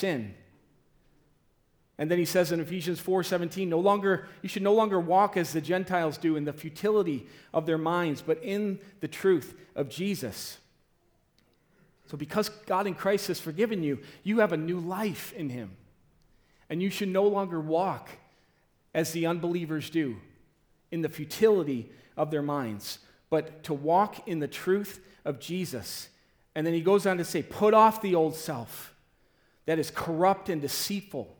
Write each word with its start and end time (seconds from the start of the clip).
sin. 0.00 0.34
And 1.98 2.10
then 2.10 2.18
he 2.18 2.24
says 2.24 2.50
in 2.50 2.60
Ephesians 2.60 3.00
4:17, 3.00 3.68
no 3.68 3.78
longer 3.78 4.26
you 4.40 4.48
should 4.48 4.62
no 4.62 4.72
longer 4.72 4.98
walk 4.98 5.36
as 5.36 5.52
the 5.52 5.60
Gentiles 5.60 6.16
do 6.16 6.34
in 6.34 6.44
the 6.44 6.52
futility 6.52 7.26
of 7.52 7.66
their 7.66 7.78
minds, 7.78 8.22
but 8.22 8.42
in 8.42 8.78
the 9.00 9.08
truth 9.08 9.54
of 9.76 9.90
Jesus. 9.90 10.58
So 12.06 12.16
because 12.16 12.48
God 12.48 12.86
in 12.86 12.94
Christ 12.94 13.28
has 13.28 13.38
forgiven 13.38 13.82
you, 13.82 14.00
you 14.24 14.40
have 14.40 14.52
a 14.52 14.56
new 14.56 14.80
life 14.80 15.32
in 15.34 15.50
him. 15.50 15.76
And 16.70 16.82
you 16.82 16.88
should 16.88 17.08
no 17.08 17.24
longer 17.24 17.60
walk 17.60 18.08
as 18.94 19.12
the 19.12 19.26
unbelievers 19.26 19.90
do 19.90 20.16
in 20.90 21.02
the 21.02 21.08
futility 21.08 21.90
of 22.16 22.30
their 22.30 22.42
minds, 22.42 22.98
but 23.28 23.62
to 23.64 23.74
walk 23.74 24.26
in 24.26 24.40
the 24.40 24.48
truth 24.48 25.00
of 25.24 25.38
Jesus. 25.38 26.08
And 26.54 26.66
then 26.66 26.74
he 26.74 26.80
goes 26.80 27.06
on 27.06 27.18
to 27.18 27.24
say, 27.24 27.42
put 27.42 27.74
off 27.74 28.02
the 28.02 28.14
old 28.14 28.34
self 28.34 28.94
that 29.70 29.78
is 29.78 29.92
corrupt 29.92 30.48
and 30.48 30.60
deceitful 30.60 31.32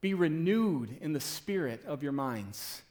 be 0.00 0.14
renewed 0.14 0.96
in 1.00 1.12
the 1.12 1.18
spirit 1.18 1.84
of 1.88 2.04
your 2.04 2.12
minds. 2.12 2.82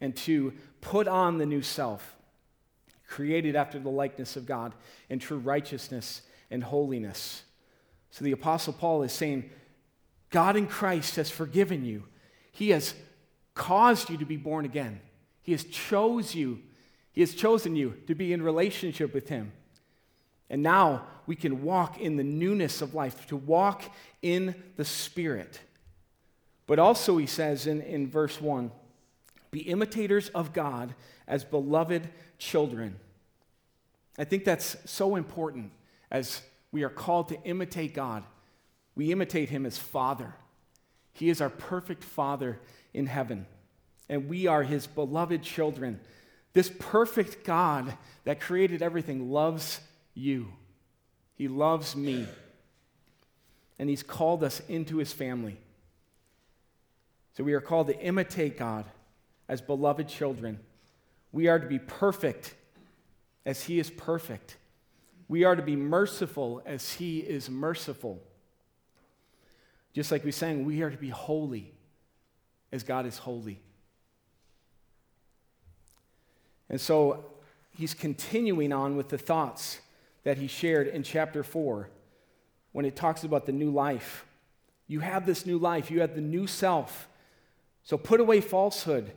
And 0.00 0.16
to 0.16 0.52
put 0.80 1.06
on 1.06 1.38
the 1.38 1.46
new 1.46 1.62
self, 1.62 2.16
created 3.06 3.54
after 3.54 3.78
the 3.78 3.88
likeness 3.88 4.34
of 4.34 4.46
God 4.46 4.74
in 5.08 5.20
true 5.20 5.38
righteousness 5.38 6.22
and 6.50 6.64
holiness. 6.64 7.44
So 8.10 8.24
the 8.24 8.32
Apostle 8.32 8.72
Paul 8.72 9.04
is 9.04 9.12
saying, 9.12 9.48
God 10.30 10.56
in 10.56 10.66
Christ 10.66 11.14
has 11.14 11.30
forgiven 11.30 11.84
you. 11.84 12.02
He 12.50 12.70
has 12.70 12.96
caused 13.54 14.10
you 14.10 14.16
to 14.16 14.26
be 14.26 14.36
born 14.36 14.64
again. 14.64 14.98
He 15.42 15.52
has 15.52 15.62
chose 15.62 16.34
you. 16.34 16.58
He 17.12 17.20
has 17.20 17.32
chosen 17.32 17.76
you 17.76 17.94
to 18.08 18.16
be 18.16 18.32
in 18.32 18.42
relationship 18.42 19.14
with 19.14 19.28
Him. 19.28 19.52
And 20.50 20.64
now 20.64 21.06
we 21.28 21.36
can 21.36 21.62
walk 21.62 22.00
in 22.00 22.16
the 22.16 22.24
newness 22.24 22.80
of 22.80 22.94
life, 22.94 23.26
to 23.26 23.36
walk 23.36 23.82
in 24.22 24.54
the 24.76 24.84
Spirit. 24.84 25.60
But 26.66 26.78
also, 26.78 27.18
he 27.18 27.26
says 27.26 27.66
in, 27.66 27.82
in 27.82 28.08
verse 28.08 28.40
1 28.40 28.72
be 29.50 29.60
imitators 29.60 30.30
of 30.30 30.54
God 30.54 30.94
as 31.26 31.44
beloved 31.44 32.08
children. 32.38 32.98
I 34.18 34.24
think 34.24 34.44
that's 34.44 34.76
so 34.86 35.16
important 35.16 35.70
as 36.10 36.40
we 36.72 36.82
are 36.82 36.88
called 36.88 37.28
to 37.28 37.42
imitate 37.42 37.92
God. 37.92 38.24
We 38.94 39.12
imitate 39.12 39.50
him 39.50 39.66
as 39.66 39.76
Father. 39.76 40.34
He 41.12 41.28
is 41.28 41.42
our 41.42 41.50
perfect 41.50 42.04
Father 42.04 42.58
in 42.94 43.04
heaven, 43.04 43.46
and 44.08 44.30
we 44.30 44.46
are 44.46 44.62
his 44.62 44.86
beloved 44.86 45.42
children. 45.42 46.00
This 46.54 46.72
perfect 46.78 47.44
God 47.44 47.92
that 48.24 48.40
created 48.40 48.80
everything 48.80 49.30
loves 49.30 49.80
you. 50.14 50.48
He 51.38 51.48
loves 51.48 51.96
me. 51.96 52.26
And 53.78 53.88
He's 53.88 54.02
called 54.02 54.44
us 54.44 54.60
into 54.68 54.98
His 54.98 55.12
family. 55.12 55.56
So 57.36 57.44
we 57.44 57.54
are 57.54 57.60
called 57.60 57.86
to 57.86 57.98
imitate 57.98 58.58
God 58.58 58.84
as 59.48 59.62
beloved 59.62 60.08
children. 60.08 60.58
We 61.30 61.46
are 61.46 61.60
to 61.60 61.66
be 61.66 61.78
perfect 61.78 62.54
as 63.46 63.62
He 63.62 63.78
is 63.78 63.88
perfect. 63.88 64.56
We 65.28 65.44
are 65.44 65.54
to 65.54 65.62
be 65.62 65.76
merciful 65.76 66.60
as 66.66 66.94
He 66.94 67.20
is 67.20 67.48
merciful. 67.48 68.20
Just 69.94 70.10
like 70.10 70.24
we 70.24 70.32
sang, 70.32 70.64
we 70.64 70.82
are 70.82 70.90
to 70.90 70.98
be 70.98 71.08
holy 71.08 71.72
as 72.72 72.82
God 72.82 73.06
is 73.06 73.18
holy. 73.18 73.60
And 76.68 76.80
so 76.80 77.24
he's 77.76 77.94
continuing 77.94 78.72
on 78.72 78.96
with 78.96 79.08
the 79.08 79.18
thoughts 79.18 79.80
that 80.28 80.36
he 80.36 80.46
shared 80.46 80.88
in 80.88 81.02
chapter 81.02 81.42
4 81.42 81.88
when 82.72 82.84
it 82.84 82.94
talks 82.94 83.24
about 83.24 83.46
the 83.46 83.52
new 83.52 83.70
life. 83.70 84.26
You 84.86 85.00
have 85.00 85.24
this 85.24 85.46
new 85.46 85.56
life, 85.56 85.90
you 85.90 86.02
have 86.02 86.14
the 86.14 86.20
new 86.20 86.46
self. 86.46 87.08
So 87.82 87.96
put 87.96 88.20
away 88.20 88.42
falsehood, 88.42 89.10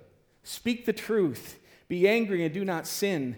speak 0.44 0.86
the 0.86 0.94
truth, 0.94 1.59
be 1.89 2.08
angry 2.08 2.45
and 2.45 2.54
do 2.54 2.64
not 2.64 2.88
sin. 2.88 3.36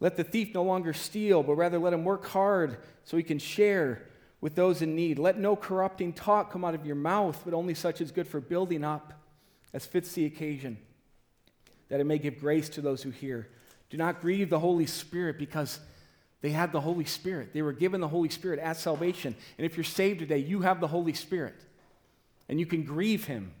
Let 0.00 0.18
the 0.18 0.22
thief 0.22 0.52
no 0.52 0.62
longer 0.62 0.92
steal, 0.92 1.42
but 1.42 1.54
rather 1.54 1.78
let 1.78 1.94
him 1.94 2.04
work 2.04 2.26
hard 2.26 2.76
so 3.04 3.16
he 3.16 3.22
can 3.22 3.38
share 3.38 4.02
with 4.42 4.54
those 4.54 4.82
in 4.82 4.94
need. 4.94 5.18
Let 5.18 5.38
no 5.38 5.56
corrupting 5.56 6.12
talk 6.12 6.52
come 6.52 6.62
out 6.62 6.74
of 6.74 6.84
your 6.84 6.94
mouth, 6.94 7.40
but 7.42 7.54
only 7.54 7.72
such 7.72 8.02
as 8.02 8.12
good 8.12 8.28
for 8.28 8.38
building 8.38 8.84
up 8.84 9.14
as 9.72 9.86
fits 9.86 10.12
the 10.12 10.26
occasion, 10.26 10.76
that 11.88 12.00
it 12.00 12.04
may 12.04 12.18
give 12.18 12.38
grace 12.38 12.68
to 12.68 12.82
those 12.82 13.02
who 13.02 13.08
hear. 13.08 13.48
Do 13.88 13.96
not 13.96 14.20
grieve 14.20 14.50
the 14.50 14.58
Holy 14.58 14.84
Spirit 14.84 15.38
because 15.38 15.80
they 16.40 16.50
had 16.50 16.72
the 16.72 16.80
Holy 16.80 17.04
Spirit. 17.04 17.52
They 17.52 17.62
were 17.62 17.72
given 17.72 18.00
the 18.00 18.08
Holy 18.08 18.28
Spirit 18.28 18.60
at 18.60 18.76
salvation. 18.76 19.34
And 19.56 19.64
if 19.64 19.76
you're 19.76 19.84
saved 19.84 20.20
today, 20.20 20.38
you 20.38 20.60
have 20.60 20.80
the 20.80 20.86
Holy 20.86 21.14
Spirit. 21.14 21.56
And 22.48 22.60
you 22.60 22.66
can 22.66 22.84
grieve 22.84 23.24
Him. 23.24 23.52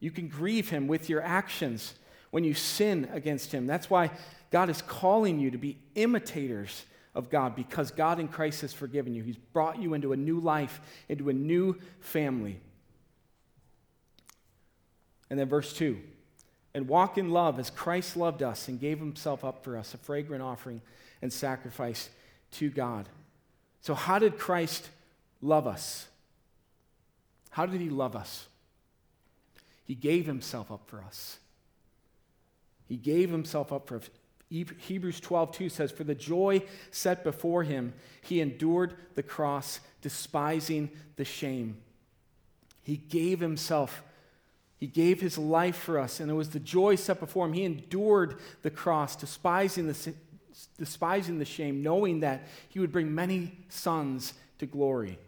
You 0.00 0.10
can 0.10 0.28
grieve 0.28 0.68
Him 0.68 0.86
with 0.86 1.08
your 1.08 1.22
actions 1.22 1.94
when 2.30 2.44
you 2.44 2.54
sin 2.54 3.08
against 3.12 3.52
Him. 3.52 3.66
That's 3.66 3.88
why 3.88 4.10
God 4.50 4.68
is 4.68 4.82
calling 4.82 5.40
you 5.40 5.50
to 5.50 5.58
be 5.58 5.78
imitators 5.94 6.84
of 7.14 7.30
God 7.30 7.56
because 7.56 7.90
God 7.90 8.20
in 8.20 8.28
Christ 8.28 8.60
has 8.60 8.72
forgiven 8.72 9.14
you. 9.14 9.22
He's 9.22 9.36
brought 9.36 9.80
you 9.80 9.94
into 9.94 10.12
a 10.12 10.16
new 10.16 10.40
life, 10.40 10.80
into 11.08 11.28
a 11.30 11.32
new 11.32 11.76
family. 12.00 12.60
And 15.30 15.38
then 15.38 15.48
verse 15.48 15.72
2 15.72 15.98
and 16.72 16.86
walk 16.86 17.18
in 17.18 17.30
love 17.30 17.58
as 17.58 17.68
Christ 17.68 18.16
loved 18.16 18.44
us 18.44 18.68
and 18.68 18.78
gave 18.78 19.00
himself 19.00 19.44
up 19.44 19.64
for 19.64 19.76
us, 19.76 19.92
a 19.92 19.98
fragrant 19.98 20.42
offering 20.42 20.80
and 21.22 21.32
sacrifice 21.32 22.10
to 22.52 22.70
God. 22.70 23.08
So, 23.80 23.94
how 23.94 24.18
did 24.18 24.38
Christ 24.38 24.88
love 25.40 25.66
us? 25.66 26.06
How 27.50 27.66
did 27.66 27.80
he 27.80 27.90
love 27.90 28.14
us? 28.14 28.46
He 29.84 29.94
gave 29.94 30.26
himself 30.26 30.70
up 30.70 30.82
for 30.86 31.02
us. 31.02 31.38
He 32.88 32.96
gave 32.96 33.30
himself 33.30 33.72
up 33.72 33.88
for 33.88 33.96
us. 33.96 34.10
Hebrews 34.50 35.20
12, 35.20 35.52
2 35.52 35.68
says, 35.68 35.92
For 35.92 36.02
the 36.02 36.14
joy 36.14 36.62
set 36.90 37.22
before 37.22 37.62
him, 37.62 37.92
he 38.20 38.40
endured 38.40 38.94
the 39.14 39.22
cross, 39.22 39.78
despising 40.02 40.90
the 41.14 41.24
shame. 41.24 41.76
He 42.82 42.96
gave 42.96 43.38
himself, 43.38 44.02
he 44.76 44.88
gave 44.88 45.20
his 45.20 45.38
life 45.38 45.76
for 45.76 46.00
us, 46.00 46.18
and 46.18 46.28
it 46.30 46.34
was 46.34 46.50
the 46.50 46.58
joy 46.58 46.96
set 46.96 47.20
before 47.20 47.46
him. 47.46 47.52
He 47.52 47.64
endured 47.64 48.40
the 48.62 48.70
cross, 48.70 49.14
despising 49.14 49.86
the, 49.86 50.14
despising 50.78 51.38
the 51.38 51.44
shame, 51.44 51.82
knowing 51.82 52.20
that 52.20 52.46
he 52.68 52.80
would 52.80 52.92
bring 52.92 53.14
many 53.14 53.52
sons 53.68 54.34
to 54.58 54.66
glory. 54.66 55.18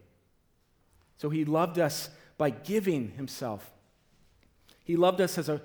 So 1.19 1.31
he 1.31 1.44
loved 1.44 1.78
us 1.78 2.10
by 2.38 2.50
giving 2.50 3.12
himself. 3.12 3.70
He 4.84 4.97
loved 4.97 5.20
us 5.20 5.38
as 5.38 5.48
a, 5.48 5.60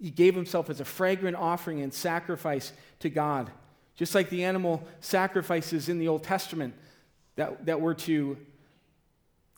he 0.00 0.10
gave 0.10 0.34
himself 0.34 0.70
as 0.70 0.80
a 0.80 0.84
fragrant 0.84 1.36
offering 1.36 1.80
and 1.80 1.92
sacrifice 1.92 2.72
to 3.00 3.10
God. 3.10 3.50
Just 3.96 4.14
like 4.14 4.30
the 4.30 4.44
animal 4.44 4.86
sacrifices 5.00 5.88
in 5.88 5.98
the 5.98 6.08
Old 6.08 6.22
Testament 6.22 6.74
that, 7.36 7.66
that 7.66 7.80
were 7.80 7.94
to 7.94 8.36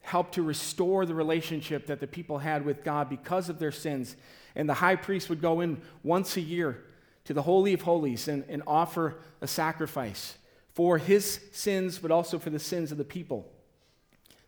help 0.02 0.32
to 0.32 0.42
restore 0.42 1.06
the 1.06 1.14
relationship 1.14 1.86
that 1.86 2.00
the 2.00 2.06
people 2.06 2.38
had 2.38 2.64
with 2.64 2.84
God 2.84 3.08
because 3.08 3.48
of 3.48 3.58
their 3.58 3.72
sins. 3.72 4.16
And 4.54 4.68
the 4.68 4.74
high 4.74 4.96
priest 4.96 5.28
would 5.28 5.40
go 5.40 5.60
in 5.60 5.80
once 6.02 6.36
a 6.36 6.40
year 6.40 6.84
to 7.24 7.34
the 7.34 7.42
Holy 7.42 7.72
of 7.72 7.82
Holies 7.82 8.28
and, 8.28 8.44
and 8.48 8.62
offer 8.66 9.16
a 9.40 9.46
sacrifice 9.46 10.36
for 10.72 10.98
his 10.98 11.40
sins, 11.52 11.98
but 11.98 12.10
also 12.10 12.38
for 12.38 12.50
the 12.50 12.58
sins 12.58 12.92
of 12.92 12.98
the 12.98 13.04
people. 13.04 13.50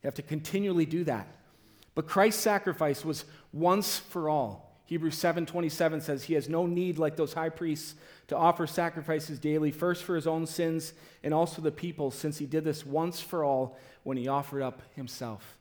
You 0.02 0.08
have 0.08 0.14
to 0.14 0.22
continually 0.22 0.86
do 0.86 1.04
that. 1.04 1.28
But 1.94 2.06
Christ's 2.06 2.42
sacrifice 2.42 3.04
was 3.04 3.24
once 3.52 3.98
for 3.98 4.28
all. 4.28 4.66
Hebrews 4.84 5.16
7:27 5.16 6.00
says 6.00 6.24
he 6.24 6.34
has 6.34 6.48
no 6.48 6.66
need 6.66 6.98
like 6.98 7.16
those 7.16 7.32
high 7.32 7.48
priests 7.48 7.96
to 8.28 8.36
offer 8.36 8.66
sacrifices 8.66 9.38
daily 9.38 9.72
first 9.72 10.04
for 10.04 10.14
his 10.14 10.26
own 10.26 10.46
sins 10.46 10.92
and 11.24 11.34
also 11.34 11.60
the 11.60 11.72
people 11.72 12.10
since 12.10 12.38
he 12.38 12.46
did 12.46 12.64
this 12.64 12.86
once 12.86 13.20
for 13.20 13.44
all 13.44 13.76
when 14.04 14.16
he 14.16 14.28
offered 14.28 14.62
up 14.62 14.82
himself. 14.94 15.58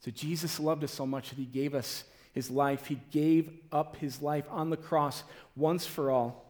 So 0.00 0.10
Jesus 0.10 0.60
loved 0.60 0.84
us 0.84 0.92
so 0.92 1.06
much 1.06 1.30
that 1.30 1.38
he 1.38 1.46
gave 1.46 1.74
us 1.74 2.04
his 2.32 2.50
life. 2.50 2.86
He 2.86 3.00
gave 3.10 3.50
up 3.72 3.96
his 3.96 4.22
life 4.22 4.44
on 4.50 4.70
the 4.70 4.76
cross 4.76 5.24
once 5.56 5.86
for 5.86 6.10
all. 6.10 6.46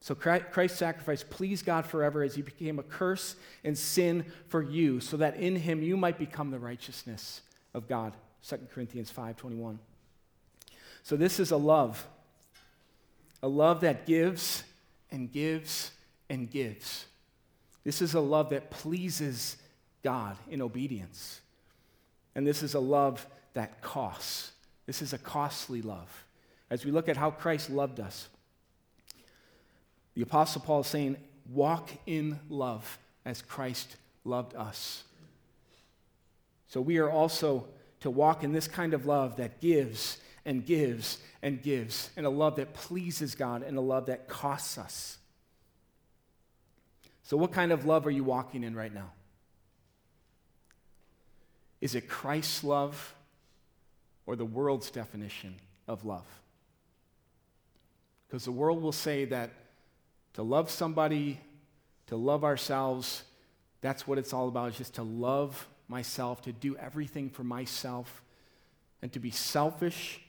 So 0.00 0.16
Christ's 0.16 0.78
sacrifice 0.78 1.22
pleased 1.22 1.64
God 1.64 1.86
forever 1.86 2.24
as 2.24 2.34
he 2.34 2.42
became 2.42 2.80
a 2.80 2.82
curse 2.82 3.36
and 3.62 3.78
sin 3.78 4.24
for 4.48 4.60
you, 4.60 4.98
so 4.98 5.16
that 5.18 5.36
in 5.36 5.54
him 5.54 5.80
you 5.80 5.96
might 5.96 6.18
become 6.18 6.50
the 6.50 6.58
righteousness 6.58 7.42
of 7.72 7.86
God. 7.86 8.12
2 8.42 8.68
Corinthians 8.72 9.12
5:21. 9.12 9.78
So 11.04 11.16
this 11.16 11.38
is 11.38 11.52
a 11.52 11.56
love. 11.56 12.04
A 13.44 13.48
love 13.48 13.80
that 13.82 14.04
gives 14.04 14.64
and 15.10 15.30
gives 15.30 15.92
and 16.28 16.50
gives. 16.50 17.06
This 17.84 18.02
is 18.02 18.14
a 18.14 18.20
love 18.20 18.50
that 18.50 18.70
pleases 18.70 19.56
God 20.02 20.36
in 20.48 20.60
obedience. 20.60 21.40
And 22.34 22.44
this 22.44 22.62
is 22.62 22.74
a 22.74 22.80
love 22.80 23.26
that 23.54 23.82
costs. 23.82 24.52
This 24.86 25.02
is 25.02 25.12
a 25.12 25.18
costly 25.18 25.82
love. 25.82 26.24
As 26.70 26.84
we 26.84 26.90
look 26.90 27.08
at 27.08 27.16
how 27.16 27.30
Christ 27.30 27.70
loved 27.70 28.00
us, 28.00 28.28
the 30.14 30.22
Apostle 30.22 30.60
Paul 30.60 30.80
is 30.80 30.86
saying, 30.86 31.16
walk 31.50 31.90
in 32.06 32.38
love 32.48 32.98
as 33.24 33.42
Christ 33.42 33.96
loved 34.24 34.54
us. 34.54 35.04
So 36.68 36.80
we 36.80 36.98
are 36.98 37.10
also 37.10 37.66
to 38.00 38.10
walk 38.10 38.42
in 38.44 38.52
this 38.52 38.68
kind 38.68 38.94
of 38.94 39.06
love 39.06 39.36
that 39.36 39.60
gives 39.60 40.18
and 40.44 40.64
gives 40.64 41.18
and 41.42 41.62
gives, 41.62 42.10
and 42.16 42.26
a 42.26 42.30
love 42.30 42.56
that 42.56 42.74
pleases 42.74 43.34
God 43.34 43.62
and 43.62 43.76
a 43.76 43.80
love 43.80 44.06
that 44.06 44.28
costs 44.28 44.78
us. 44.78 45.18
So, 47.22 47.36
what 47.36 47.52
kind 47.52 47.72
of 47.72 47.84
love 47.84 48.06
are 48.06 48.10
you 48.10 48.24
walking 48.24 48.64
in 48.64 48.74
right 48.74 48.92
now? 48.92 49.12
Is 51.80 51.94
it 51.94 52.08
Christ's 52.08 52.64
love 52.64 53.14
or 54.26 54.36
the 54.36 54.44
world's 54.44 54.90
definition 54.90 55.54
of 55.86 56.04
love? 56.04 56.26
Because 58.26 58.44
the 58.44 58.52
world 58.52 58.82
will 58.82 58.92
say 58.92 59.24
that 59.26 59.50
to 60.34 60.42
love 60.42 60.70
somebody, 60.70 61.38
to 62.06 62.16
love 62.16 62.44
ourselves, 62.44 63.24
that's 63.80 64.06
what 64.06 64.18
it's 64.18 64.32
all 64.32 64.48
about, 64.48 64.70
is 64.70 64.78
just 64.78 64.94
to 64.94 65.02
love 65.02 65.68
myself, 65.88 66.40
to 66.42 66.52
do 66.52 66.76
everything 66.76 67.28
for 67.28 67.44
myself, 67.44 68.22
and 69.02 69.12
to 69.12 69.18
be 69.18 69.30
selfish, 69.30 70.20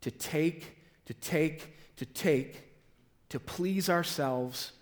to 0.00 0.10
take, 0.10 0.76
to 1.04 1.14
take, 1.14 1.76
to 1.96 2.04
take, 2.04 2.62
to 3.28 3.38
please 3.38 3.88
ourselves, 3.88 4.72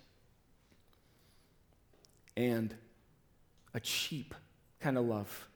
and 2.35 2.73
a 3.73 3.79
cheap 3.79 4.33
kind 4.79 4.97
of 4.97 5.05
love 5.05 5.47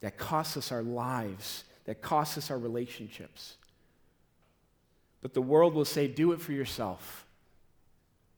that 0.00 0.16
costs 0.16 0.56
us 0.56 0.72
our 0.72 0.82
lives, 0.82 1.64
that 1.84 2.02
costs 2.02 2.36
us 2.38 2.50
our 2.50 2.58
relationships. 2.58 3.56
But 5.22 5.34
the 5.34 5.42
world 5.42 5.74
will 5.74 5.84
say, 5.84 6.06
do 6.06 6.32
it 6.32 6.40
for 6.40 6.52
yourself. 6.52 7.26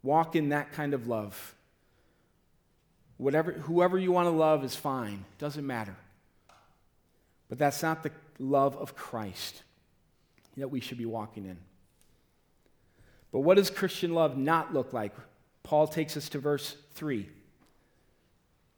Walk 0.02 0.36
in 0.36 0.50
that 0.50 0.72
kind 0.72 0.94
of 0.94 1.06
love. 1.06 1.54
Whatever, 3.16 3.52
whoever 3.52 3.98
you 3.98 4.12
want 4.12 4.26
to 4.26 4.30
love 4.30 4.64
is 4.64 4.76
fine, 4.76 5.24
doesn't 5.38 5.66
matter. 5.66 5.96
But 7.48 7.58
that's 7.58 7.82
not 7.82 8.02
the 8.02 8.12
love 8.38 8.76
of 8.76 8.94
Christ 8.94 9.62
that 10.56 10.68
we 10.68 10.80
should 10.80 10.98
be 10.98 11.06
walking 11.06 11.44
in. 11.44 11.56
But 13.32 13.40
what 13.40 13.56
does 13.56 13.70
Christian 13.70 14.14
love 14.14 14.36
not 14.36 14.72
look 14.72 14.92
like? 14.92 15.14
Paul 15.62 15.86
takes 15.86 16.16
us 16.16 16.28
to 16.30 16.38
verse 16.38 16.76
3. 16.94 17.28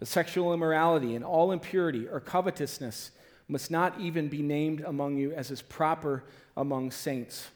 But 0.00 0.08
sexual 0.08 0.54
immorality 0.54 1.14
and 1.14 1.22
all 1.24 1.52
impurity 1.52 2.08
or 2.08 2.20
covetousness 2.20 3.12
must 3.48 3.70
not 3.70 4.00
even 4.00 4.28
be 4.28 4.40
named 4.40 4.80
among 4.80 5.18
you 5.18 5.32
as 5.32 5.50
is 5.50 5.60
proper 5.60 6.24
among 6.56 6.90
saints. 6.90 7.48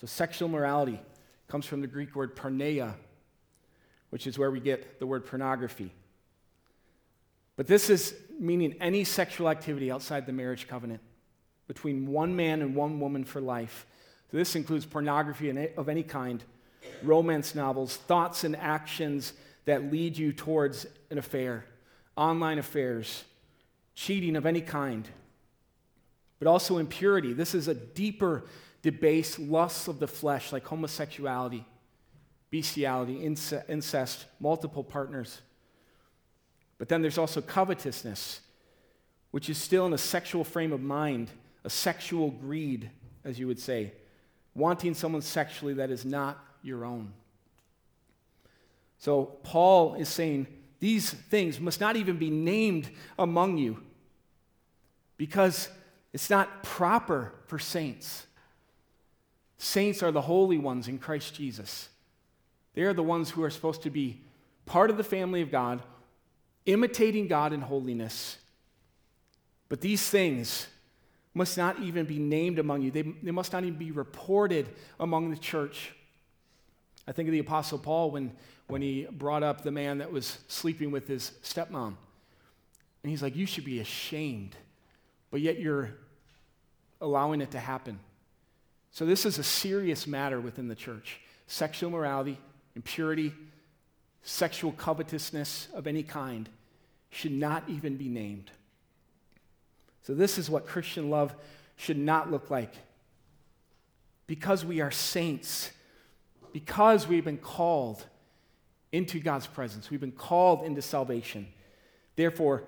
So, 0.00 0.06
sexual 0.06 0.48
morality 0.48 1.00
comes 1.48 1.66
from 1.66 1.80
the 1.80 1.88
Greek 1.88 2.14
word 2.14 2.36
porneia, 2.36 2.94
which 4.10 4.28
is 4.28 4.38
where 4.38 4.50
we 4.52 4.60
get 4.60 5.00
the 5.00 5.06
word 5.06 5.26
pornography. 5.26 5.92
But 7.56 7.66
this 7.66 7.90
is 7.90 8.14
meaning 8.38 8.76
any 8.80 9.02
sexual 9.02 9.48
activity 9.48 9.90
outside 9.90 10.24
the 10.24 10.32
marriage 10.32 10.68
covenant 10.68 11.00
between 11.66 12.06
one 12.06 12.36
man 12.36 12.62
and 12.62 12.76
one 12.76 13.00
woman 13.00 13.24
for 13.24 13.40
life. 13.40 13.86
So 14.30 14.36
this 14.36 14.54
includes 14.54 14.86
pornography 14.86 15.50
of 15.76 15.88
any 15.88 16.04
kind, 16.04 16.44
romance 17.02 17.56
novels, 17.56 17.96
thoughts 17.96 18.44
and 18.44 18.54
actions 18.54 19.32
that 19.68 19.92
lead 19.92 20.16
you 20.16 20.32
towards 20.32 20.86
an 21.10 21.18
affair, 21.18 21.62
online 22.16 22.58
affairs, 22.58 23.24
cheating 23.94 24.34
of 24.34 24.46
any 24.46 24.62
kind, 24.62 25.06
but 26.38 26.48
also 26.48 26.78
impurity. 26.78 27.34
This 27.34 27.54
is 27.54 27.68
a 27.68 27.74
deeper, 27.74 28.44
debased 28.80 29.38
lust 29.38 29.86
of 29.86 29.98
the 29.98 30.08
flesh, 30.08 30.52
like 30.52 30.64
homosexuality, 30.64 31.66
bestiality, 32.50 33.22
incest, 33.22 34.24
multiple 34.40 34.82
partners. 34.82 35.42
But 36.78 36.88
then 36.88 37.02
there's 37.02 37.18
also 37.18 37.42
covetousness, 37.42 38.40
which 39.32 39.50
is 39.50 39.58
still 39.58 39.84
in 39.84 39.92
a 39.92 39.98
sexual 39.98 40.44
frame 40.44 40.72
of 40.72 40.80
mind, 40.80 41.30
a 41.64 41.70
sexual 41.70 42.30
greed, 42.30 42.90
as 43.22 43.38
you 43.38 43.46
would 43.46 43.60
say, 43.60 43.92
wanting 44.54 44.94
someone 44.94 45.20
sexually 45.20 45.74
that 45.74 45.90
is 45.90 46.06
not 46.06 46.42
your 46.62 46.86
own. 46.86 47.12
So 48.98 49.24
Paul 49.42 49.94
is 49.94 50.08
saying 50.08 50.46
these 50.80 51.10
things 51.10 51.60
must 51.60 51.80
not 51.80 51.96
even 51.96 52.18
be 52.18 52.30
named 52.30 52.90
among 53.18 53.58
you 53.58 53.82
because 55.16 55.68
it's 56.12 56.30
not 56.30 56.62
proper 56.62 57.32
for 57.46 57.58
saints. 57.58 58.26
Saints 59.56 60.02
are 60.02 60.12
the 60.12 60.20
holy 60.20 60.58
ones 60.58 60.88
in 60.88 60.98
Christ 60.98 61.34
Jesus. 61.34 61.88
They 62.74 62.82
are 62.82 62.92
the 62.92 63.02
ones 63.02 63.30
who 63.30 63.42
are 63.42 63.50
supposed 63.50 63.82
to 63.82 63.90
be 63.90 64.20
part 64.66 64.90
of 64.90 64.96
the 64.96 65.04
family 65.04 65.42
of 65.42 65.50
God, 65.50 65.82
imitating 66.66 67.26
God 67.26 67.52
in 67.52 67.60
holiness. 67.60 68.38
But 69.68 69.80
these 69.80 70.08
things 70.08 70.68
must 71.34 71.58
not 71.58 71.78
even 71.80 72.06
be 72.06 72.18
named 72.18 72.58
among 72.58 72.82
you, 72.82 72.90
they, 72.90 73.02
they 73.02 73.30
must 73.30 73.52
not 73.52 73.64
even 73.64 73.78
be 73.78 73.90
reported 73.90 74.68
among 74.98 75.30
the 75.30 75.36
church. 75.36 75.92
I 77.08 77.12
think 77.12 77.26
of 77.26 77.32
the 77.32 77.38
Apostle 77.38 77.78
Paul 77.78 78.10
when, 78.10 78.32
when 78.66 78.82
he 78.82 79.06
brought 79.10 79.42
up 79.42 79.62
the 79.62 79.70
man 79.70 79.98
that 79.98 80.12
was 80.12 80.38
sleeping 80.46 80.90
with 80.90 81.08
his 81.08 81.32
stepmom. 81.42 81.94
And 83.02 83.10
he's 83.10 83.22
like, 83.22 83.34
You 83.34 83.46
should 83.46 83.64
be 83.64 83.80
ashamed, 83.80 84.54
but 85.30 85.40
yet 85.40 85.58
you're 85.58 85.94
allowing 87.00 87.40
it 87.40 87.50
to 87.52 87.58
happen. 87.58 87.98
So, 88.90 89.06
this 89.06 89.24
is 89.24 89.38
a 89.38 89.42
serious 89.42 90.06
matter 90.06 90.38
within 90.38 90.68
the 90.68 90.74
church 90.74 91.20
sexual 91.46 91.90
morality, 91.90 92.38
impurity, 92.76 93.32
sexual 94.22 94.72
covetousness 94.72 95.68
of 95.72 95.86
any 95.86 96.02
kind 96.02 96.46
should 97.08 97.32
not 97.32 97.64
even 97.68 97.96
be 97.96 98.08
named. 98.08 98.50
So, 100.02 100.14
this 100.14 100.36
is 100.36 100.50
what 100.50 100.66
Christian 100.66 101.08
love 101.08 101.34
should 101.76 101.96
not 101.96 102.30
look 102.30 102.50
like. 102.50 102.74
Because 104.26 104.62
we 104.62 104.82
are 104.82 104.90
saints, 104.90 105.70
because 106.52 107.06
we've 107.06 107.24
been 107.24 107.38
called 107.38 108.04
into 108.92 109.20
God's 109.20 109.46
presence, 109.46 109.90
we've 109.90 110.00
been 110.00 110.12
called 110.12 110.64
into 110.64 110.82
salvation. 110.82 111.46
Therefore, 112.16 112.64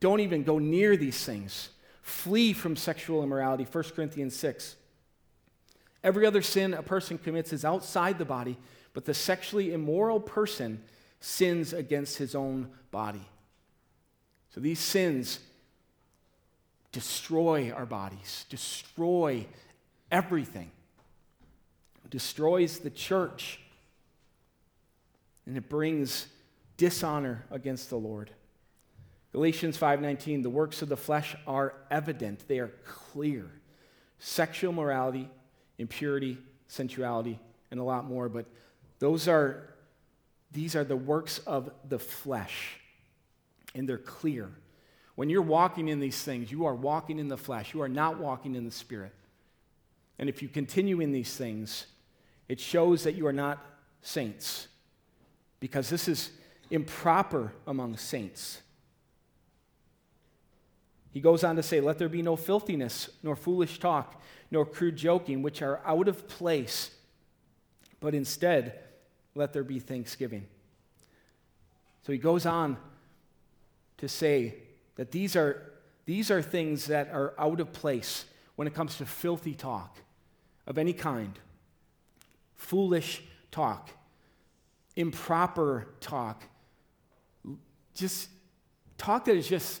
don't 0.00 0.20
even 0.20 0.42
go 0.42 0.58
near 0.58 0.96
these 0.96 1.24
things. 1.24 1.70
Flee 2.02 2.52
from 2.52 2.76
sexual 2.76 3.22
immorality, 3.22 3.64
1 3.64 3.84
Corinthians 3.94 4.36
6. 4.36 4.76
Every 6.04 6.26
other 6.26 6.42
sin 6.42 6.74
a 6.74 6.82
person 6.82 7.18
commits 7.18 7.52
is 7.52 7.64
outside 7.64 8.18
the 8.18 8.24
body, 8.24 8.58
but 8.92 9.06
the 9.06 9.14
sexually 9.14 9.72
immoral 9.72 10.20
person 10.20 10.82
sins 11.20 11.72
against 11.72 12.18
his 12.18 12.34
own 12.34 12.70
body. 12.90 13.26
So 14.50 14.60
these 14.60 14.78
sins 14.78 15.40
destroy 16.92 17.72
our 17.72 17.86
bodies, 17.86 18.46
destroy 18.48 19.46
everything 20.10 20.70
destroys 22.10 22.78
the 22.78 22.90
church, 22.90 23.60
and 25.46 25.56
it 25.56 25.68
brings 25.68 26.26
dishonor 26.76 27.44
against 27.50 27.90
the 27.90 27.96
Lord. 27.96 28.30
Galatians 29.32 29.76
5:19 29.76 30.42
the 30.42 30.50
works 30.50 30.82
of 30.82 30.88
the 30.88 30.96
flesh 30.96 31.36
are 31.46 31.74
evident. 31.90 32.48
They 32.48 32.58
are 32.58 32.72
clear. 32.84 33.50
Sexual 34.18 34.72
morality 34.72 35.30
impurity 35.78 36.38
sensuality 36.68 37.38
and 37.70 37.78
a 37.80 37.82
lot 37.82 38.04
more. 38.06 38.28
But 38.28 38.46
those 38.98 39.28
are 39.28 39.74
these 40.52 40.74
are 40.74 40.84
the 40.84 40.96
works 40.96 41.38
of 41.40 41.70
the 41.88 41.98
flesh 41.98 42.80
and 43.74 43.88
they're 43.88 43.98
clear. 43.98 44.50
When 45.16 45.28
you're 45.28 45.42
walking 45.42 45.88
in 45.88 46.00
these 46.00 46.22
things 46.22 46.50
you 46.50 46.66
are 46.66 46.74
walking 46.74 47.18
in 47.18 47.28
the 47.28 47.36
flesh. 47.36 47.74
You 47.74 47.82
are 47.82 47.88
not 47.88 48.18
walking 48.18 48.54
in 48.54 48.64
the 48.64 48.70
spirit. 48.70 49.12
And 50.18 50.28
if 50.28 50.42
you 50.42 50.48
continue 50.48 51.00
in 51.00 51.12
these 51.12 51.34
things 51.36 51.86
it 52.48 52.60
shows 52.60 53.04
that 53.04 53.14
you 53.14 53.26
are 53.26 53.32
not 53.32 53.64
saints, 54.02 54.68
because 55.60 55.88
this 55.88 56.08
is 56.08 56.30
improper 56.70 57.52
among 57.66 57.96
saints. 57.96 58.60
He 61.12 61.20
goes 61.20 61.44
on 61.44 61.56
to 61.56 61.62
say, 61.62 61.80
Let 61.80 61.98
there 61.98 62.08
be 62.08 62.22
no 62.22 62.36
filthiness, 62.36 63.08
nor 63.22 63.36
foolish 63.36 63.78
talk, 63.78 64.20
nor 64.50 64.66
crude 64.66 64.96
joking, 64.96 65.42
which 65.42 65.62
are 65.62 65.80
out 65.84 66.08
of 66.08 66.28
place, 66.28 66.90
but 68.00 68.14
instead, 68.14 68.78
let 69.34 69.52
there 69.52 69.64
be 69.64 69.78
thanksgiving. 69.78 70.46
So 72.02 72.12
he 72.12 72.18
goes 72.18 72.46
on 72.46 72.76
to 73.98 74.08
say 74.08 74.54
that 74.96 75.10
these 75.10 75.36
are, 75.36 75.72
these 76.04 76.30
are 76.30 76.42
things 76.42 76.86
that 76.86 77.10
are 77.12 77.34
out 77.38 77.60
of 77.60 77.72
place 77.72 78.26
when 78.56 78.68
it 78.68 78.74
comes 78.74 78.96
to 78.98 79.06
filthy 79.06 79.54
talk 79.54 79.98
of 80.66 80.78
any 80.78 80.92
kind 80.92 81.38
foolish 82.56 83.22
talk, 83.50 83.90
improper 84.96 85.88
talk, 86.00 86.42
just 87.94 88.28
talk 88.98 89.24
that 89.26 89.36
is 89.36 89.48
just, 89.48 89.80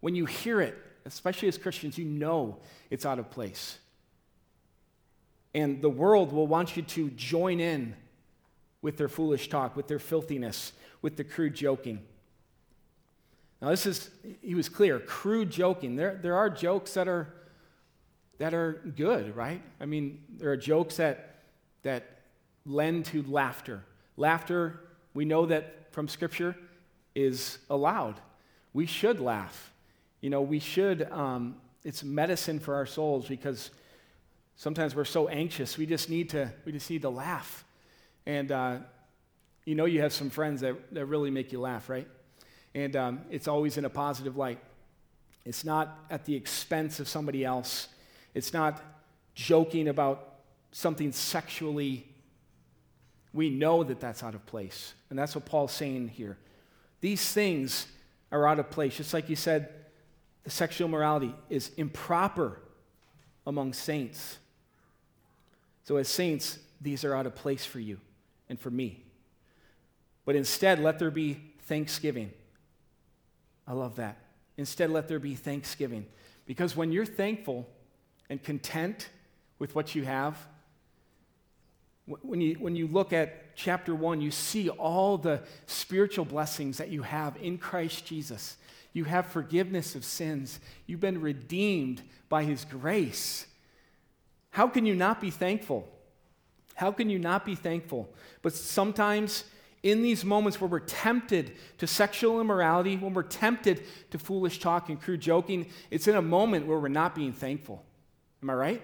when 0.00 0.14
you 0.14 0.26
hear 0.26 0.60
it, 0.60 0.76
especially 1.04 1.48
as 1.48 1.58
Christians, 1.58 1.98
you 1.98 2.04
know 2.04 2.58
it's 2.90 3.06
out 3.06 3.18
of 3.18 3.30
place. 3.30 3.78
And 5.54 5.80
the 5.80 5.90
world 5.90 6.32
will 6.32 6.46
want 6.46 6.76
you 6.76 6.82
to 6.82 7.10
join 7.10 7.60
in 7.60 7.94
with 8.82 8.96
their 8.98 9.08
foolish 9.08 9.48
talk, 9.48 9.74
with 9.74 9.88
their 9.88 9.98
filthiness, 9.98 10.72
with 11.02 11.16
the 11.16 11.24
crude 11.24 11.54
joking. 11.54 12.00
Now, 13.62 13.70
this 13.70 13.86
is, 13.86 14.10
he 14.42 14.54
was 14.54 14.68
clear, 14.68 14.98
crude 14.98 15.50
joking. 15.50 15.96
There, 15.96 16.18
there 16.22 16.36
are 16.36 16.50
jokes 16.50 16.94
that 16.94 17.08
are, 17.08 17.32
that 18.38 18.52
are 18.52 18.82
good, 18.96 19.34
right? 19.34 19.62
I 19.80 19.86
mean, 19.86 20.22
there 20.36 20.50
are 20.50 20.56
jokes 20.56 20.98
that, 20.98 21.36
that 21.82 22.15
lend 22.66 23.06
to 23.06 23.22
laughter. 23.22 23.82
Laughter, 24.16 24.80
we 25.14 25.24
know 25.24 25.46
that 25.46 25.92
from 25.92 26.08
Scripture, 26.08 26.56
is 27.14 27.58
allowed. 27.70 28.20
We 28.74 28.84
should 28.84 29.20
laugh. 29.20 29.72
You 30.20 30.30
know, 30.30 30.42
we 30.42 30.58
should, 30.58 31.10
um, 31.10 31.56
it's 31.84 32.04
medicine 32.04 32.58
for 32.58 32.74
our 32.74 32.86
souls 32.86 33.26
because 33.26 33.70
sometimes 34.56 34.94
we're 34.94 35.04
so 35.04 35.28
anxious, 35.28 35.78
we 35.78 35.86
just 35.86 36.10
need 36.10 36.30
to, 36.30 36.52
we 36.64 36.72
just 36.72 36.90
need 36.90 37.02
to 37.02 37.10
laugh. 37.10 37.64
And 38.26 38.50
uh, 38.52 38.78
you 39.64 39.74
know 39.74 39.84
you 39.84 40.00
have 40.00 40.12
some 40.12 40.30
friends 40.30 40.60
that, 40.62 40.76
that 40.94 41.06
really 41.06 41.30
make 41.30 41.52
you 41.52 41.60
laugh, 41.60 41.88
right? 41.88 42.06
And 42.74 42.94
um, 42.96 43.20
it's 43.30 43.48
always 43.48 43.76
in 43.78 43.84
a 43.84 43.90
positive 43.90 44.36
light. 44.36 44.58
It's 45.44 45.64
not 45.64 45.98
at 46.10 46.24
the 46.24 46.34
expense 46.34 47.00
of 47.00 47.08
somebody 47.08 47.44
else. 47.44 47.88
It's 48.34 48.52
not 48.52 48.82
joking 49.34 49.88
about 49.88 50.34
something 50.72 51.12
sexually. 51.12 52.06
We 53.36 53.50
know 53.50 53.84
that 53.84 54.00
that's 54.00 54.22
out 54.22 54.34
of 54.34 54.46
place. 54.46 54.94
And 55.10 55.18
that's 55.18 55.34
what 55.34 55.44
Paul's 55.44 55.72
saying 55.72 56.08
here. 56.08 56.38
These 57.02 57.32
things 57.32 57.86
are 58.32 58.48
out 58.48 58.58
of 58.58 58.70
place. 58.70 58.96
Just 58.96 59.12
like 59.12 59.28
you 59.28 59.36
said, 59.36 59.68
the 60.42 60.50
sexual 60.50 60.88
morality 60.88 61.34
is 61.50 61.70
improper 61.76 62.58
among 63.46 63.74
saints. 63.74 64.38
So, 65.84 65.96
as 65.96 66.08
saints, 66.08 66.58
these 66.80 67.04
are 67.04 67.14
out 67.14 67.26
of 67.26 67.34
place 67.34 67.66
for 67.66 67.78
you 67.78 68.00
and 68.48 68.58
for 68.58 68.70
me. 68.70 69.04
But 70.24 70.34
instead, 70.34 70.78
let 70.78 70.98
there 70.98 71.10
be 71.10 71.38
thanksgiving. 71.64 72.32
I 73.68 73.74
love 73.74 73.96
that. 73.96 74.16
Instead, 74.56 74.90
let 74.90 75.08
there 75.08 75.18
be 75.18 75.34
thanksgiving. 75.34 76.06
Because 76.46 76.74
when 76.74 76.90
you're 76.90 77.04
thankful 77.04 77.68
and 78.30 78.42
content 78.42 79.10
with 79.58 79.74
what 79.74 79.94
you 79.94 80.04
have, 80.04 80.38
when 82.06 82.40
you, 82.40 82.54
when 82.54 82.76
you 82.76 82.86
look 82.86 83.12
at 83.12 83.56
chapter 83.56 83.94
one, 83.94 84.20
you 84.20 84.30
see 84.30 84.68
all 84.68 85.18
the 85.18 85.42
spiritual 85.66 86.24
blessings 86.24 86.78
that 86.78 86.88
you 86.88 87.02
have 87.02 87.36
in 87.36 87.58
Christ 87.58 88.06
Jesus. 88.06 88.56
You 88.92 89.04
have 89.04 89.26
forgiveness 89.26 89.94
of 89.94 90.04
sins, 90.04 90.60
you've 90.86 91.00
been 91.00 91.20
redeemed 91.20 92.02
by 92.28 92.44
his 92.44 92.64
grace. 92.64 93.46
How 94.50 94.68
can 94.68 94.86
you 94.86 94.94
not 94.94 95.20
be 95.20 95.30
thankful? 95.30 95.86
How 96.74 96.92
can 96.92 97.10
you 97.10 97.18
not 97.18 97.44
be 97.44 97.54
thankful? 97.54 98.08
But 98.42 98.54
sometimes 98.54 99.44
in 99.82 100.02
these 100.02 100.24
moments 100.24 100.60
where 100.60 100.68
we're 100.68 100.80
tempted 100.80 101.52
to 101.78 101.86
sexual 101.86 102.40
immorality, 102.40 102.96
when 102.96 103.14
we're 103.14 103.22
tempted 103.22 103.82
to 104.10 104.18
foolish 104.18 104.60
talk 104.60 104.88
and 104.88 105.00
crude 105.00 105.20
joking, 105.20 105.66
it's 105.90 106.08
in 106.08 106.16
a 106.16 106.22
moment 106.22 106.66
where 106.66 106.78
we're 106.78 106.88
not 106.88 107.14
being 107.14 107.32
thankful. 107.32 107.84
Am 108.42 108.50
I 108.50 108.54
right? 108.54 108.82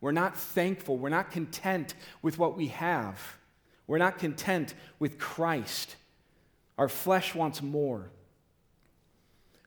We're 0.00 0.12
not 0.12 0.36
thankful. 0.36 0.96
We're 0.96 1.08
not 1.08 1.30
content 1.30 1.94
with 2.22 2.38
what 2.38 2.56
we 2.56 2.68
have. 2.68 3.20
We're 3.86 3.98
not 3.98 4.18
content 4.18 4.74
with 4.98 5.18
Christ. 5.18 5.96
Our 6.76 6.88
flesh 6.88 7.34
wants 7.34 7.62
more. 7.62 8.10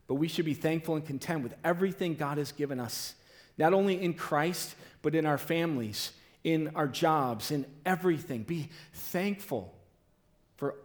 But 0.06 0.14
we 0.14 0.28
should 0.28 0.44
be 0.44 0.54
thankful 0.54 0.96
and 0.96 1.06
content 1.06 1.42
with 1.42 1.54
everything 1.64 2.14
God 2.14 2.38
has 2.38 2.52
given 2.52 2.80
us, 2.80 3.14
not 3.58 3.72
only 3.74 4.00
in 4.00 4.14
Christ, 4.14 4.74
but 5.02 5.14
in 5.14 5.26
our 5.26 5.38
families, 5.38 6.12
in 6.44 6.72
our 6.74 6.88
jobs, 6.88 7.50
in 7.50 7.66
everything. 7.84 8.42
Be 8.42 8.68
thankful 8.92 9.74
for 10.56 10.76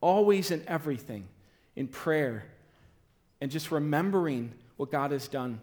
always 0.00 0.50
and 0.50 0.64
everything 0.66 1.26
in 1.74 1.86
prayer 1.86 2.44
and 3.40 3.50
just 3.50 3.70
remembering 3.70 4.52
what 4.76 4.90
God 4.90 5.10
has 5.10 5.28
done. 5.28 5.60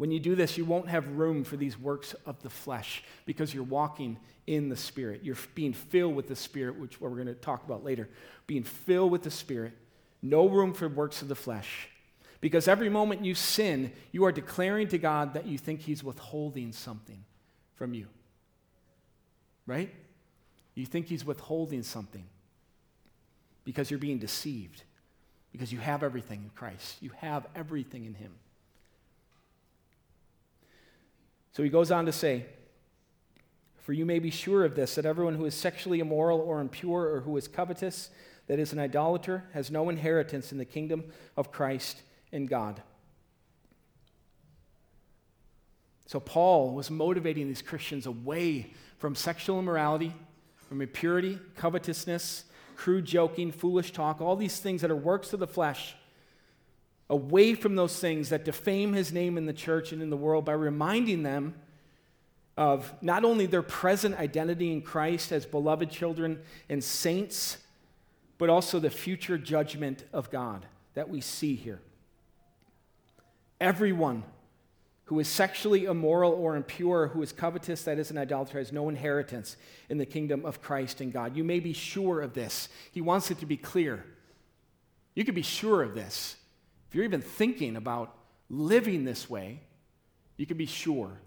When 0.00 0.10
you 0.10 0.18
do 0.18 0.34
this, 0.34 0.56
you 0.56 0.64
won't 0.64 0.88
have 0.88 1.06
room 1.18 1.44
for 1.44 1.58
these 1.58 1.78
works 1.78 2.14
of 2.24 2.40
the 2.40 2.48
flesh 2.48 3.04
because 3.26 3.52
you're 3.52 3.62
walking 3.62 4.16
in 4.46 4.70
the 4.70 4.76
Spirit. 4.76 5.20
You're 5.24 5.36
being 5.54 5.74
filled 5.74 6.14
with 6.14 6.26
the 6.26 6.36
Spirit, 6.36 6.78
which 6.78 7.02
we're 7.02 7.10
going 7.10 7.26
to 7.26 7.34
talk 7.34 7.66
about 7.66 7.84
later. 7.84 8.08
Being 8.46 8.62
filled 8.62 9.12
with 9.12 9.24
the 9.24 9.30
Spirit. 9.30 9.74
No 10.22 10.48
room 10.48 10.72
for 10.72 10.88
works 10.88 11.20
of 11.20 11.28
the 11.28 11.34
flesh. 11.34 11.90
Because 12.40 12.66
every 12.66 12.88
moment 12.88 13.26
you 13.26 13.34
sin, 13.34 13.92
you 14.10 14.24
are 14.24 14.32
declaring 14.32 14.88
to 14.88 14.96
God 14.96 15.34
that 15.34 15.44
you 15.44 15.58
think 15.58 15.80
He's 15.80 16.02
withholding 16.02 16.72
something 16.72 17.22
from 17.74 17.92
you. 17.92 18.06
Right? 19.66 19.94
You 20.74 20.86
think 20.86 21.08
He's 21.08 21.26
withholding 21.26 21.82
something 21.82 22.24
because 23.64 23.90
you're 23.90 23.98
being 24.00 24.18
deceived, 24.18 24.82
because 25.52 25.70
you 25.70 25.78
have 25.78 26.02
everything 26.02 26.44
in 26.44 26.50
Christ. 26.54 26.96
You 27.02 27.10
have 27.18 27.46
everything 27.54 28.06
in 28.06 28.14
Him. 28.14 28.32
So 31.52 31.62
he 31.62 31.68
goes 31.68 31.90
on 31.90 32.06
to 32.06 32.12
say, 32.12 32.46
For 33.78 33.92
you 33.92 34.06
may 34.06 34.18
be 34.18 34.30
sure 34.30 34.64
of 34.64 34.74
this, 34.74 34.94
that 34.94 35.06
everyone 35.06 35.34
who 35.34 35.44
is 35.44 35.54
sexually 35.54 36.00
immoral 36.00 36.40
or 36.40 36.60
impure 36.60 37.12
or 37.12 37.20
who 37.20 37.36
is 37.36 37.48
covetous, 37.48 38.10
that 38.46 38.58
is 38.58 38.72
an 38.72 38.78
idolater, 38.78 39.44
has 39.52 39.70
no 39.70 39.88
inheritance 39.88 40.52
in 40.52 40.58
the 40.58 40.64
kingdom 40.64 41.04
of 41.36 41.52
Christ 41.52 42.02
and 42.32 42.48
God. 42.48 42.82
So 46.06 46.18
Paul 46.18 46.74
was 46.74 46.90
motivating 46.90 47.46
these 47.46 47.62
Christians 47.62 48.06
away 48.06 48.72
from 48.98 49.14
sexual 49.14 49.60
immorality, 49.60 50.12
from 50.68 50.82
impurity, 50.82 51.38
covetousness, 51.56 52.44
crude 52.74 53.04
joking, 53.04 53.52
foolish 53.52 53.92
talk, 53.92 54.20
all 54.20 54.34
these 54.34 54.58
things 54.58 54.82
that 54.82 54.90
are 54.90 54.96
works 54.96 55.32
of 55.32 55.38
the 55.38 55.46
flesh, 55.46 55.94
away 57.10 57.54
from 57.54 57.74
those 57.74 57.98
things 57.98 58.28
that 58.28 58.44
defame 58.44 58.92
his 58.92 59.12
name 59.12 59.36
in 59.36 59.44
the 59.44 59.52
church 59.52 59.92
and 59.92 60.00
in 60.00 60.08
the 60.08 60.16
world 60.16 60.44
by 60.44 60.52
reminding 60.52 61.24
them 61.24 61.54
of 62.56 62.92
not 63.02 63.24
only 63.24 63.46
their 63.46 63.62
present 63.62 64.16
identity 64.18 64.72
in 64.72 64.80
Christ 64.80 65.32
as 65.32 65.44
beloved 65.44 65.90
children 65.90 66.40
and 66.68 66.82
saints, 66.82 67.58
but 68.38 68.48
also 68.48 68.78
the 68.78 68.90
future 68.90 69.36
judgment 69.36 70.04
of 70.12 70.30
God 70.30 70.64
that 70.94 71.10
we 71.10 71.20
see 71.20 71.56
here. 71.56 71.80
Everyone 73.60 74.22
who 75.04 75.18
is 75.18 75.26
sexually 75.26 75.86
immoral 75.86 76.32
or 76.32 76.54
impure, 76.54 77.08
who 77.08 77.20
is 77.22 77.32
covetous, 77.32 77.82
that 77.82 77.98
is 77.98 78.12
an 78.12 78.18
idolater, 78.18 78.58
has 78.58 78.72
no 78.72 78.88
inheritance 78.88 79.56
in 79.88 79.98
the 79.98 80.06
kingdom 80.06 80.46
of 80.46 80.62
Christ 80.62 81.00
and 81.00 81.12
God. 81.12 81.36
You 81.36 81.42
may 81.42 81.58
be 81.58 81.72
sure 81.72 82.20
of 82.20 82.34
this. 82.34 82.68
He 82.92 83.00
wants 83.00 83.30
it 83.32 83.40
to 83.40 83.46
be 83.46 83.56
clear. 83.56 84.04
You 85.16 85.24
can 85.24 85.34
be 85.34 85.42
sure 85.42 85.82
of 85.82 85.94
this. 85.94 86.36
If 86.90 86.96
you're 86.96 87.04
even 87.04 87.22
thinking 87.22 87.76
about 87.76 88.12
living 88.48 89.04
this 89.04 89.30
way, 89.30 89.60
you 90.36 90.44
can 90.44 90.56
be 90.56 90.66
sure 90.66 91.20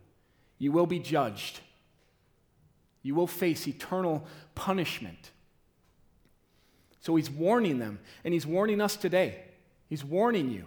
you 0.57 0.73
will 0.73 0.85
be 0.85 0.99
judged. 0.99 1.61
You 3.01 3.15
will 3.15 3.27
face 3.27 3.65
eternal 3.65 4.25
punishment. 4.55 5.31
So 6.99 7.15
he's 7.15 7.31
warning 7.31 7.79
them, 7.79 7.99
and 8.25 8.33
he's 8.33 8.45
warning 8.45 8.81
us 8.81 8.97
today. 8.97 9.39
He's 9.87 10.03
warning 10.03 10.51
you 10.51 10.65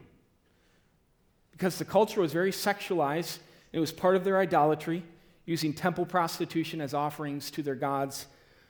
because 1.52 1.78
the 1.78 1.84
culture 1.84 2.22
was 2.22 2.32
very 2.32 2.50
sexualized. 2.50 3.38
It 3.72 3.80
was 3.80 3.92
part 3.92 4.16
of 4.16 4.24
their 4.24 4.38
idolatry, 4.38 5.02
using 5.44 5.74
temple 5.74 6.06
prostitution 6.06 6.80
as 6.80 6.94
offerings 6.94 7.50
to 7.50 7.62
their 7.62 7.74
gods. 7.74 8.26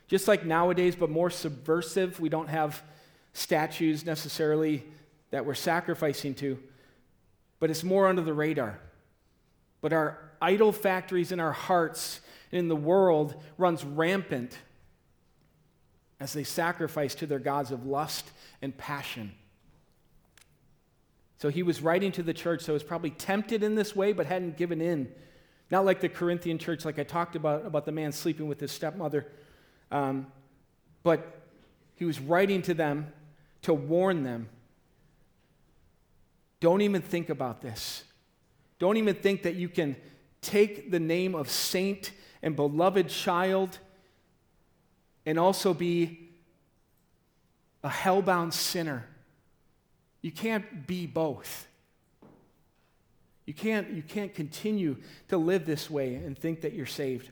Just 0.09 0.27
like 0.27 0.45
nowadays, 0.45 0.97
but 0.97 1.09
more 1.09 1.31
subversive. 1.31 2.19
We 2.19 2.29
don't 2.29 2.49
have 2.49 2.83
statues 3.33 4.05
necessarily 4.05 4.85
that 5.31 5.45
we're 5.45 5.55
sacrificing 5.55 6.35
to, 6.37 6.59
but 7.59 7.71
it's 7.71 7.85
more 7.85 8.07
under 8.07 8.23
the 8.23 8.35
radar. 8.35 8.79
But 9.81 9.93
our 9.93 10.19
idol 10.41 10.73
factories 10.73 11.33
in 11.33 11.41
our 11.41 11.53
hearts 11.53 12.21
and 12.53 12.59
in 12.59 12.69
the 12.69 12.77
world 12.77 13.43
runs 13.59 13.85
rampant 13.85 14.57
as 16.19 16.33
they 16.33 16.45
sacrifice 16.45 17.15
to 17.17 17.27
their 17.27 17.39
gods 17.39 17.71
of 17.71 17.87
lust 17.87 18.31
and 18.63 18.77
passion. 18.77 19.33
So 21.39 21.51
he 21.51 21.63
was 21.63 21.83
writing 21.83 22.13
to 22.13 22.23
the 22.23 22.33
church 22.33 22.65
that 22.65 22.73
was 22.73 22.83
probably 22.83 23.11
tempted 23.11 23.63
in 23.63 23.75
this 23.75 23.95
way 23.95 24.13
but 24.13 24.27
hadn't 24.27 24.57
given 24.57 24.81
in. 24.81 25.13
Not 25.71 25.85
like 25.85 26.01
the 26.01 26.09
Corinthian 26.09 26.59
church, 26.59 26.85
like 26.85 26.99
I 26.99 27.03
talked 27.03 27.37
about, 27.37 27.67
about 27.67 27.85
the 27.85 27.93
man 27.93 28.13
sleeping 28.13 28.47
with 28.47 28.61
his 28.61 28.73
stepmother. 28.73 29.27
Um, 29.91 30.29
but 31.03 31.43
he 31.97 32.05
was 32.05 32.21
writing 32.21 32.63
to 32.63 32.75
them 32.75 33.13
to 33.63 33.75
warn 33.75 34.23
them 34.23 34.49
don't 36.61 36.81
even 36.81 37.03
think 37.03 37.29
about 37.29 37.61
this. 37.61 38.05
Don't 38.79 38.97
even 38.97 39.15
think 39.15 39.43
that 39.43 39.55
you 39.55 39.69
can 39.69 39.97
take 40.41 40.91
the 40.91 41.01
name 41.01 41.35
of 41.35 41.51
saint 41.51 42.13
and 42.43 42.55
beloved 42.55 43.09
child 43.09 43.79
and 45.25 45.39
also 45.39 45.75
be 45.75 46.31
a 47.83 47.89
hellbound 47.89 48.53
sinner 48.53 49.07
you 50.27 50.33
can't 50.33 50.89
be 50.89 51.07
both. 51.07 51.69
You 53.45 53.55
can't, 53.55 53.91
you 53.91 54.03
can't 54.03 54.35
continue 54.35 54.97
to 55.29 55.37
live 55.37 55.65
this 55.67 55.89
way 55.89 56.17
and 56.17 56.37
think 56.37 56.63
that 56.63 56.73
you're 56.73 56.85
saved. 56.85 57.31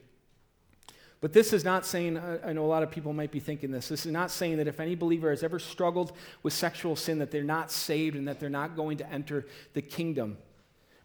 But 1.24 1.32
this 1.32 1.54
is 1.54 1.64
not 1.64 1.86
saying, 1.86 2.20
I 2.44 2.52
know 2.52 2.66
a 2.66 2.68
lot 2.68 2.82
of 2.82 2.90
people 2.90 3.14
might 3.14 3.30
be 3.30 3.40
thinking 3.40 3.70
this, 3.70 3.88
this 3.88 4.04
is 4.04 4.12
not 4.12 4.30
saying 4.30 4.58
that 4.58 4.68
if 4.68 4.78
any 4.78 4.94
believer 4.94 5.30
has 5.30 5.42
ever 5.42 5.58
struggled 5.58 6.12
with 6.42 6.52
sexual 6.52 6.96
sin, 6.96 7.18
that 7.20 7.30
they're 7.30 7.42
not 7.42 7.70
saved 7.70 8.14
and 8.14 8.28
that 8.28 8.40
they're 8.40 8.50
not 8.50 8.76
going 8.76 8.98
to 8.98 9.10
enter 9.10 9.46
the 9.72 9.80
kingdom. 9.80 10.36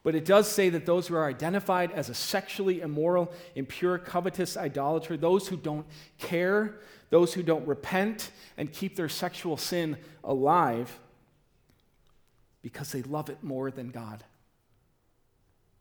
But 0.03 0.15
it 0.15 0.25
does 0.25 0.49
say 0.49 0.67
that 0.71 0.85
those 0.85 1.07
who 1.07 1.15
are 1.15 1.25
identified 1.25 1.93
as 1.93 2.09
a 2.09 2.13
sexually 2.13 2.81
immoral, 2.81 3.31
impure, 3.55 3.97
covetous 3.97 4.57
idolater, 4.57 5.15
those 5.15 5.47
who 5.47 5.55
don't 5.55 5.85
care, 6.17 6.81
those 7.11 7.33
who 7.33 7.41
don't 7.41 7.65
repent 7.65 8.31
and 8.57 8.73
keep 8.73 8.97
their 8.97 9.07
sexual 9.07 9.55
sin 9.55 9.95
alive 10.25 10.99
because 12.61 12.91
they 12.91 13.03
love 13.03 13.29
it 13.29 13.41
more 13.41 13.71
than 13.71 13.88
God. 13.88 14.25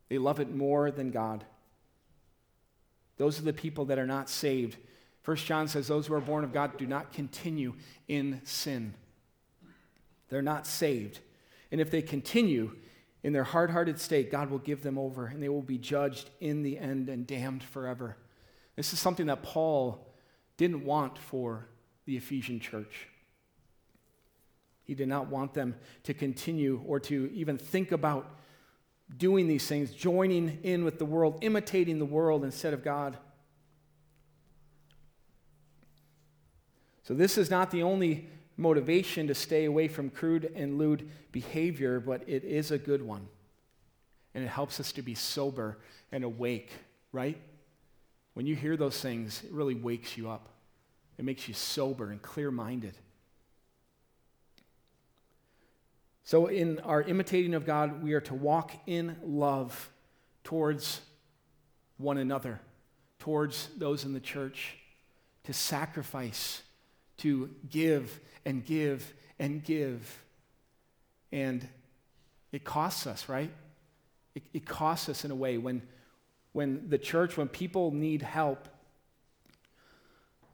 They 0.08 0.18
love 0.18 0.38
it 0.38 0.54
more 0.54 0.92
than 0.92 1.10
God. 1.10 1.44
Those 3.18 3.38
are 3.38 3.42
the 3.42 3.52
people 3.52 3.84
that 3.86 3.98
are 3.98 4.06
not 4.06 4.30
saved. 4.30 4.76
First 5.22 5.44
John 5.44 5.68
says 5.68 5.86
those 5.86 6.06
who 6.06 6.14
are 6.14 6.20
born 6.20 6.44
of 6.44 6.52
God 6.52 6.78
do 6.78 6.86
not 6.86 7.12
continue 7.12 7.74
in 8.06 8.40
sin. 8.44 8.94
They're 10.30 10.40
not 10.40 10.66
saved. 10.66 11.20
And 11.70 11.80
if 11.80 11.90
they 11.90 12.00
continue 12.00 12.76
in 13.22 13.32
their 13.32 13.44
hard 13.44 13.70
hearted 13.70 14.00
state, 14.00 14.30
God 14.30 14.50
will 14.50 14.58
give 14.58 14.82
them 14.82 14.96
over 14.96 15.26
and 15.26 15.42
they 15.42 15.48
will 15.48 15.62
be 15.62 15.78
judged 15.78 16.30
in 16.40 16.62
the 16.62 16.78
end 16.78 17.08
and 17.08 17.26
damned 17.26 17.62
forever. 17.62 18.16
This 18.76 18.92
is 18.92 19.00
something 19.00 19.26
that 19.26 19.42
Paul 19.42 20.06
didn't 20.56 20.84
want 20.84 21.18
for 21.18 21.66
the 22.06 22.16
Ephesian 22.16 22.60
church. 22.60 23.08
He 24.84 24.94
did 24.94 25.08
not 25.08 25.26
want 25.26 25.52
them 25.52 25.74
to 26.04 26.14
continue 26.14 26.82
or 26.86 27.00
to 27.00 27.30
even 27.34 27.58
think 27.58 27.92
about 27.92 28.38
doing 29.16 29.48
these 29.48 29.66
things, 29.66 29.90
joining 29.92 30.58
in 30.62 30.84
with 30.84 30.98
the 30.98 31.04
world, 31.04 31.38
imitating 31.42 31.98
the 31.98 32.04
world 32.04 32.44
instead 32.44 32.74
of 32.74 32.84
God. 32.84 33.16
So, 37.04 37.14
this 37.14 37.38
is 37.38 37.50
not 37.50 37.70
the 37.70 37.82
only 37.82 38.28
motivation 38.58 39.28
to 39.28 39.34
stay 39.34 39.64
away 39.64 39.88
from 39.88 40.10
crude 40.10 40.52
and 40.54 40.76
lewd 40.76 41.08
behavior, 41.32 42.00
but 42.00 42.28
it 42.28 42.44
is 42.44 42.70
a 42.70 42.78
good 42.78 43.00
one. 43.00 43.26
And 44.34 44.44
it 44.44 44.48
helps 44.48 44.78
us 44.78 44.92
to 44.92 45.02
be 45.02 45.14
sober 45.14 45.78
and 46.12 46.22
awake, 46.22 46.70
right? 47.12 47.40
When 48.34 48.46
you 48.46 48.54
hear 48.54 48.76
those 48.76 49.00
things, 49.00 49.42
it 49.42 49.52
really 49.52 49.74
wakes 49.74 50.18
you 50.18 50.28
up. 50.28 50.50
It 51.16 51.24
makes 51.24 51.48
you 51.48 51.54
sober 51.54 52.10
and 52.10 52.20
clear 52.20 52.50
minded. 52.50 52.96
So, 56.28 56.44
in 56.44 56.78
our 56.80 57.00
imitating 57.00 57.54
of 57.54 57.64
God, 57.64 58.02
we 58.02 58.12
are 58.12 58.20
to 58.20 58.34
walk 58.34 58.72
in 58.86 59.16
love 59.24 59.88
towards 60.44 61.00
one 61.96 62.18
another, 62.18 62.60
towards 63.18 63.70
those 63.78 64.04
in 64.04 64.12
the 64.12 64.20
church, 64.20 64.76
to 65.44 65.54
sacrifice, 65.54 66.60
to 67.16 67.48
give 67.70 68.20
and 68.44 68.62
give 68.62 69.10
and 69.38 69.64
give. 69.64 70.22
And 71.32 71.66
it 72.52 72.62
costs 72.62 73.06
us, 73.06 73.30
right? 73.30 73.50
It, 74.34 74.42
it 74.52 74.66
costs 74.66 75.08
us 75.08 75.24
in 75.24 75.30
a 75.30 75.34
way 75.34 75.56
when, 75.56 75.80
when 76.52 76.90
the 76.90 76.98
church, 76.98 77.38
when 77.38 77.48
people 77.48 77.90
need 77.90 78.20
help, 78.20 78.68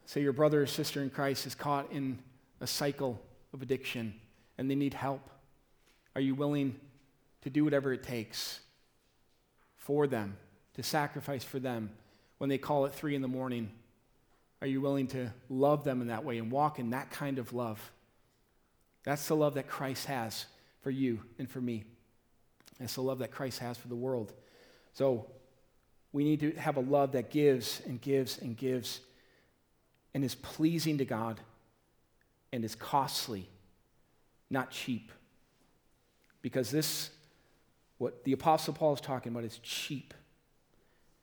say 0.07 0.23
your 0.23 0.33
brother 0.33 0.63
or 0.63 0.67
sister 0.67 1.03
in 1.03 1.11
Christ 1.11 1.49
is 1.49 1.57
caught 1.57 1.91
in 1.91 2.21
a 2.61 2.67
cycle 2.69 3.21
of 3.53 3.61
addiction 3.61 4.15
and 4.57 4.71
they 4.71 4.77
need 4.77 4.95
help 4.95 5.31
are 6.15 6.21
you 6.21 6.35
willing 6.35 6.77
to 7.43 7.51
do 7.51 7.65
whatever 7.65 7.93
it 7.93 8.03
takes 8.03 8.61
for 9.77 10.07
them, 10.07 10.37
to 10.75 10.83
sacrifice 10.83 11.45
for 11.45 11.59
them 11.59 11.91
when 12.39 12.51
they 12.51 12.59
call 12.59 12.87
at 12.87 12.95
three 12.95 13.15
in 13.15 13.23
the 13.23 13.29
morning? 13.29 13.71
Are 14.61 14.67
you 14.67 14.81
willing 14.81 15.09
to 15.09 15.33
love 15.51 15.85
them 15.85 16.01
in 16.01 16.09
that 16.09 16.25
way 16.25 16.39
and 16.39 16.51
walk 16.51 16.79
in 16.79 16.91
that 16.91 17.11
kind 17.11 17.39
of 17.39 17.53
love? 17.53 17.93
That's 19.05 19.29
the 19.29 19.37
love 19.37 19.55
that 19.55 19.69
Christ 19.69 20.07
has 20.07 20.47
for 20.81 20.91
you 20.91 21.21
and 21.39 21.51
for 21.51 21.61
me. 21.61 21.85
That's 22.79 22.95
the 22.95 23.03
love 23.03 23.19
that 23.19 23.31
Christ 23.31 23.59
has 23.59 23.77
for 23.77 23.89
the 23.89 23.95
world. 23.95 24.33
So 24.95 25.27
we 26.13 26.25
need 26.25 26.41
to 26.41 26.53
have 26.53 26.77
a 26.77 26.81
love 26.81 27.13
that 27.13 27.31
gives 27.31 27.83
and 27.87 28.01
gives 28.01 28.39
and 28.39 28.57
gives 28.57 29.01
and 30.15 30.25
is 30.25 30.35
pleasing 30.35 30.99
to 30.99 31.05
God 31.05 31.41
and 32.53 32.65
is 32.65 32.75
costly, 32.75 33.49
not 34.49 34.71
cheap. 34.71 35.11
Because 36.45 36.71
this, 36.71 37.09
what 37.97 38.23
the 38.25 38.33
Apostle 38.35 38.75
Paul 38.75 38.93
is 38.93 39.01
talking 39.01 39.33
about, 39.33 39.45
is 39.45 39.59
cheap. 39.63 40.13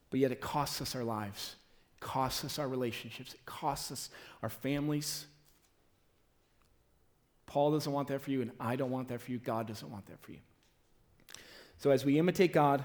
But 0.10 0.20
yet 0.20 0.32
it 0.32 0.42
costs 0.42 0.82
us 0.82 0.96
our 0.96 1.04
lives, 1.04 1.58
it 1.96 2.02
costs 2.02 2.44
us 2.44 2.58
our 2.58 2.68
relationships, 2.68 3.36
it 3.36 3.46
costs 3.46 3.92
us 3.92 4.10
our 4.42 4.50
families. 4.50 5.28
Paul 7.46 7.72
doesn't 7.74 7.94
want 7.94 8.08
that 8.08 8.22
for 8.22 8.32
you, 8.32 8.42
and 8.42 8.50
I 8.60 8.76
don't 8.76 8.90
want 8.90 9.10
that 9.10 9.22
for 9.22 9.30
you. 9.30 9.38
God 9.38 9.68
doesn't 9.68 9.92
want 9.92 10.08
that 10.08 10.20
for 10.24 10.32
you. 10.32 10.40
So 11.78 11.92
as 11.92 12.04
we 12.04 12.18
imitate 12.18 12.52
God, 12.52 12.84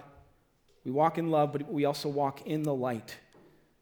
we 0.85 0.90
walk 0.90 1.16
in 1.16 1.31
love, 1.31 1.53
but 1.53 1.72
we 1.72 1.87
also 1.87 2.11
walk 2.11 2.46
in 2.46 2.64
the 2.64 2.75
light. 2.75 3.16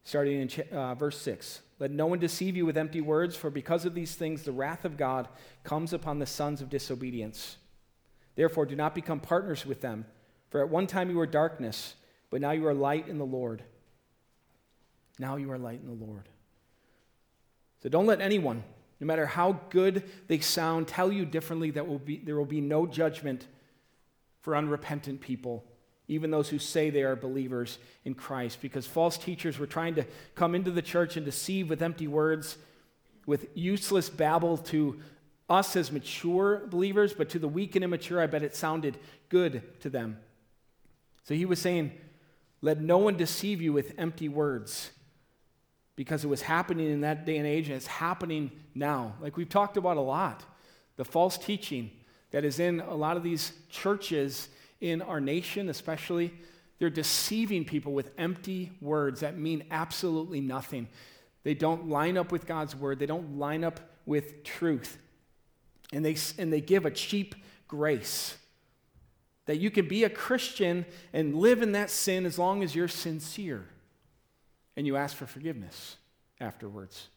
Starting 0.04 0.40
in 0.42 0.64
uh, 0.70 0.94
verse 0.94 1.20
6. 1.22 1.60
Let 1.80 1.90
no 1.90 2.06
one 2.06 2.20
deceive 2.20 2.56
you 2.56 2.66
with 2.66 2.76
empty 2.76 3.00
words, 3.00 3.34
for 3.34 3.50
because 3.50 3.84
of 3.84 3.94
these 3.94 4.14
things 4.14 4.44
the 4.44 4.52
wrath 4.52 4.84
of 4.84 4.96
God 4.96 5.26
comes 5.64 5.92
upon 5.92 6.20
the 6.20 6.26
sons 6.26 6.60
of 6.60 6.70
disobedience. 6.70 7.56
Therefore, 8.36 8.66
do 8.66 8.76
not 8.76 8.94
become 8.94 9.20
partners 9.20 9.64
with 9.64 9.80
them. 9.80 10.06
For 10.50 10.60
at 10.60 10.68
one 10.68 10.86
time 10.86 11.10
you 11.10 11.16
were 11.16 11.26
darkness, 11.26 11.94
but 12.30 12.40
now 12.40 12.52
you 12.52 12.66
are 12.66 12.74
light 12.74 13.08
in 13.08 13.18
the 13.18 13.26
Lord. 13.26 13.62
Now 15.18 15.36
you 15.36 15.50
are 15.52 15.58
light 15.58 15.80
in 15.80 15.86
the 15.86 16.04
Lord. 16.04 16.28
So 17.82 17.88
don't 17.88 18.06
let 18.06 18.20
anyone, 18.20 18.64
no 18.98 19.06
matter 19.06 19.26
how 19.26 19.60
good 19.70 20.04
they 20.26 20.40
sound, 20.40 20.88
tell 20.88 21.12
you 21.12 21.24
differently 21.24 21.70
that 21.72 21.86
will 21.86 21.98
be, 21.98 22.16
there 22.16 22.36
will 22.36 22.44
be 22.44 22.60
no 22.60 22.86
judgment 22.86 23.46
for 24.40 24.56
unrepentant 24.56 25.20
people, 25.20 25.64
even 26.08 26.30
those 26.30 26.48
who 26.48 26.58
say 26.58 26.90
they 26.90 27.02
are 27.02 27.16
believers 27.16 27.78
in 28.04 28.14
Christ. 28.14 28.60
Because 28.60 28.86
false 28.86 29.18
teachers 29.18 29.58
were 29.58 29.66
trying 29.66 29.94
to 29.96 30.06
come 30.34 30.54
into 30.54 30.70
the 30.70 30.82
church 30.82 31.16
and 31.16 31.24
deceive 31.24 31.68
with 31.68 31.82
empty 31.82 32.08
words, 32.08 32.58
with 33.26 33.46
useless 33.54 34.10
babble 34.10 34.58
to 34.58 35.00
us 35.48 35.76
as 35.76 35.92
mature 35.92 36.62
believers, 36.66 37.12
but 37.12 37.28
to 37.30 37.38
the 37.38 37.48
weak 37.48 37.74
and 37.74 37.84
immature, 37.84 38.20
I 38.20 38.26
bet 38.26 38.42
it 38.42 38.56
sounded 38.56 38.96
good 39.28 39.62
to 39.80 39.90
them. 39.90 40.18
So 41.24 41.34
he 41.34 41.44
was 41.44 41.58
saying, 41.58 41.92
Let 42.62 42.80
no 42.80 42.98
one 42.98 43.16
deceive 43.16 43.60
you 43.60 43.72
with 43.72 43.92
empty 43.98 44.28
words, 44.28 44.90
because 45.96 46.24
it 46.24 46.28
was 46.28 46.42
happening 46.42 46.90
in 46.90 47.02
that 47.02 47.26
day 47.26 47.36
and 47.36 47.46
age, 47.46 47.68
and 47.68 47.76
it's 47.76 47.86
happening 47.86 48.50
now. 48.74 49.14
Like 49.20 49.36
we've 49.36 49.48
talked 49.48 49.76
about 49.76 49.96
a 49.96 50.02
lot. 50.02 50.44
The 50.96 51.04
false 51.04 51.36
teaching 51.36 51.90
that 52.30 52.44
is 52.44 52.58
in 52.58 52.80
a 52.80 52.94
lot 52.94 53.16
of 53.16 53.22
these 53.22 53.52
churches 53.68 54.48
in 54.80 55.02
our 55.02 55.20
nation, 55.20 55.68
especially, 55.68 56.32
they're 56.78 56.90
deceiving 56.90 57.64
people 57.64 57.92
with 57.92 58.10
empty 58.18 58.72
words 58.80 59.20
that 59.20 59.38
mean 59.38 59.64
absolutely 59.70 60.40
nothing. 60.40 60.88
They 61.42 61.54
don't 61.54 61.88
line 61.88 62.16
up 62.16 62.32
with 62.32 62.46
God's 62.46 62.74
word, 62.74 62.98
they 62.98 63.06
don't 63.06 63.38
line 63.38 63.62
up 63.62 63.80
with 64.06 64.42
truth 64.42 64.98
and 65.94 66.04
they, 66.04 66.16
and 66.38 66.52
they 66.52 66.60
give 66.60 66.84
a 66.84 66.90
cheap 66.90 67.34
grace. 67.68 68.36
That 69.46 69.56
you 69.56 69.70
can 69.70 69.86
be 69.86 70.04
a 70.04 70.10
Christian 70.10 70.84
and 71.12 71.36
live 71.36 71.62
in 71.62 71.72
that 71.72 71.90
sin 71.90 72.26
as 72.26 72.38
long 72.38 72.62
as 72.62 72.74
you're 72.74 72.88
sincere 72.88 73.64
and 74.76 74.86
you 74.86 74.96
ask 74.96 75.16
for 75.16 75.26
forgiveness 75.26 75.96
afterwards. 76.40 77.08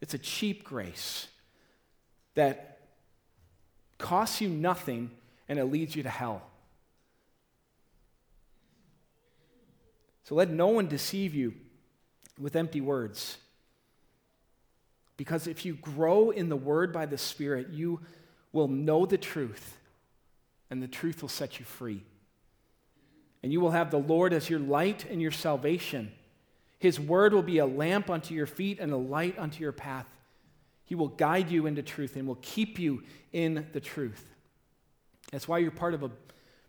It's 0.00 0.12
a 0.12 0.18
cheap 0.18 0.64
grace 0.64 1.28
that 2.34 2.80
costs 3.98 4.40
you 4.40 4.48
nothing 4.48 5.10
and 5.48 5.58
it 5.58 5.64
leads 5.66 5.96
you 5.96 6.02
to 6.02 6.08
hell. 6.08 6.42
So 10.24 10.34
let 10.34 10.50
no 10.50 10.68
one 10.68 10.86
deceive 10.86 11.34
you 11.34 11.54
with 12.38 12.56
empty 12.56 12.80
words. 12.80 13.38
Because 15.20 15.46
if 15.46 15.66
you 15.66 15.74
grow 15.74 16.30
in 16.30 16.48
the 16.48 16.56
Word 16.56 16.94
by 16.94 17.04
the 17.04 17.18
Spirit, 17.18 17.68
you 17.68 18.00
will 18.54 18.68
know 18.68 19.04
the 19.04 19.18
truth, 19.18 19.76
and 20.70 20.82
the 20.82 20.88
truth 20.88 21.20
will 21.20 21.28
set 21.28 21.58
you 21.58 21.66
free. 21.66 22.02
And 23.42 23.52
you 23.52 23.60
will 23.60 23.72
have 23.72 23.90
the 23.90 23.98
Lord 23.98 24.32
as 24.32 24.48
your 24.48 24.60
light 24.60 25.04
and 25.10 25.20
your 25.20 25.30
salvation. 25.30 26.10
His 26.78 26.98
Word 26.98 27.34
will 27.34 27.42
be 27.42 27.58
a 27.58 27.66
lamp 27.66 28.08
unto 28.08 28.32
your 28.32 28.46
feet 28.46 28.78
and 28.80 28.94
a 28.94 28.96
light 28.96 29.38
unto 29.38 29.60
your 29.60 29.72
path. 29.72 30.08
He 30.86 30.94
will 30.94 31.08
guide 31.08 31.50
you 31.50 31.66
into 31.66 31.82
truth 31.82 32.16
and 32.16 32.26
will 32.26 32.38
keep 32.40 32.78
you 32.78 33.02
in 33.30 33.66
the 33.74 33.80
truth. 33.80 34.24
That's 35.32 35.46
why 35.46 35.58
you're 35.58 35.70
part 35.70 35.92
of 35.92 36.02
a 36.02 36.10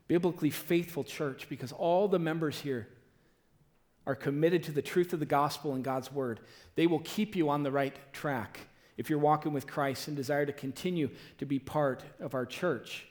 biblically 0.10 0.50
faithful 0.50 1.06
church, 1.06 1.48
because 1.48 1.72
all 1.72 2.10
the 2.10 2.20
members 2.20 2.60
here 2.60 2.90
are 4.06 4.16
committed 4.16 4.64
to 4.64 4.72
the 4.72 4.82
truth 4.82 5.14
of 5.14 5.20
the 5.20 5.26
gospel 5.26 5.74
and 5.74 5.84
God's 5.84 6.12
word, 6.12 6.40
they 6.76 6.88
will 6.88 7.00
keep 7.00 7.36
you 7.36 7.50
on 7.50 7.64
the 7.64 7.72
right 7.72 7.96
track 8.14 8.60
if 8.98 9.10
you're 9.10 9.20
walking 9.20 9.54
with 9.54 9.68
Christ 9.68 10.08
and 10.08 10.18
desire 10.18 10.46
to 10.46 10.54
continue 10.54 11.10
to 11.38 11.46
be 11.46 11.60
part 11.60 12.04
of 12.20 12.34
our 12.34 12.46
church. 12.46 13.06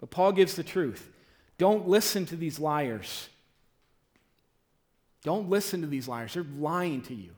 But 0.00 0.10
Paul 0.10 0.32
gives 0.32 0.56
the 0.56 0.64
truth. 0.64 1.10
Don't 1.58 1.88
listen 1.88 2.26
to 2.26 2.36
these 2.36 2.58
liars. 2.58 3.28
Don't 5.22 5.48
listen 5.48 5.80
to 5.80 5.86
these 5.86 6.06
liars. 6.06 6.34
They're 6.34 6.44
lying 6.58 7.02
to 7.02 7.14
you. 7.14 7.30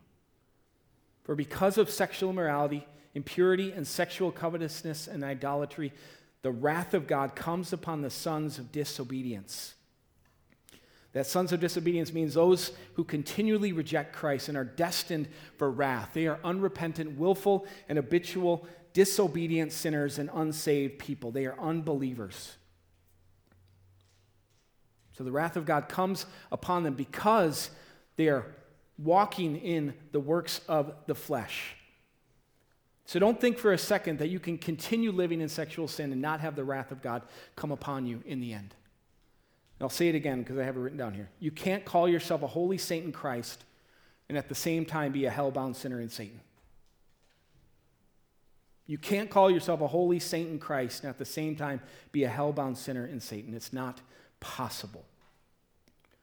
For 1.24 1.34
because 1.34 1.78
of 1.78 1.90
sexual 1.90 2.30
immorality, 2.30 2.86
impurity, 3.14 3.72
and 3.72 3.86
sexual 3.86 4.32
covetousness 4.32 5.06
and 5.06 5.22
idolatry, 5.22 5.92
the 6.42 6.50
wrath 6.50 6.94
of 6.94 7.06
God 7.06 7.34
comes 7.34 7.72
upon 7.72 8.02
the 8.02 8.10
sons 8.10 8.58
of 8.58 8.72
disobedience. 8.72 9.74
That 11.12 11.26
sons 11.26 11.52
of 11.52 11.60
disobedience 11.60 12.12
means 12.12 12.34
those 12.34 12.72
who 12.94 13.04
continually 13.04 13.72
reject 13.72 14.14
Christ 14.14 14.48
and 14.48 14.58
are 14.58 14.64
destined 14.64 15.28
for 15.56 15.70
wrath. 15.70 16.10
They 16.12 16.26
are 16.26 16.38
unrepentant, 16.44 17.18
willful, 17.18 17.66
and 17.88 17.96
habitual 17.96 18.66
disobedient 18.92 19.72
sinners 19.72 20.18
and 20.18 20.30
unsaved 20.34 20.98
people. 20.98 21.30
They 21.30 21.46
are 21.46 21.58
unbelievers. 21.58 22.56
So 25.12 25.24
the 25.24 25.32
wrath 25.32 25.56
of 25.56 25.66
God 25.66 25.88
comes 25.88 26.26
upon 26.52 26.84
them 26.84 26.94
because 26.94 27.70
they 28.16 28.28
are 28.28 28.46
walking 28.98 29.56
in 29.56 29.94
the 30.12 30.20
works 30.20 30.60
of 30.68 30.92
the 31.06 31.14
flesh. 31.14 31.74
So 33.04 33.18
don't 33.18 33.40
think 33.40 33.58
for 33.58 33.72
a 33.72 33.78
second 33.78 34.18
that 34.18 34.28
you 34.28 34.38
can 34.38 34.58
continue 34.58 35.10
living 35.10 35.40
in 35.40 35.48
sexual 35.48 35.88
sin 35.88 36.12
and 36.12 36.20
not 36.20 36.40
have 36.40 36.56
the 36.56 36.64
wrath 36.64 36.92
of 36.92 37.00
God 37.00 37.22
come 37.56 37.72
upon 37.72 38.06
you 38.06 38.22
in 38.26 38.40
the 38.40 38.52
end. 38.52 38.74
I'll 39.80 39.88
say 39.88 40.08
it 40.08 40.14
again 40.14 40.42
because 40.42 40.58
I 40.58 40.64
have 40.64 40.76
it 40.76 40.80
written 40.80 40.98
down 40.98 41.14
here. 41.14 41.28
You 41.38 41.50
can't 41.50 41.84
call 41.84 42.08
yourself 42.08 42.42
a 42.42 42.48
holy 42.48 42.78
saint 42.78 43.04
in 43.04 43.12
Christ 43.12 43.64
and 44.28 44.36
at 44.36 44.48
the 44.48 44.54
same 44.54 44.84
time 44.84 45.12
be 45.12 45.24
a 45.24 45.30
hell-bound 45.30 45.76
sinner 45.76 46.00
in 46.00 46.08
Satan. 46.08 46.40
You 48.86 48.98
can't 48.98 49.30
call 49.30 49.50
yourself 49.50 49.80
a 49.80 49.86
holy 49.86 50.18
saint 50.18 50.48
in 50.48 50.58
Christ 50.58 51.02
and 51.02 51.10
at 51.10 51.18
the 51.18 51.24
same 51.24 51.54
time 51.54 51.80
be 52.10 52.24
a 52.24 52.28
hell-bound 52.28 52.76
sinner 52.76 53.06
in 53.06 53.20
Satan. 53.20 53.54
It's 53.54 53.72
not 53.72 54.00
possible. 54.40 55.04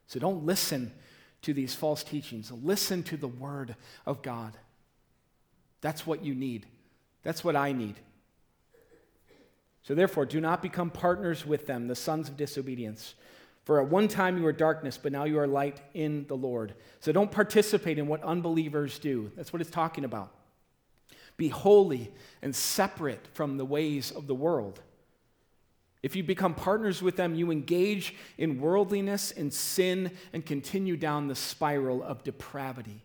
So 0.08 0.20
don't 0.20 0.46
listen 0.46 0.92
to 1.44 1.54
these 1.54 1.76
false 1.76 2.04
teachings. 2.04 2.52
Listen 2.52 3.04
to 3.04 3.18
the 3.18 3.28
word 3.28 3.76
of 4.06 4.22
God. 4.22 4.58
That's 5.82 6.06
what 6.06 6.26
you 6.26 6.34
need. 6.34 6.66
That's 7.24 7.44
what 7.44 7.56
I 7.56 7.72
need. 7.72 7.96
So 9.84 9.94
therefore, 9.94 10.26
do 10.26 10.42
not 10.42 10.64
become 10.64 10.90
partners 10.90 11.46
with 11.46 11.68
them, 11.68 11.88
the 11.88 11.96
sons 11.96 12.28
of 12.28 12.36
disobedience. 12.36 13.14
For 13.66 13.82
at 13.82 13.90
one 13.90 14.08
time 14.08 14.38
you 14.38 14.44
were 14.44 14.54
darkness, 14.54 14.98
but 15.02 15.12
now 15.12 15.24
you 15.24 15.40
are 15.40 15.48
light 15.48 15.82
in 15.96 16.26
the 16.28 16.38
Lord. 16.38 16.76
So 17.00 17.12
don't 17.12 17.32
participate 17.32 17.98
in 17.98 18.08
what 18.08 18.24
unbelievers 18.24 19.00
do. 19.00 19.32
That's 19.36 19.52
what 19.52 19.62
it's 19.62 19.72
talking 19.72 20.06
about. 20.06 20.32
Be 21.36 21.50
holy 21.50 22.14
and 22.42 22.56
separate 22.56 23.28
from 23.34 23.58
the 23.58 23.66
ways 23.66 24.12
of 24.12 24.28
the 24.28 24.36
world. 24.36 24.82
If 26.04 26.16
you 26.16 26.24
become 26.24 26.54
partners 26.54 27.02
with 27.02 27.16
them, 27.16 27.34
you 27.34 27.50
engage 27.50 28.14
in 28.38 28.62
worldliness 28.62 29.32
and 29.32 29.52
sin 29.52 30.12
and 30.32 30.46
continue 30.46 30.96
down 30.96 31.28
the 31.28 31.36
spiral 31.36 32.04
of 32.04 32.24
depravity. 32.24 33.02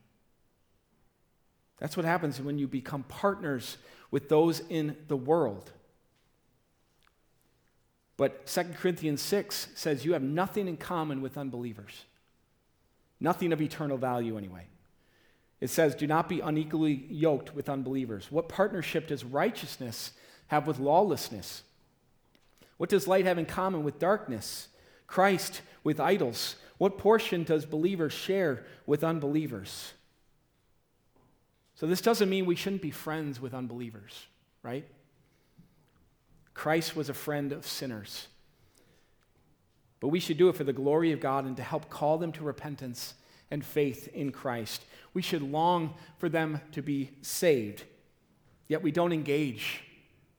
That's 1.78 1.96
what 1.96 2.04
happens 2.04 2.38
when 2.38 2.58
you 2.58 2.68
become 2.68 3.04
partners 3.04 3.78
with 4.10 4.28
those 4.28 4.60
in 4.68 4.98
the 5.08 5.16
world. 5.16 5.72
But 8.20 8.46
2 8.46 8.74
Corinthians 8.78 9.22
6 9.22 9.68
says 9.74 10.04
you 10.04 10.12
have 10.12 10.20
nothing 10.20 10.68
in 10.68 10.76
common 10.76 11.22
with 11.22 11.38
unbelievers. 11.38 12.04
Nothing 13.18 13.50
of 13.50 13.62
eternal 13.62 13.96
value, 13.96 14.36
anyway. 14.36 14.66
It 15.58 15.70
says, 15.70 15.94
Do 15.94 16.06
not 16.06 16.28
be 16.28 16.40
unequally 16.40 17.06
yoked 17.08 17.54
with 17.54 17.70
unbelievers. 17.70 18.30
What 18.30 18.46
partnership 18.46 19.06
does 19.06 19.24
righteousness 19.24 20.12
have 20.48 20.66
with 20.66 20.78
lawlessness? 20.78 21.62
What 22.76 22.90
does 22.90 23.08
light 23.08 23.24
have 23.24 23.38
in 23.38 23.46
common 23.46 23.84
with 23.84 23.98
darkness? 23.98 24.68
Christ 25.06 25.62
with 25.82 25.98
idols? 25.98 26.56
What 26.76 26.98
portion 26.98 27.42
does 27.42 27.64
believers 27.64 28.12
share 28.12 28.66
with 28.84 29.02
unbelievers? 29.02 29.94
So, 31.74 31.86
this 31.86 32.02
doesn't 32.02 32.28
mean 32.28 32.44
we 32.44 32.54
shouldn't 32.54 32.82
be 32.82 32.90
friends 32.90 33.40
with 33.40 33.54
unbelievers, 33.54 34.26
right? 34.62 34.84
Christ 36.60 36.94
was 36.94 37.08
a 37.08 37.14
friend 37.14 37.52
of 37.52 37.66
sinners. 37.66 38.26
But 39.98 40.08
we 40.08 40.20
should 40.20 40.36
do 40.36 40.50
it 40.50 40.56
for 40.56 40.64
the 40.64 40.74
glory 40.74 41.10
of 41.12 41.18
God 41.18 41.46
and 41.46 41.56
to 41.56 41.62
help 41.62 41.88
call 41.88 42.18
them 42.18 42.32
to 42.32 42.44
repentance 42.44 43.14
and 43.50 43.64
faith 43.64 44.08
in 44.08 44.30
Christ. 44.30 44.84
We 45.14 45.22
should 45.22 45.40
long 45.40 45.94
for 46.18 46.28
them 46.28 46.60
to 46.72 46.82
be 46.82 47.12
saved, 47.22 47.84
yet 48.68 48.82
we 48.82 48.92
don't 48.92 49.14
engage 49.14 49.84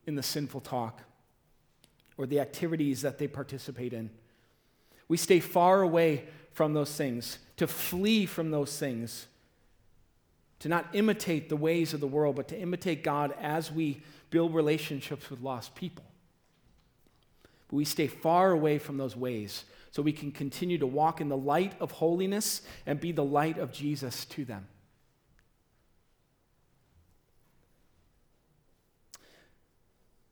in 0.06 0.14
the 0.14 0.22
sinful 0.22 0.62
talk 0.62 1.02
or 2.18 2.28
the 2.28 2.40
activities 2.40 3.02
that 3.02 3.18
they 3.18 3.28
participate 3.28 3.92
in. 3.92 4.12
We 5.08 5.18
stay 5.18 5.40
far 5.40 5.82
away 5.82 6.26
from 6.52 6.76
those 6.76 6.96
things, 6.96 7.40
to 7.58 7.66
flee 7.66 8.28
from 8.28 8.52
those 8.52 8.78
things, 8.78 9.26
to 10.60 10.70
not 10.70 10.86
imitate 10.94 11.50
the 11.50 11.58
ways 11.58 11.96
of 11.96 12.00
the 12.00 12.06
world, 12.06 12.36
but 12.36 12.48
to 12.50 12.60
imitate 12.60 13.02
God 13.02 13.34
as 13.42 13.72
we 13.72 14.04
build 14.30 14.54
relationships 14.54 15.32
with 15.32 15.42
lost 15.42 15.74
people. 15.74 16.06
But 17.72 17.78
we 17.78 17.86
stay 17.86 18.08
far 18.08 18.52
away 18.52 18.78
from 18.78 18.98
those 18.98 19.16
ways 19.16 19.64
so 19.92 20.02
we 20.02 20.12
can 20.12 20.32
continue 20.32 20.78
to 20.78 20.86
walk 20.86 21.22
in 21.22 21.30
the 21.30 21.38
light 21.38 21.74
of 21.80 21.92
holiness 21.92 22.62
and 22.86 23.00
be 23.00 23.14
the 23.14 23.24
light 23.24 23.58
of 23.58 23.72
Jesus 23.72 24.26
to 24.26 24.44
them. 24.44 24.68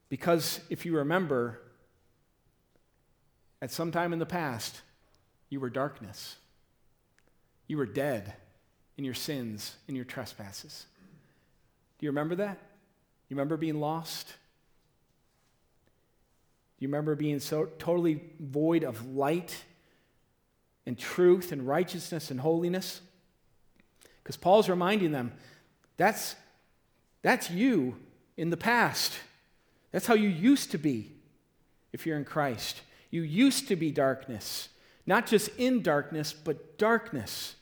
Because 0.09 0.59
if 0.69 0.85
you 0.85 0.97
remember, 0.97 1.61
at 3.61 3.71
some 3.71 3.91
time 3.91 4.11
in 4.11 4.19
the 4.19 4.25
past, 4.25 4.81
you 5.49 5.61
were 5.61 5.69
darkness. 5.69 6.35
You 7.67 7.77
were 7.77 7.85
dead 7.85 8.33
in 8.97 9.05
your 9.05 9.13
sins, 9.13 9.77
in 9.87 9.95
your 9.95 10.05
trespasses. 10.05 10.87
Do 11.99 12.05
you 12.05 12.09
remember 12.09 12.35
that? 12.35 12.57
You 13.29 13.35
remember 13.35 13.55
being 13.55 13.79
lost? 13.79 14.33
You 16.79 16.87
remember 16.87 17.15
being 17.15 17.39
so 17.39 17.65
totally 17.77 18.21
void 18.39 18.83
of 18.83 19.05
light 19.07 19.63
and 20.85 20.97
truth 20.97 21.51
and 21.51 21.67
righteousness 21.67 22.31
and 22.31 22.39
holiness? 22.39 23.01
Because 24.23 24.37
Paul's 24.37 24.69
reminding 24.69 25.11
them 25.11 25.33
that's, 25.97 26.35
that's 27.21 27.51
you 27.51 27.97
in 28.37 28.49
the 28.49 28.57
past. 28.57 29.13
That's 29.91 30.07
how 30.07 30.13
you 30.13 30.29
used 30.29 30.71
to 30.71 30.77
be 30.77 31.11
if 31.91 32.05
you're 32.05 32.17
in 32.17 32.25
Christ. 32.25 32.81
You 33.11 33.21
used 33.23 33.67
to 33.67 33.75
be 33.75 33.91
darkness, 33.91 34.69
not 35.05 35.27
just 35.27 35.49
in 35.57 35.81
darkness, 35.81 36.31
but 36.31 36.77
darkness. 36.77 37.55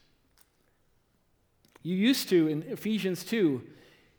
You 1.82 1.96
used 1.96 2.30
to, 2.30 2.48
in 2.48 2.64
Ephesians 2.64 3.24
2, 3.24 3.64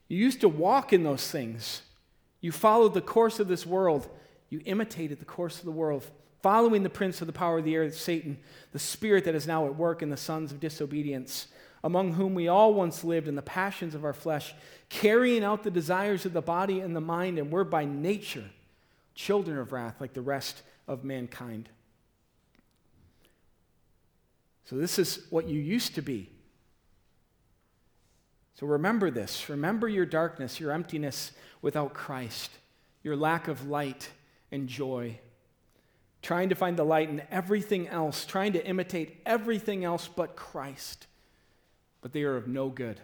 you 0.08 0.16
used 0.16 0.40
to 0.40 0.48
walk 0.48 0.92
in 0.92 1.04
those 1.04 1.30
things. 1.30 1.82
You 2.40 2.50
followed 2.50 2.94
the 2.94 3.02
course 3.02 3.38
of 3.38 3.48
this 3.48 3.66
world. 3.66 4.08
You 4.50 4.61
imitated 4.64 5.20
the 5.20 5.24
course 5.24 5.58
of 5.58 5.64
the 5.64 5.70
world, 5.70 6.04
following 6.42 6.82
the 6.82 6.90
prince 6.90 7.20
of 7.20 7.26
the 7.26 7.32
power 7.32 7.58
of 7.58 7.64
the 7.64 7.74
air, 7.74 7.90
Satan, 7.90 8.38
the 8.72 8.78
spirit 8.78 9.24
that 9.24 9.34
is 9.34 9.46
now 9.46 9.66
at 9.66 9.76
work 9.76 10.02
in 10.02 10.11
the 10.11 10.16
sons 10.16 10.52
of 10.52 10.61
disobedience, 10.61 11.48
among 11.84 12.14
whom 12.14 12.34
we 12.34 12.48
all 12.48 12.74
once 12.74 13.04
lived 13.04 13.28
in 13.28 13.34
the 13.34 13.42
passions 13.42 13.94
of 13.94 14.04
our 14.04 14.12
flesh, 14.12 14.54
carrying 14.88 15.44
out 15.44 15.62
the 15.62 15.70
desires 15.70 16.24
of 16.24 16.32
the 16.32 16.42
body 16.42 16.80
and 16.80 16.96
the 16.96 17.00
mind, 17.00 17.38
and 17.38 17.50
were 17.50 17.64
by 17.64 17.84
nature 17.84 18.44
children 19.14 19.58
of 19.58 19.72
wrath 19.72 20.00
like 20.00 20.12
the 20.12 20.20
rest 20.20 20.62
of 20.87 21.04
mankind. 21.04 21.68
So, 24.64 24.76
this 24.76 24.98
is 24.98 25.26
what 25.30 25.48
you 25.48 25.61
used 25.61 25.94
to 25.94 26.02
be. 26.02 26.30
So 28.58 28.66
remember 28.66 29.08
this. 29.08 29.48
Remember 29.48 29.88
your 29.88 30.04
darkness, 30.04 30.58
your 30.58 30.72
emptiness 30.72 31.30
without 31.62 31.94
Christ, 31.94 32.50
your 33.04 33.14
lack 33.14 33.46
of 33.46 33.68
light 33.68 34.11
and 34.50 34.68
joy. 34.68 35.18
Trying 36.22 36.48
to 36.48 36.54
find 36.54 36.76
the 36.76 36.84
light 36.84 37.08
in 37.08 37.22
everything 37.30 37.88
else, 37.88 38.24
trying 38.24 38.52
to 38.54 38.66
imitate 38.66 39.20
everything 39.24 39.84
else 39.84 40.08
but 40.08 40.37
Christ. 40.37 41.06
But 42.00 42.12
they 42.12 42.22
are 42.22 42.37
of 42.37 42.48
no 42.48 42.68
good. 42.68 43.00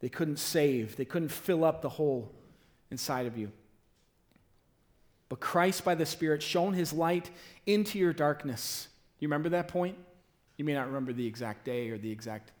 They 0.00 0.08
couldn't 0.08 0.38
save, 0.38 0.96
they 0.96 1.04
couldn't 1.04 1.30
fill 1.30 1.64
up 1.64 1.82
the 1.82 1.88
hole 1.88 2.30
inside 2.90 3.26
of 3.26 3.38
you. 3.38 3.50
But 5.28 5.40
Christ, 5.40 5.84
by 5.84 5.94
the 5.94 6.06
Spirit, 6.06 6.42
shone 6.42 6.74
his 6.74 6.92
light 6.92 7.30
into 7.66 7.98
your 7.98 8.12
darkness. 8.12 8.88
You 9.18 9.28
remember 9.28 9.48
that 9.50 9.68
point? 9.68 9.96
You 10.56 10.64
may 10.64 10.74
not 10.74 10.86
remember 10.86 11.12
the 11.12 11.26
exact 11.26 11.64
day 11.64 11.90
or 11.90 11.98
the 11.98 12.10
exact 12.10 12.52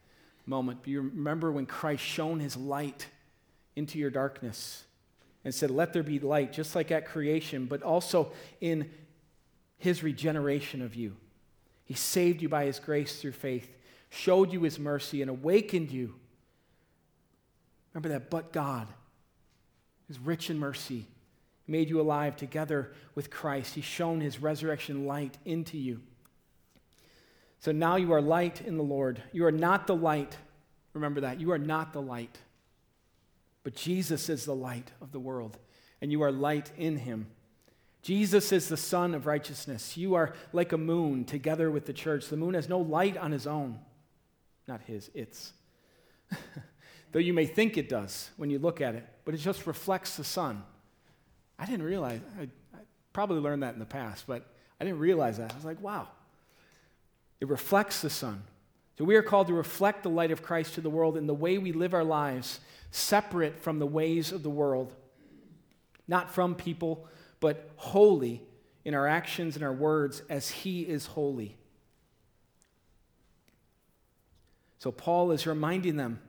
moment. 0.46 0.80
But 0.82 0.88
you 0.88 1.02
remember 1.02 1.52
when 1.52 1.66
Christ 1.66 2.02
shone 2.02 2.40
his 2.40 2.56
light 2.56 3.06
into 3.76 3.98
your 3.98 4.10
darkness 4.10 4.84
and 5.44 5.54
said, 5.54 5.70
Let 5.70 5.92
there 5.92 6.02
be 6.02 6.18
light, 6.18 6.52
just 6.52 6.74
like 6.74 6.90
at 6.90 7.06
creation, 7.06 7.66
but 7.66 7.82
also 7.82 8.32
in 8.60 8.90
his 9.78 10.02
regeneration 10.02 10.80
of 10.82 10.94
you. 10.94 11.16
He 11.84 11.94
saved 11.94 12.40
you 12.40 12.48
by 12.48 12.64
his 12.64 12.78
grace 12.78 13.20
through 13.20 13.32
faith, 13.32 13.70
showed 14.08 14.52
you 14.52 14.62
his 14.62 14.78
mercy, 14.78 15.20
and 15.20 15.30
awakened 15.30 15.90
you. 15.90 16.14
Remember 17.92 18.08
that, 18.08 18.30
but 18.30 18.52
God 18.52 18.88
is 20.08 20.18
rich 20.18 20.50
in 20.50 20.58
mercy, 20.58 21.06
made 21.66 21.88
you 21.88 22.00
alive 22.00 22.36
together 22.36 22.92
with 23.14 23.30
Christ. 23.30 23.74
He's 23.74 23.84
shown 23.84 24.20
his 24.20 24.40
resurrection 24.40 25.06
light 25.06 25.36
into 25.44 25.76
you. 25.78 26.00
So 27.60 27.72
now 27.72 27.96
you 27.96 28.12
are 28.12 28.20
light 28.20 28.60
in 28.60 28.76
the 28.76 28.82
Lord. 28.82 29.22
You 29.32 29.46
are 29.46 29.52
not 29.52 29.86
the 29.86 29.96
light. 29.96 30.36
Remember 30.92 31.22
that. 31.22 31.40
You 31.40 31.52
are 31.52 31.58
not 31.58 31.92
the 31.92 32.02
light. 32.02 32.38
But 33.64 33.74
Jesus 33.74 34.28
is 34.28 34.44
the 34.44 34.54
light 34.54 34.92
of 35.00 35.10
the 35.10 35.18
world, 35.18 35.58
and 36.00 36.12
you 36.12 36.22
are 36.22 36.30
light 36.30 36.70
in 36.76 36.98
him. 36.98 37.26
Jesus 38.02 38.52
is 38.52 38.68
the 38.68 38.76
Sun 38.76 39.14
of 39.14 39.26
righteousness. 39.26 39.96
You 39.96 40.14
are 40.14 40.34
like 40.52 40.72
a 40.72 40.78
moon 40.78 41.24
together 41.24 41.70
with 41.70 41.86
the 41.86 41.94
church. 41.94 42.28
The 42.28 42.36
moon 42.36 42.52
has 42.52 42.68
no 42.68 42.78
light 42.78 43.16
on 43.16 43.32
his 43.32 43.46
own. 43.46 43.78
Not 44.68 44.82
his, 44.82 45.10
its. 45.14 45.54
Though 47.12 47.18
you 47.18 47.32
may 47.32 47.46
think 47.46 47.78
it 47.78 47.88
does 47.88 48.30
when 48.36 48.50
you 48.50 48.58
look 48.58 48.82
at 48.82 48.94
it, 48.94 49.08
but 49.24 49.34
it 49.34 49.38
just 49.38 49.66
reflects 49.66 50.16
the 50.16 50.24
sun. 50.24 50.62
I 51.58 51.64
didn't 51.64 51.86
realize, 51.86 52.20
I, 52.38 52.42
I 52.42 52.80
probably 53.14 53.40
learned 53.40 53.62
that 53.62 53.72
in 53.72 53.80
the 53.80 53.86
past, 53.86 54.26
but 54.26 54.46
I 54.78 54.84
didn't 54.84 54.98
realize 54.98 55.38
that. 55.38 55.52
I 55.52 55.54
was 55.54 55.64
like, 55.64 55.80
wow. 55.80 56.08
It 57.40 57.48
reflects 57.48 58.02
the 58.02 58.10
sun. 58.10 58.42
So 58.98 59.04
we 59.04 59.16
are 59.16 59.22
called 59.22 59.48
to 59.48 59.54
reflect 59.54 60.02
the 60.02 60.10
light 60.10 60.30
of 60.30 60.42
Christ 60.42 60.74
to 60.74 60.80
the 60.80 60.90
world 60.90 61.16
in 61.16 61.26
the 61.26 61.34
way 61.34 61.58
we 61.58 61.72
live 61.72 61.94
our 61.94 62.04
lives, 62.04 62.60
separate 62.90 63.58
from 63.58 63.78
the 63.78 63.86
ways 63.86 64.30
of 64.30 64.42
the 64.42 64.50
world, 64.50 64.92
not 66.06 66.32
from 66.32 66.54
people 66.54 67.08
but 67.40 67.70
holy 67.76 68.40
in 68.84 68.94
our 68.94 69.06
actions 69.06 69.56
and 69.56 69.64
our 69.64 69.72
words 69.72 70.22
as 70.30 70.50
He 70.50 70.82
is 70.82 71.06
holy. 71.06 71.56
So 74.78 74.92
Paul 74.92 75.30
is 75.32 75.46
reminding 75.46 75.96
them 75.96 76.20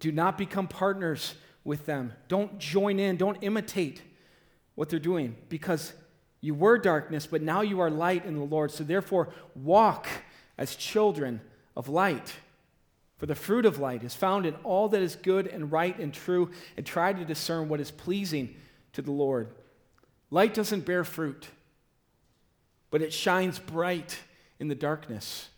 do 0.00 0.12
not 0.12 0.38
become 0.38 0.68
partners 0.68 1.34
with 1.64 1.86
them. 1.86 2.12
Don't 2.28 2.58
join 2.58 2.98
in, 3.00 3.16
don't 3.16 3.38
imitate 3.42 4.00
what 4.74 4.88
they're 4.88 5.00
doing 5.00 5.36
because 5.48 5.92
you 6.40 6.54
were 6.54 6.78
darkness, 6.78 7.26
but 7.26 7.42
now 7.42 7.62
you 7.62 7.80
are 7.80 7.90
light 7.90 8.24
in 8.24 8.36
the 8.36 8.44
Lord. 8.44 8.70
So 8.70 8.84
therefore, 8.84 9.30
walk 9.56 10.06
as 10.56 10.76
children 10.76 11.40
of 11.78 11.88
light. 11.88 12.34
For 13.16 13.26
the 13.26 13.34
fruit 13.34 13.64
of 13.64 13.78
light 13.78 14.04
is 14.04 14.14
found 14.14 14.44
in 14.44 14.54
all 14.64 14.88
that 14.90 15.00
is 15.00 15.16
good 15.16 15.46
and 15.46 15.72
right 15.72 15.98
and 15.98 16.12
true, 16.12 16.50
and 16.76 16.84
try 16.84 17.12
to 17.12 17.24
discern 17.24 17.68
what 17.68 17.80
is 17.80 17.90
pleasing 17.90 18.54
to 18.92 19.00
the 19.00 19.12
Lord. 19.12 19.48
Light 20.30 20.52
doesn't 20.52 20.84
bear 20.84 21.04
fruit, 21.04 21.48
but 22.90 23.00
it 23.00 23.12
shines 23.12 23.58
bright 23.58 24.18
in 24.60 24.68
the 24.68 24.74
darkness. 24.74 25.48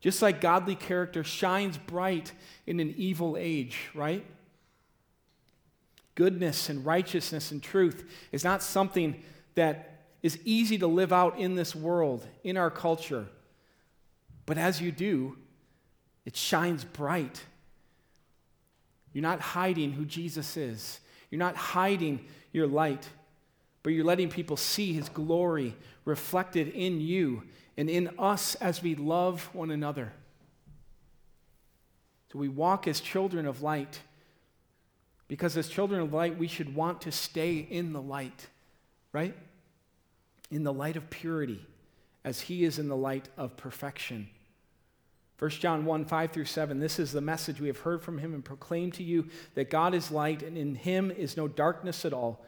Just 0.00 0.22
like 0.22 0.40
godly 0.40 0.74
character 0.74 1.24
shines 1.24 1.76
bright 1.76 2.32
in 2.66 2.80
an 2.80 2.94
evil 2.96 3.36
age, 3.38 3.90
right? 3.94 4.24
Goodness 6.14 6.68
and 6.68 6.86
righteousness 6.86 7.50
and 7.50 7.62
truth 7.62 8.04
is 8.30 8.44
not 8.44 8.62
something 8.62 9.22
that 9.56 10.04
is 10.22 10.38
easy 10.44 10.78
to 10.78 10.86
live 10.86 11.12
out 11.12 11.38
in 11.38 11.54
this 11.54 11.74
world, 11.74 12.26
in 12.44 12.56
our 12.56 12.70
culture. 12.70 13.26
But 14.46 14.58
as 14.58 14.80
you 14.80 14.92
do, 14.92 15.36
it 16.24 16.36
shines 16.36 16.84
bright. 16.84 17.42
You're 19.12 19.22
not 19.22 19.40
hiding 19.40 19.92
who 19.92 20.04
Jesus 20.04 20.56
is, 20.56 21.00
you're 21.30 21.38
not 21.38 21.56
hiding 21.56 22.24
your 22.52 22.66
light 22.66 23.08
but 23.84 23.92
you're 23.92 24.04
letting 24.04 24.30
people 24.30 24.56
see 24.56 24.94
his 24.94 25.08
glory 25.10 25.76
reflected 26.04 26.68
in 26.68 27.00
you 27.00 27.42
and 27.76 27.88
in 27.88 28.10
us 28.18 28.56
as 28.56 28.82
we 28.82 28.96
love 28.96 29.48
one 29.52 29.70
another. 29.70 30.10
So 32.32 32.38
we 32.38 32.48
walk 32.48 32.88
as 32.88 32.98
children 32.98 33.46
of 33.46 33.62
light 33.62 34.00
because 35.28 35.56
as 35.56 35.68
children 35.68 36.00
of 36.00 36.14
light, 36.14 36.38
we 36.38 36.48
should 36.48 36.74
want 36.74 37.02
to 37.02 37.12
stay 37.12 37.58
in 37.58 37.92
the 37.92 38.00
light, 38.00 38.46
right? 39.12 39.36
In 40.50 40.64
the 40.64 40.72
light 40.72 40.96
of 40.96 41.10
purity, 41.10 41.64
as 42.24 42.40
he 42.40 42.64
is 42.64 42.78
in 42.78 42.88
the 42.88 42.96
light 42.96 43.28
of 43.36 43.56
perfection. 43.56 44.28
1 45.38 45.50
John 45.50 45.84
1 45.84 46.04
5 46.04 46.30
through 46.30 46.44
7. 46.44 46.78
This 46.78 46.98
is 46.98 47.12
the 47.12 47.20
message 47.20 47.60
we 47.60 47.66
have 47.66 47.80
heard 47.80 48.02
from 48.02 48.18
him 48.18 48.34
and 48.34 48.44
proclaimed 48.44 48.94
to 48.94 49.02
you 49.02 49.26
that 49.54 49.70
God 49.70 49.94
is 49.94 50.10
light, 50.10 50.42
and 50.42 50.56
in 50.56 50.74
him 50.74 51.10
is 51.10 51.36
no 51.36 51.48
darkness 51.48 52.04
at 52.04 52.12
all. 52.12 52.44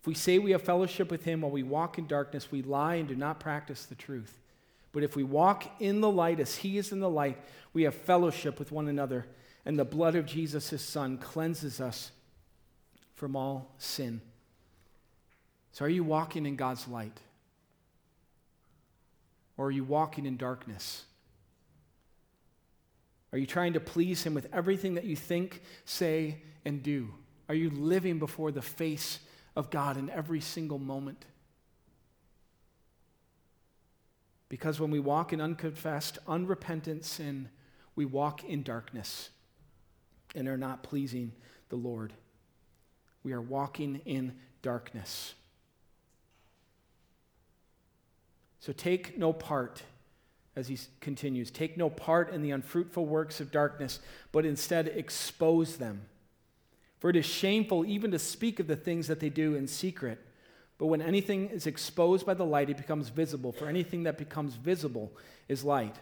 If 0.00 0.06
we 0.06 0.14
say 0.14 0.38
we 0.38 0.52
have 0.52 0.62
fellowship 0.62 1.10
with 1.10 1.24
him 1.24 1.42
while 1.42 1.50
we 1.50 1.62
walk 1.62 1.98
in 1.98 2.06
darkness, 2.06 2.50
we 2.50 2.62
lie 2.62 2.94
and 2.94 3.08
do 3.08 3.14
not 3.14 3.40
practice 3.40 3.84
the 3.84 3.94
truth. 3.94 4.38
But 4.92 5.02
if 5.02 5.14
we 5.14 5.22
walk 5.22 5.70
in 5.78 6.00
the 6.00 6.10
light 6.10 6.40
as 6.40 6.56
he 6.56 6.78
is 6.78 6.90
in 6.90 7.00
the 7.00 7.10
light, 7.10 7.38
we 7.74 7.82
have 7.82 7.94
fellowship 7.94 8.58
with 8.58 8.72
one 8.72 8.88
another, 8.88 9.26
and 9.66 9.78
the 9.78 9.84
blood 9.84 10.16
of 10.16 10.24
Jesus, 10.24 10.70
his 10.70 10.82
son, 10.82 11.18
cleanses 11.18 11.80
us 11.80 12.10
from 13.14 13.36
all 13.36 13.74
sin. 13.76 14.22
So, 15.72 15.84
are 15.84 15.88
you 15.88 16.02
walking 16.02 16.46
in 16.46 16.56
God's 16.56 16.88
light? 16.88 17.20
Or 19.56 19.66
are 19.66 19.70
you 19.70 19.84
walking 19.84 20.24
in 20.24 20.38
darkness? 20.38 21.04
Are 23.32 23.38
you 23.38 23.46
trying 23.46 23.74
to 23.74 23.80
please 23.80 24.22
him 24.22 24.34
with 24.34 24.48
everything 24.52 24.94
that 24.94 25.04
you 25.04 25.16
think, 25.16 25.62
say, 25.84 26.42
and 26.64 26.82
do? 26.82 27.14
Are 27.48 27.54
you 27.54 27.70
living 27.70 28.18
before 28.18 28.50
the 28.52 28.62
face 28.62 29.20
of 29.56 29.70
God 29.70 29.96
in 29.96 30.10
every 30.10 30.40
single 30.40 30.78
moment. 30.78 31.24
Because 34.48 34.80
when 34.80 34.90
we 34.90 34.98
walk 34.98 35.32
in 35.32 35.40
unconfessed, 35.40 36.18
unrepentant 36.26 37.04
sin, 37.04 37.48
we 37.94 38.04
walk 38.04 38.44
in 38.44 38.62
darkness 38.62 39.30
and 40.34 40.48
are 40.48 40.56
not 40.56 40.82
pleasing 40.82 41.32
the 41.68 41.76
Lord. 41.76 42.12
We 43.22 43.32
are 43.32 43.40
walking 43.40 44.00
in 44.04 44.36
darkness. 44.62 45.34
So 48.60 48.72
take 48.72 49.18
no 49.18 49.32
part, 49.32 49.82
as 50.56 50.68
he 50.68 50.78
continues, 51.00 51.50
take 51.50 51.76
no 51.76 51.88
part 51.88 52.32
in 52.32 52.42
the 52.42 52.50
unfruitful 52.50 53.06
works 53.06 53.40
of 53.40 53.50
darkness, 53.50 54.00
but 54.32 54.44
instead 54.44 54.88
expose 54.88 55.76
them. 55.76 56.02
For 56.98 57.08
it 57.10 57.16
is 57.16 57.24
shameful 57.24 57.86
even 57.86 58.10
to 58.10 58.18
speak 58.18 58.60
of 58.60 58.66
the 58.66 58.76
things 58.76 59.06
that 59.06 59.20
they 59.20 59.30
do 59.30 59.54
in 59.54 59.66
secret. 59.66 60.18
But 60.76 60.86
when 60.86 61.00
anything 61.00 61.48
is 61.48 61.66
exposed 61.66 62.26
by 62.26 62.34
the 62.34 62.44
light, 62.44 62.70
it 62.70 62.76
becomes 62.76 63.08
visible. 63.08 63.52
For 63.52 63.68
anything 63.68 64.02
that 64.04 64.18
becomes 64.18 64.54
visible 64.54 65.12
is 65.48 65.64
light. 65.64 65.96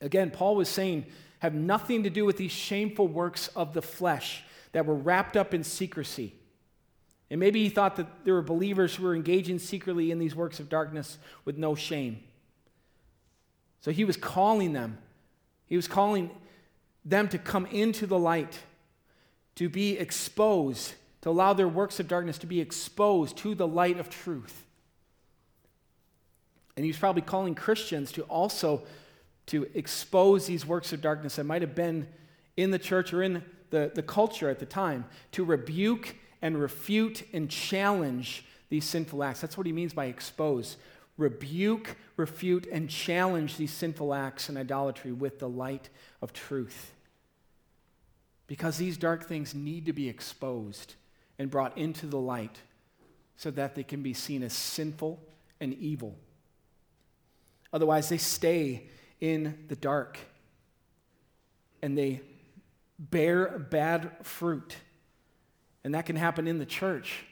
Again, 0.00 0.30
Paul 0.30 0.56
was 0.56 0.68
saying, 0.68 1.06
have 1.40 1.54
nothing 1.54 2.04
to 2.04 2.10
do 2.10 2.24
with 2.24 2.36
these 2.36 2.52
shameful 2.52 3.08
works 3.08 3.48
of 3.48 3.74
the 3.74 3.82
flesh 3.82 4.44
that 4.72 4.86
were 4.86 4.94
wrapped 4.94 5.36
up 5.36 5.52
in 5.52 5.62
secrecy. 5.64 6.34
And 7.30 7.40
maybe 7.40 7.62
he 7.62 7.68
thought 7.68 7.96
that 7.96 8.24
there 8.24 8.34
were 8.34 8.42
believers 8.42 8.94
who 8.94 9.04
were 9.04 9.14
engaging 9.14 9.58
secretly 9.58 10.10
in 10.10 10.18
these 10.18 10.34
works 10.34 10.60
of 10.60 10.68
darkness 10.68 11.18
with 11.44 11.58
no 11.58 11.74
shame. 11.74 12.22
So 13.82 13.90
he 13.90 14.04
was 14.04 14.16
calling 14.16 14.72
them, 14.72 14.98
he 15.66 15.76
was 15.76 15.88
calling 15.88 16.30
them 17.04 17.28
to 17.28 17.38
come 17.38 17.66
into 17.66 18.06
the 18.06 18.18
light 18.18 18.60
to 19.56 19.68
be 19.68 19.98
exposed, 19.98 20.94
to 21.22 21.28
allow 21.28 21.52
their 21.52 21.68
works 21.68 22.00
of 22.00 22.08
darkness 22.08 22.38
to 22.38 22.46
be 22.46 22.60
exposed 22.60 23.36
to 23.38 23.54
the 23.54 23.66
light 23.66 23.98
of 23.98 24.08
truth. 24.08 24.64
And 26.76 26.84
he 26.84 26.90
was 26.90 26.98
probably 26.98 27.22
calling 27.22 27.54
Christians 27.54 28.12
to 28.12 28.22
also 28.22 28.82
to 29.46 29.68
expose 29.74 30.46
these 30.46 30.64
works 30.64 30.92
of 30.92 31.00
darkness 31.00 31.36
that 31.36 31.44
might 31.44 31.60
have 31.60 31.74
been 31.74 32.06
in 32.56 32.70
the 32.70 32.78
church 32.78 33.12
or 33.12 33.22
in 33.22 33.42
the, 33.70 33.90
the 33.94 34.02
culture 34.02 34.48
at 34.48 34.58
the 34.58 34.66
time, 34.66 35.04
to 35.32 35.44
rebuke 35.44 36.14
and 36.40 36.56
refute 36.56 37.24
and 37.32 37.50
challenge 37.50 38.44
these 38.68 38.84
sinful 38.84 39.22
acts. 39.22 39.40
That's 39.40 39.58
what 39.58 39.66
he 39.66 39.72
means 39.72 39.92
by 39.92 40.06
expose. 40.06 40.76
Rebuke, 41.16 41.96
refute, 42.16 42.66
and 42.70 42.88
challenge 42.88 43.56
these 43.56 43.72
sinful 43.72 44.14
acts 44.14 44.48
and 44.48 44.56
idolatry 44.56 45.12
with 45.12 45.38
the 45.38 45.48
light 45.48 45.88
of 46.20 46.32
truth. 46.32 46.92
Because 48.46 48.76
these 48.76 48.96
dark 48.96 49.26
things 49.26 49.54
need 49.54 49.86
to 49.86 49.92
be 49.92 50.08
exposed 50.08 50.94
and 51.38 51.50
brought 51.50 51.76
into 51.76 52.06
the 52.06 52.18
light 52.18 52.58
so 53.36 53.50
that 53.50 53.74
they 53.74 53.82
can 53.82 54.02
be 54.02 54.14
seen 54.14 54.42
as 54.42 54.52
sinful 54.52 55.20
and 55.60 55.74
evil. 55.74 56.16
Otherwise, 57.72 58.08
they 58.08 58.18
stay 58.18 58.88
in 59.20 59.64
the 59.68 59.76
dark 59.76 60.18
and 61.82 61.96
they 61.96 62.20
bear 62.98 63.58
bad 63.58 64.10
fruit. 64.22 64.76
And 65.84 65.94
that 65.94 66.06
can 66.06 66.16
happen 66.16 66.46
in 66.46 66.58
the 66.58 66.66
church. 66.66 67.24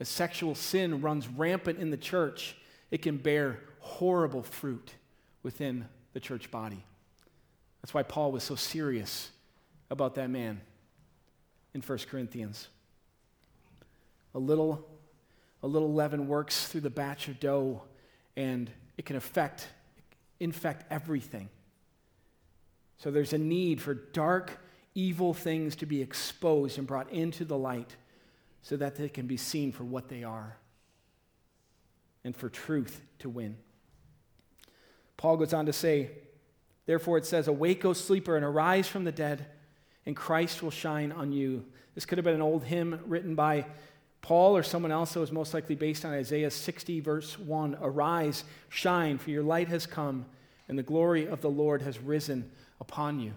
As 0.00 0.08
sexual 0.08 0.54
sin 0.54 1.00
runs 1.00 1.28
rampant 1.28 1.78
in 1.78 1.90
the 1.90 1.96
church, 1.96 2.56
it 2.94 3.02
can 3.02 3.16
bear 3.16 3.58
horrible 3.80 4.44
fruit 4.44 4.92
within 5.42 5.84
the 6.12 6.20
church 6.20 6.48
body. 6.52 6.84
That's 7.82 7.92
why 7.92 8.04
Paul 8.04 8.30
was 8.30 8.44
so 8.44 8.54
serious 8.54 9.32
about 9.90 10.14
that 10.14 10.30
man 10.30 10.60
in 11.74 11.82
1 11.82 11.98
Corinthians. 12.08 12.68
A 14.32 14.38
little, 14.38 14.86
a 15.60 15.66
little 15.66 15.92
leaven 15.92 16.28
works 16.28 16.68
through 16.68 16.82
the 16.82 16.88
batch 16.88 17.26
of 17.26 17.40
dough, 17.40 17.82
and 18.36 18.70
it 18.96 19.04
can 19.04 19.16
affect, 19.16 19.66
infect 20.38 20.84
everything. 20.88 21.48
So 22.98 23.10
there's 23.10 23.32
a 23.32 23.38
need 23.38 23.82
for 23.82 23.94
dark, 23.94 24.60
evil 24.94 25.34
things 25.34 25.74
to 25.76 25.86
be 25.86 26.00
exposed 26.00 26.78
and 26.78 26.86
brought 26.86 27.10
into 27.10 27.44
the 27.44 27.58
light 27.58 27.96
so 28.62 28.76
that 28.76 28.94
they 28.94 29.08
can 29.08 29.26
be 29.26 29.36
seen 29.36 29.72
for 29.72 29.82
what 29.82 30.08
they 30.08 30.22
are 30.22 30.58
and 32.24 32.34
for 32.34 32.48
truth 32.48 33.00
to 33.20 33.28
win. 33.28 33.56
Paul 35.16 35.36
goes 35.36 35.52
on 35.52 35.66
to 35.66 35.72
say, 35.72 36.10
Therefore, 36.86 37.18
it 37.18 37.26
says, 37.26 37.48
Awake, 37.48 37.84
O 37.84 37.92
sleeper, 37.92 38.36
and 38.36 38.44
arise 38.44 38.88
from 38.88 39.04
the 39.04 39.12
dead, 39.12 39.46
and 40.04 40.14
Christ 40.14 40.62
will 40.62 40.70
shine 40.70 41.12
on 41.12 41.32
you. 41.32 41.64
This 41.94 42.04
could 42.04 42.18
have 42.18 42.24
been 42.24 42.34
an 42.34 42.42
old 42.42 42.64
hymn 42.64 43.00
written 43.06 43.34
by 43.34 43.66
Paul 44.20 44.56
or 44.56 44.62
someone 44.62 44.92
else 44.92 45.12
that 45.12 45.20
was 45.20 45.32
most 45.32 45.54
likely 45.54 45.74
based 45.74 46.04
on 46.04 46.12
Isaiah 46.12 46.50
60, 46.50 47.00
verse 47.00 47.38
1. 47.38 47.78
Arise, 47.80 48.44
shine, 48.68 49.18
for 49.18 49.30
your 49.30 49.42
light 49.42 49.68
has 49.68 49.86
come, 49.86 50.26
and 50.68 50.78
the 50.78 50.82
glory 50.82 51.26
of 51.26 51.40
the 51.40 51.50
Lord 51.50 51.82
has 51.82 51.98
risen 51.98 52.50
upon 52.80 53.20
you. 53.20 53.32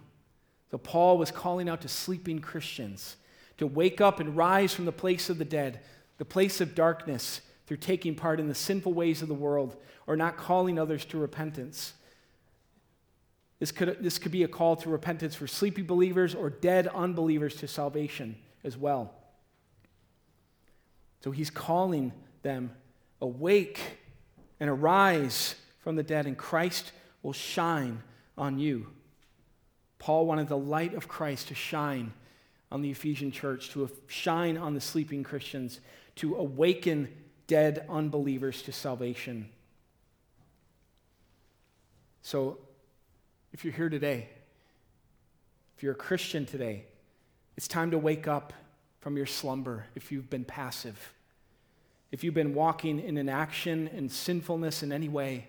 So, 0.72 0.78
Paul 0.78 1.18
was 1.18 1.32
calling 1.32 1.70
out 1.70 1.82
to 1.82 1.88
sleeping 1.88 2.40
Christians 2.40 3.16
to 3.58 3.68
wake 3.68 4.02
up 4.02 4.20
and 4.20 4.36
rise 4.36 4.74
from 4.74 4.86
the 4.86 4.92
place 4.92 5.30
of 5.30 5.38
the 5.38 5.46
dead, 5.46 5.80
the 6.18 6.26
place 6.26 6.60
of 6.60 6.76
darkness, 6.76 7.42
through 7.68 7.78
taking 7.78 8.16
part 8.16 8.40
in 8.40 8.48
the 8.48 8.56
sinful 8.56 8.94
ways 8.94 9.22
of 9.22 9.28
the 9.28 9.34
world 9.34 9.76
or 10.08 10.16
not 10.16 10.38
calling 10.38 10.80
others 10.80 11.06
to 11.06 11.18
repentance. 11.18 11.94
This 13.60 13.72
could, 13.72 13.98
this 14.02 14.18
could 14.18 14.32
be 14.32 14.44
a 14.44 14.48
call 14.48 14.78
to 14.78 14.90
repentance 14.90 15.36
for 15.36 15.48
sleepy 15.48 15.82
believers 15.82 16.34
or 16.34 16.50
dead 16.50 16.88
unbelievers 16.88 17.56
to 17.58 17.68
salvation 17.68 18.38
as 18.64 18.78
well. 18.78 19.14
So 21.24 21.32
he's 21.32 21.50
calling 21.50 22.14
them 22.42 22.72
awake 23.22 23.80
and 24.60 24.70
arise 24.70 25.56
from 25.80 25.96
the 25.96 26.04
dead, 26.04 26.26
and 26.26 26.38
Christ 26.38 26.92
will 27.22 27.34
shine 27.34 28.02
on 28.38 28.60
you. 28.60 28.88
Paul 30.00 30.26
wanted 30.26 30.48
the 30.48 30.58
light 30.58 30.94
of 30.94 31.08
Christ 31.08 31.48
to 31.50 31.56
shine 31.56 32.14
on 32.72 32.82
the 32.82 32.92
Ephesian 32.92 33.32
church, 33.32 33.70
to 33.72 33.90
shine 34.08 34.58
on 34.58 34.74
the 34.74 34.82
sleeping 34.82 35.24
Christians, 35.24 35.80
to 36.18 36.36
awaken 36.36 37.10
dead 37.48 37.86
unbelievers 37.90 38.62
to 38.64 38.72
salvation. 38.72 39.50
So, 42.22 42.58
if 43.54 43.64
you're 43.64 43.74
here 43.74 43.90
today, 43.90 44.28
if 45.76 45.84
you're 45.84 45.94
a 45.94 45.96
Christian 45.96 46.46
today, 46.46 46.86
it's 47.56 47.68
time 47.68 47.92
to 47.92 47.98
wake 47.98 48.28
up 48.28 48.54
from 49.00 49.16
your 49.16 49.26
slumber 49.26 49.86
if 49.96 50.12
you've 50.12 50.30
been 50.30 50.44
passive. 50.44 51.14
If 52.12 52.24
you've 52.24 52.34
been 52.34 52.54
walking 52.54 53.00
in 53.00 53.18
inaction 53.18 53.90
and 53.94 54.12
sinfulness 54.12 54.84
in 54.84 54.92
any 54.92 55.10
way, 55.10 55.48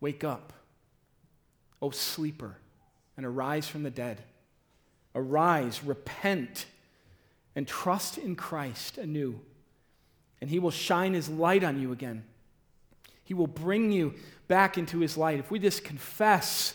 wake 0.00 0.24
up, 0.24 0.52
O 1.82 1.90
sleeper, 1.90 2.56
and 3.16 3.24
arise 3.24 3.66
from 3.68 3.82
the 3.82 3.90
dead. 3.90 4.22
Arise, 5.14 5.82
repent, 5.82 6.66
and 7.54 7.66
trust 7.66 8.18
in 8.18 8.36
Christ 8.36 8.98
anew, 8.98 9.40
and 10.40 10.50
He 10.50 10.58
will 10.58 10.70
shine 10.70 11.14
His 11.14 11.28
light 11.28 11.64
on 11.64 11.80
you 11.80 11.92
again. 11.92 12.24
He 13.24 13.34
will 13.34 13.46
bring 13.46 13.90
you 13.90 14.14
back 14.48 14.78
into 14.78 15.00
His 15.00 15.16
light. 15.16 15.38
If 15.38 15.50
we 15.50 15.58
just 15.58 15.84
confess, 15.84 16.74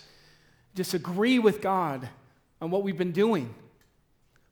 disagree 0.75 1.39
with 1.39 1.61
God 1.61 2.09
on 2.61 2.71
what 2.71 2.83
we've 2.83 2.97
been 2.97 3.11
doing, 3.11 3.53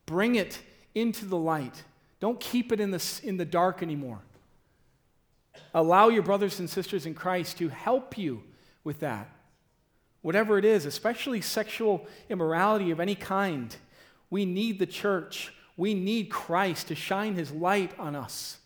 bring 0.06 0.36
it 0.36 0.60
into 0.96 1.26
the 1.26 1.38
light. 1.38 1.84
Don't 2.20 2.40
keep 2.40 2.72
it 2.72 2.80
in 2.80 2.92
the, 2.92 3.20
in 3.24 3.38
the 3.38 3.46
dark 3.46 3.82
anymore. 3.82 4.20
Allow 5.74 6.10
your 6.10 6.24
brothers 6.24 6.60
and 6.60 6.70
sisters 6.70 7.06
in 7.06 7.14
Christ 7.14 7.58
to 7.58 7.70
help 7.70 8.18
you 8.18 8.44
with 8.84 9.00
that. 9.00 9.30
Whatever 10.22 10.58
it 10.58 10.66
is, 10.66 10.86
especially 10.86 11.42
sexual 11.42 12.08
immorality 12.30 12.92
of 12.92 13.00
any 13.00 13.16
kind, 13.16 13.76
we 14.30 14.46
need 14.46 14.80
the 14.80 14.86
church. 14.86 15.54
We 15.78 15.94
need 15.94 16.30
Christ 16.30 16.88
to 16.88 16.96
shine 16.96 17.36
his 17.36 17.52
light 17.52 17.92
on 17.98 18.16
us. 18.16 18.59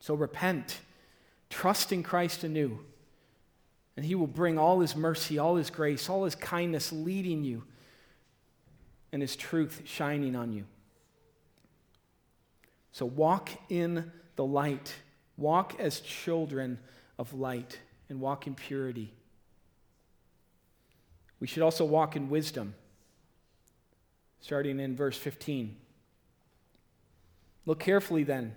So 0.00 0.14
repent, 0.14 0.78
trust 1.50 1.92
in 1.92 2.02
Christ 2.02 2.44
anew, 2.44 2.78
and 3.96 4.06
he 4.06 4.14
will 4.14 4.28
bring 4.28 4.58
all 4.58 4.80
his 4.80 4.94
mercy, 4.94 5.38
all 5.38 5.56
his 5.56 5.70
grace, 5.70 6.08
all 6.08 6.24
his 6.24 6.34
kindness 6.34 6.92
leading 6.92 7.42
you, 7.42 7.64
and 9.12 9.20
his 9.20 9.34
truth 9.34 9.82
shining 9.84 10.36
on 10.36 10.52
you. 10.52 10.64
So 12.92 13.06
walk 13.06 13.50
in 13.68 14.10
the 14.36 14.44
light, 14.44 14.94
walk 15.36 15.76
as 15.78 16.00
children 16.00 16.78
of 17.18 17.34
light 17.34 17.78
and 18.08 18.20
walk 18.20 18.46
in 18.46 18.54
purity. 18.54 19.12
We 21.40 21.46
should 21.46 21.62
also 21.62 21.84
walk 21.84 22.16
in 22.16 22.30
wisdom, 22.30 22.74
starting 24.40 24.80
in 24.80 24.96
verse 24.96 25.16
15. 25.16 25.76
Look 27.66 27.80
carefully 27.80 28.24
then, 28.24 28.54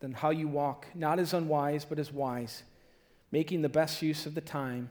then 0.00 0.12
how 0.12 0.30
you 0.30 0.48
walk, 0.48 0.86
not 0.94 1.18
as 1.18 1.32
unwise, 1.32 1.84
but 1.84 1.98
as 1.98 2.12
wise, 2.12 2.62
making 3.30 3.62
the 3.62 3.68
best 3.68 4.02
use 4.02 4.26
of 4.26 4.34
the 4.34 4.40
time, 4.40 4.90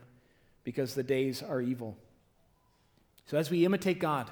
because 0.64 0.94
the 0.94 1.02
days 1.02 1.42
are 1.42 1.60
evil. 1.60 1.96
So 3.26 3.36
as 3.36 3.50
we 3.50 3.64
imitate 3.64 3.98
God, 3.98 4.30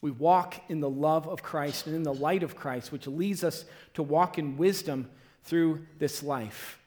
we 0.00 0.10
walk 0.10 0.60
in 0.68 0.80
the 0.80 0.90
love 0.90 1.26
of 1.26 1.42
Christ 1.42 1.86
and 1.86 1.96
in 1.96 2.02
the 2.02 2.14
light 2.14 2.42
of 2.42 2.56
Christ, 2.56 2.92
which 2.92 3.06
leads 3.06 3.42
us 3.42 3.64
to 3.94 4.02
walk 4.02 4.38
in 4.38 4.56
wisdom 4.56 5.08
through 5.44 5.86
this 5.98 6.22
life. 6.22 6.78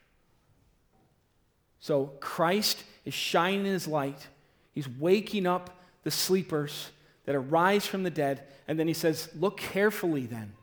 So 1.80 2.12
Christ 2.20 2.84
is 3.06 3.13
shining 3.13 3.66
his 3.66 3.88
light. 3.88 4.28
He's 4.74 4.90
waking 4.90 5.48
up 5.48 5.82
the 6.04 6.12
sleepers 6.12 6.90
that 7.26 7.36
arise 7.36 7.86
from 7.86 8.04
the 8.04 8.10
dead. 8.10 8.44
And 8.68 8.78
then 8.80 8.88
he 8.88 8.94
says, 8.94 9.30
Look 9.36 9.58
carefully 9.58 10.26
then. 10.26 10.54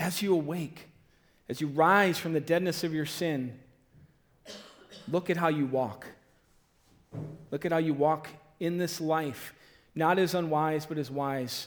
As 0.00 0.22
you 0.22 0.32
awake, 0.32 0.88
as 1.46 1.60
you 1.60 1.66
rise 1.66 2.16
from 2.16 2.32
the 2.32 2.40
deadness 2.40 2.84
of 2.84 2.94
your 2.94 3.04
sin, 3.04 3.58
look 5.06 5.28
at 5.28 5.36
how 5.36 5.48
you 5.48 5.66
walk. 5.66 6.06
Look 7.50 7.66
at 7.66 7.72
how 7.72 7.78
you 7.78 7.92
walk 7.92 8.26
in 8.60 8.78
this 8.78 8.98
life, 8.98 9.52
not 9.94 10.18
as 10.18 10.34
unwise, 10.34 10.86
but 10.86 10.96
as 10.96 11.10
wise, 11.10 11.66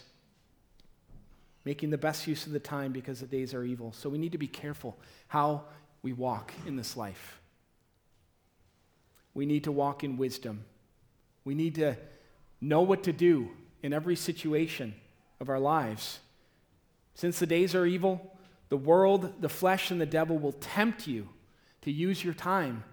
making 1.64 1.92
the 1.92 1.98
best 1.98 2.26
use 2.26 2.48
of 2.48 2.54
the 2.54 2.60
time 2.60 2.92
because 2.92 3.20
the 3.20 3.28
days 3.28 3.54
are 3.54 3.64
evil. 3.64 3.94
So 3.94 4.10
we 4.10 4.18
need 4.18 4.32
to 4.32 4.40
be 4.40 4.48
careful 4.48 4.98
how 5.28 5.66
we 6.02 6.12
walk 6.12 6.52
in 6.66 6.76
this 6.76 6.98
life. 6.98 7.40
We 9.36 9.46
need 9.46 9.66
to 9.66 9.72
walk 9.72 10.04
in 10.04 10.18
wisdom. 10.18 10.66
We 11.46 11.54
need 11.54 11.76
to 11.76 11.98
know 12.60 12.82
what 12.82 13.04
to 13.04 13.14
do 13.14 13.52
in 13.84 13.94
every 13.94 14.16
situation 14.16 14.96
of 15.40 15.50
our 15.50 15.60
lives. 15.60 16.18
Since 17.16 17.40
the 17.40 17.46
days 17.46 17.76
are 17.76 17.86
evil, 17.86 18.38
the 18.70 18.78
world, 18.78 19.42
the 19.42 19.50
flesh, 19.50 19.92
and 19.92 20.02
the 20.02 20.06
devil 20.06 20.38
will 20.38 20.54
tempt 20.54 21.08
you 21.08 21.30
to 21.82 21.92
use 21.92 22.24
your 22.24 22.34
time 22.34 22.84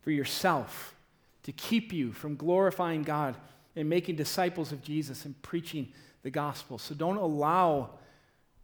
for 0.00 0.10
yourself, 0.10 0.94
to 1.42 1.52
keep 1.52 1.92
you 1.92 2.12
from 2.12 2.36
glorifying 2.36 3.02
God 3.02 3.36
and 3.74 3.88
making 3.88 4.16
disciples 4.16 4.70
of 4.70 4.82
Jesus 4.82 5.24
and 5.24 5.40
preaching 5.42 5.92
the 6.22 6.30
gospel. 6.30 6.78
So 6.78 6.94
don't 6.94 7.16
allow 7.16 7.90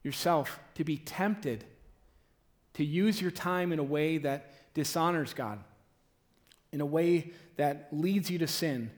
yourself 0.03 0.61
to 0.75 0.85
be 0.85 0.97
tempted 0.97 1.65
to 2.75 2.85
use 2.85 3.21
your 3.21 3.31
time 3.31 3.73
in 3.73 3.79
a 3.79 3.85
way 3.85 4.19
that 4.19 4.75
dishonors 4.75 5.35
God 5.35 5.59
in 6.73 6.81
a 6.81 6.87
way 6.87 7.33
that 7.57 7.89
leads 7.93 8.31
you 8.31 8.39
to 8.39 8.47
sin, 8.47 8.91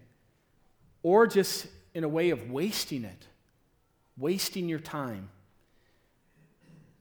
or 1.02 1.26
just 1.26 1.66
in 1.94 2.04
a 2.04 2.08
way 2.08 2.30
of 2.30 2.50
wasting 2.50 3.04
it, 3.04 3.26
wasting 4.16 4.68
your 4.68 4.78
time. 4.78 5.30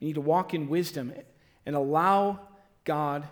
You 0.02 0.08
need 0.08 0.16
to 0.16 0.22
walk 0.22 0.54
in 0.54 0.68
wisdom 0.68 1.14
and 1.66 1.76
allow 1.78 2.42
God 2.84 3.24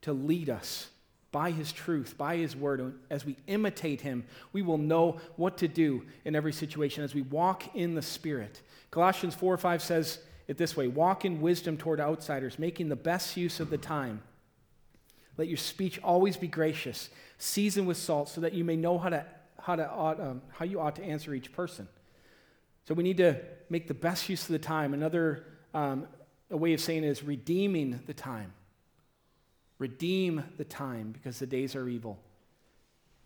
to 0.00 0.14
lead 0.14 0.48
us 0.48 0.88
by 1.30 1.50
His 1.50 1.70
truth, 1.70 2.16
by 2.16 2.38
His 2.38 2.56
word. 2.56 2.98
As 3.10 3.26
we 3.26 3.36
imitate 3.46 4.00
Him, 4.00 4.24
we 4.54 4.62
will 4.62 4.78
know 4.78 5.20
what 5.36 5.58
to 5.58 5.68
do 5.68 6.06
in 6.24 6.34
every 6.34 6.54
situation 6.54 7.04
as 7.04 7.14
we 7.14 7.20
walk 7.20 7.76
in 7.76 7.94
the 7.94 8.00
Spirit. 8.00 8.62
Colossians 8.90 9.34
4 9.34 9.58
5 9.58 9.82
says 9.82 10.20
it 10.48 10.56
this 10.56 10.74
way 10.74 10.88
walk 10.88 11.26
in 11.26 11.42
wisdom 11.42 11.76
toward 11.76 12.00
outsiders, 12.00 12.58
making 12.58 12.88
the 12.88 12.96
best 12.96 13.36
use 13.36 13.60
of 13.60 13.68
the 13.68 13.76
time 13.76 14.22
let 15.40 15.48
your 15.48 15.56
speech 15.56 15.98
always 16.02 16.36
be 16.36 16.48
gracious, 16.48 17.08
seasoned 17.38 17.88
with 17.88 17.96
salt, 17.96 18.28
so 18.28 18.42
that 18.42 18.52
you 18.52 18.62
may 18.62 18.76
know 18.76 18.98
how, 18.98 19.08
to, 19.08 19.24
how, 19.58 19.74
to, 19.74 19.90
um, 19.98 20.42
how 20.50 20.66
you 20.66 20.78
ought 20.78 20.96
to 20.96 21.02
answer 21.02 21.32
each 21.32 21.50
person. 21.50 21.88
So 22.86 22.94
we 22.94 23.02
need 23.02 23.18
to 23.18 23.40
make 23.68 23.86
the 23.88 23.94
best 23.94 24.28
use 24.28 24.42
of 24.42 24.48
the 24.48 24.58
time. 24.58 24.94
Another 24.94 25.44
um, 25.74 26.06
a 26.50 26.56
way 26.56 26.72
of 26.74 26.80
saying 26.80 27.04
is 27.04 27.22
redeeming 27.22 28.00
the 28.06 28.14
time. 28.14 28.52
Redeem 29.78 30.44
the 30.56 30.64
time 30.64 31.12
because 31.12 31.38
the 31.38 31.46
days 31.46 31.74
are 31.74 31.88
evil. 31.88 32.18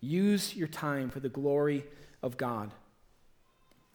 Use 0.00 0.54
your 0.54 0.68
time 0.68 1.10
for 1.10 1.20
the 1.20 1.28
glory 1.28 1.84
of 2.22 2.36
God. 2.36 2.70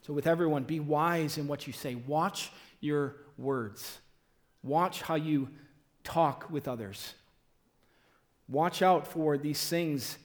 So, 0.02 0.12
with 0.12 0.26
everyone, 0.26 0.64
be 0.64 0.80
wise 0.80 1.38
in 1.38 1.46
what 1.46 1.66
you 1.66 1.72
say. 1.72 1.94
Watch 1.94 2.50
your 2.80 3.16
words. 3.38 3.98
Watch 4.62 5.02
how 5.02 5.14
you 5.14 5.48
talk 6.04 6.50
with 6.50 6.66
others. 6.66 7.14
Watch 8.48 8.82
out 8.82 9.06
for 9.06 9.38
these 9.38 9.64
things, 9.68 10.18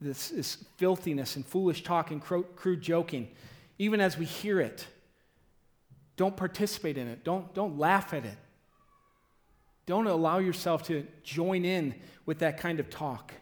this, 0.00 0.30
this 0.30 0.56
filthiness 0.76 1.36
and 1.36 1.46
foolish 1.46 1.84
talk 1.84 2.10
and 2.10 2.20
crude 2.20 2.80
joking. 2.80 3.28
Even 3.80 4.02
as 4.02 4.18
we 4.18 4.26
hear 4.26 4.60
it, 4.60 4.86
don't 6.18 6.36
participate 6.36 6.98
in 6.98 7.08
it, 7.08 7.24
don't, 7.24 7.54
don't 7.54 7.78
laugh 7.78 8.12
at 8.12 8.26
it. 8.26 8.36
Don't 9.86 10.06
allow 10.06 10.36
yourself 10.36 10.82
to 10.88 11.06
join 11.22 11.64
in 11.64 11.94
with 12.26 12.40
that 12.40 12.58
kind 12.58 12.78
of 12.78 12.90
talk. 12.90 13.32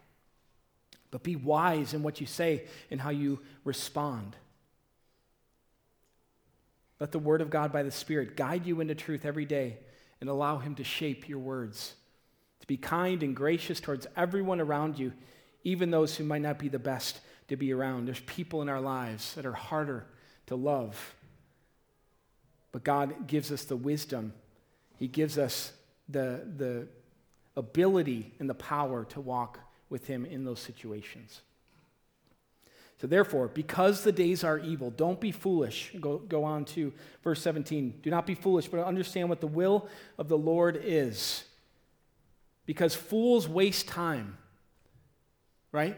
But 1.10 1.24
be 1.24 1.34
wise 1.34 1.92
in 1.92 2.04
what 2.04 2.20
you 2.20 2.26
say 2.28 2.66
and 2.88 3.00
how 3.00 3.10
you 3.10 3.40
respond. 3.64 4.36
Let 7.00 7.10
the 7.10 7.18
Word 7.18 7.40
of 7.40 7.50
God 7.50 7.72
by 7.72 7.82
the 7.82 7.90
Spirit 7.90 8.36
guide 8.36 8.64
you 8.64 8.80
into 8.80 8.94
truth 8.94 9.26
every 9.26 9.44
day 9.44 9.78
and 10.20 10.30
allow 10.30 10.58
Him 10.58 10.76
to 10.76 10.84
shape 10.84 11.28
your 11.28 11.40
words. 11.40 11.94
To 12.60 12.66
be 12.68 12.76
kind 12.76 13.24
and 13.24 13.34
gracious 13.34 13.80
towards 13.80 14.06
everyone 14.16 14.60
around 14.60 15.00
you, 15.00 15.12
even 15.64 15.90
those 15.90 16.14
who 16.14 16.22
might 16.22 16.42
not 16.42 16.60
be 16.60 16.68
the 16.68 16.78
best 16.78 17.18
to 17.48 17.56
be 17.56 17.72
around. 17.72 18.06
There's 18.06 18.20
people 18.20 18.62
in 18.62 18.68
our 18.68 18.80
lives 18.80 19.34
that 19.34 19.44
are 19.44 19.52
harder 19.52 20.06
to 20.48 20.56
love. 20.56 21.14
But 22.72 22.84
God 22.84 23.26
gives 23.26 23.50
us 23.52 23.64
the 23.64 23.76
wisdom, 23.76 24.32
He 24.96 25.08
gives 25.08 25.38
us 25.38 25.72
the, 26.08 26.42
the 26.56 26.88
ability 27.56 28.32
and 28.38 28.48
the 28.48 28.54
power 28.54 29.04
to 29.06 29.20
walk 29.20 29.60
with 29.88 30.06
Him 30.06 30.24
in 30.24 30.44
those 30.44 30.60
situations. 30.60 31.42
So, 33.00 33.06
therefore, 33.06 33.46
because 33.46 34.02
the 34.02 34.10
days 34.10 34.42
are 34.42 34.58
evil, 34.58 34.90
don't 34.90 35.20
be 35.20 35.30
foolish. 35.30 35.92
Go, 36.00 36.18
go 36.18 36.42
on 36.42 36.64
to 36.66 36.92
verse 37.22 37.40
17. 37.42 38.00
Do 38.02 38.10
not 38.10 38.26
be 38.26 38.34
foolish, 38.34 38.66
but 38.66 38.84
understand 38.84 39.28
what 39.28 39.40
the 39.40 39.46
will 39.46 39.88
of 40.18 40.28
the 40.28 40.36
Lord 40.36 40.80
is. 40.82 41.44
Because 42.66 42.96
fools 42.96 43.48
waste 43.48 43.86
time, 43.86 44.36
right? 45.70 45.96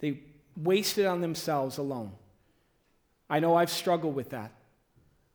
They 0.00 0.20
waste 0.56 0.98
it 0.98 1.06
on 1.06 1.20
themselves 1.20 1.78
alone. 1.78 2.10
I 3.30 3.38
know 3.38 3.54
I've 3.54 3.70
struggled 3.70 4.16
with 4.16 4.30
that. 4.30 4.52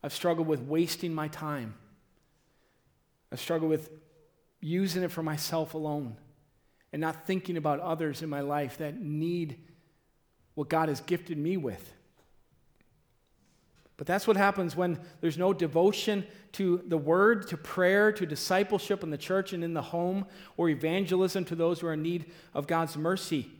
I've 0.02 0.12
struggled 0.12 0.46
with 0.46 0.60
wasting 0.60 1.14
my 1.14 1.28
time. 1.28 1.74
I've 3.32 3.40
struggled 3.40 3.70
with 3.70 3.90
using 4.60 5.02
it 5.02 5.10
for 5.10 5.22
myself 5.22 5.74
alone 5.74 6.16
and 6.92 7.00
not 7.00 7.26
thinking 7.26 7.56
about 7.56 7.80
others 7.80 8.22
in 8.22 8.28
my 8.28 8.40
life 8.40 8.78
that 8.78 9.00
need 9.00 9.58
what 10.54 10.68
God 10.68 10.90
has 10.90 11.00
gifted 11.00 11.38
me 11.38 11.56
with. 11.56 11.92
But 13.96 14.06
that's 14.06 14.26
what 14.26 14.36
happens 14.36 14.76
when 14.76 15.00
there's 15.22 15.38
no 15.38 15.54
devotion 15.54 16.26
to 16.52 16.82
the 16.86 16.98
word, 16.98 17.48
to 17.48 17.56
prayer, 17.56 18.12
to 18.12 18.26
discipleship 18.26 19.02
in 19.02 19.10
the 19.10 19.18
church 19.18 19.54
and 19.54 19.64
in 19.64 19.72
the 19.72 19.82
home, 19.82 20.26
or 20.58 20.68
evangelism 20.68 21.46
to 21.46 21.54
those 21.54 21.80
who 21.80 21.86
are 21.86 21.94
in 21.94 22.02
need 22.02 22.26
of 22.52 22.66
God's 22.66 22.96
mercy. 22.96 23.50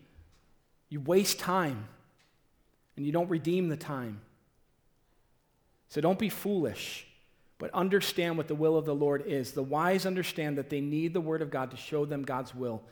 You 0.90 1.00
waste 1.00 1.38
time 1.38 1.88
and 2.96 3.04
you 3.04 3.12
don't 3.12 3.28
redeem 3.28 3.68
the 3.68 3.76
time. 3.76 4.20
So 5.88 6.00
don't 6.00 6.18
be 6.18 6.28
foolish, 6.28 7.06
but 7.58 7.70
understand 7.72 8.36
what 8.36 8.48
the 8.48 8.54
will 8.54 8.76
of 8.76 8.84
the 8.84 8.94
Lord 8.94 9.24
is. 9.26 9.52
The 9.52 9.62
wise 9.62 10.06
understand 10.06 10.58
that 10.58 10.70
they 10.70 10.80
need 10.80 11.14
the 11.14 11.20
word 11.20 11.42
of 11.42 11.50
God 11.50 11.70
to 11.70 11.76
show 11.76 12.04
them 12.04 12.22
God's 12.22 12.54
will. 12.54 12.82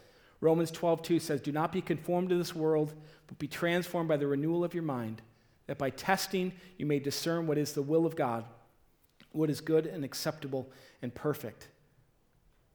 Romans 0.40 0.70
12, 0.70 1.02
2 1.02 1.18
says, 1.18 1.40
Do 1.40 1.52
not 1.52 1.72
be 1.72 1.80
conformed 1.80 2.28
to 2.28 2.36
this 2.36 2.54
world, 2.54 2.92
but 3.26 3.38
be 3.38 3.48
transformed 3.48 4.08
by 4.08 4.16
the 4.16 4.26
renewal 4.26 4.62
of 4.62 4.74
your 4.74 4.82
mind, 4.82 5.22
that 5.66 5.78
by 5.78 5.90
testing 5.90 6.52
you 6.76 6.86
may 6.86 6.98
discern 6.98 7.46
what 7.46 7.58
is 7.58 7.72
the 7.72 7.82
will 7.82 8.06
of 8.06 8.14
God, 8.14 8.44
what 9.32 9.50
is 9.50 9.60
good 9.60 9.86
and 9.86 10.04
acceptable 10.04 10.70
and 11.02 11.14
perfect. 11.14 11.68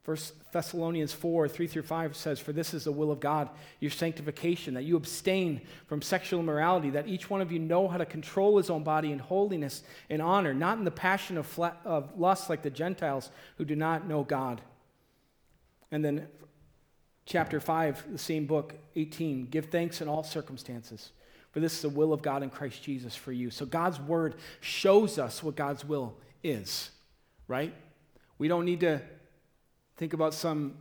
First 0.09 0.33
Thessalonians 0.51 1.13
4, 1.13 1.47
3 1.47 1.67
through 1.67 1.83
5 1.83 2.15
says, 2.15 2.39
For 2.39 2.51
this 2.51 2.73
is 2.73 2.85
the 2.85 2.91
will 2.91 3.11
of 3.11 3.19
God, 3.19 3.47
your 3.79 3.91
sanctification, 3.91 4.73
that 4.73 4.81
you 4.81 4.97
abstain 4.97 5.61
from 5.85 6.01
sexual 6.01 6.39
immorality, 6.39 6.89
that 6.89 7.07
each 7.07 7.29
one 7.29 7.41
of 7.41 7.51
you 7.51 7.59
know 7.59 7.87
how 7.87 7.97
to 7.97 8.07
control 8.07 8.57
his 8.57 8.71
own 8.71 8.83
body 8.83 9.11
in 9.11 9.19
holiness 9.19 9.83
and 10.09 10.19
honor, 10.19 10.51
not 10.51 10.79
in 10.79 10.83
the 10.83 10.89
passion 10.89 11.37
of, 11.37 11.45
fla- 11.45 11.77
of 11.85 12.19
lust 12.19 12.49
like 12.49 12.63
the 12.63 12.71
Gentiles 12.71 13.29
who 13.59 13.65
do 13.65 13.75
not 13.75 14.07
know 14.07 14.23
God. 14.23 14.61
And 15.91 16.03
then 16.03 16.25
chapter 17.27 17.59
5, 17.59 18.11
the 18.11 18.17
same 18.17 18.47
book, 18.47 18.73
18, 18.95 19.45
give 19.45 19.65
thanks 19.65 20.01
in 20.01 20.07
all 20.07 20.23
circumstances, 20.23 21.11
for 21.51 21.59
this 21.59 21.75
is 21.75 21.81
the 21.83 21.89
will 21.89 22.13
of 22.13 22.23
God 22.23 22.41
in 22.41 22.49
Christ 22.49 22.81
Jesus 22.81 23.15
for 23.15 23.31
you. 23.31 23.51
So 23.51 23.63
God's 23.67 23.99
word 23.99 24.37
shows 24.59 25.19
us 25.19 25.43
what 25.43 25.55
God's 25.55 25.85
will 25.85 26.17
is, 26.43 26.89
right? 27.47 27.75
We 28.39 28.47
don't 28.47 28.65
need 28.65 28.79
to 28.79 29.01
think 29.99 30.13
about 30.13 30.33
some 30.33 30.75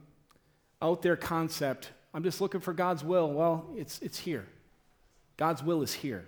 out 0.80 1.02
there 1.02 1.16
concept. 1.16 1.90
I'm 2.14 2.22
just 2.22 2.40
looking 2.40 2.60
for 2.60 2.72
God's 2.72 3.02
will. 3.02 3.30
Well, 3.32 3.68
it's, 3.76 3.98
it's 3.98 4.16
here. 4.16 4.46
God's 5.36 5.60
will 5.60 5.82
is 5.82 5.92
here. 5.92 6.24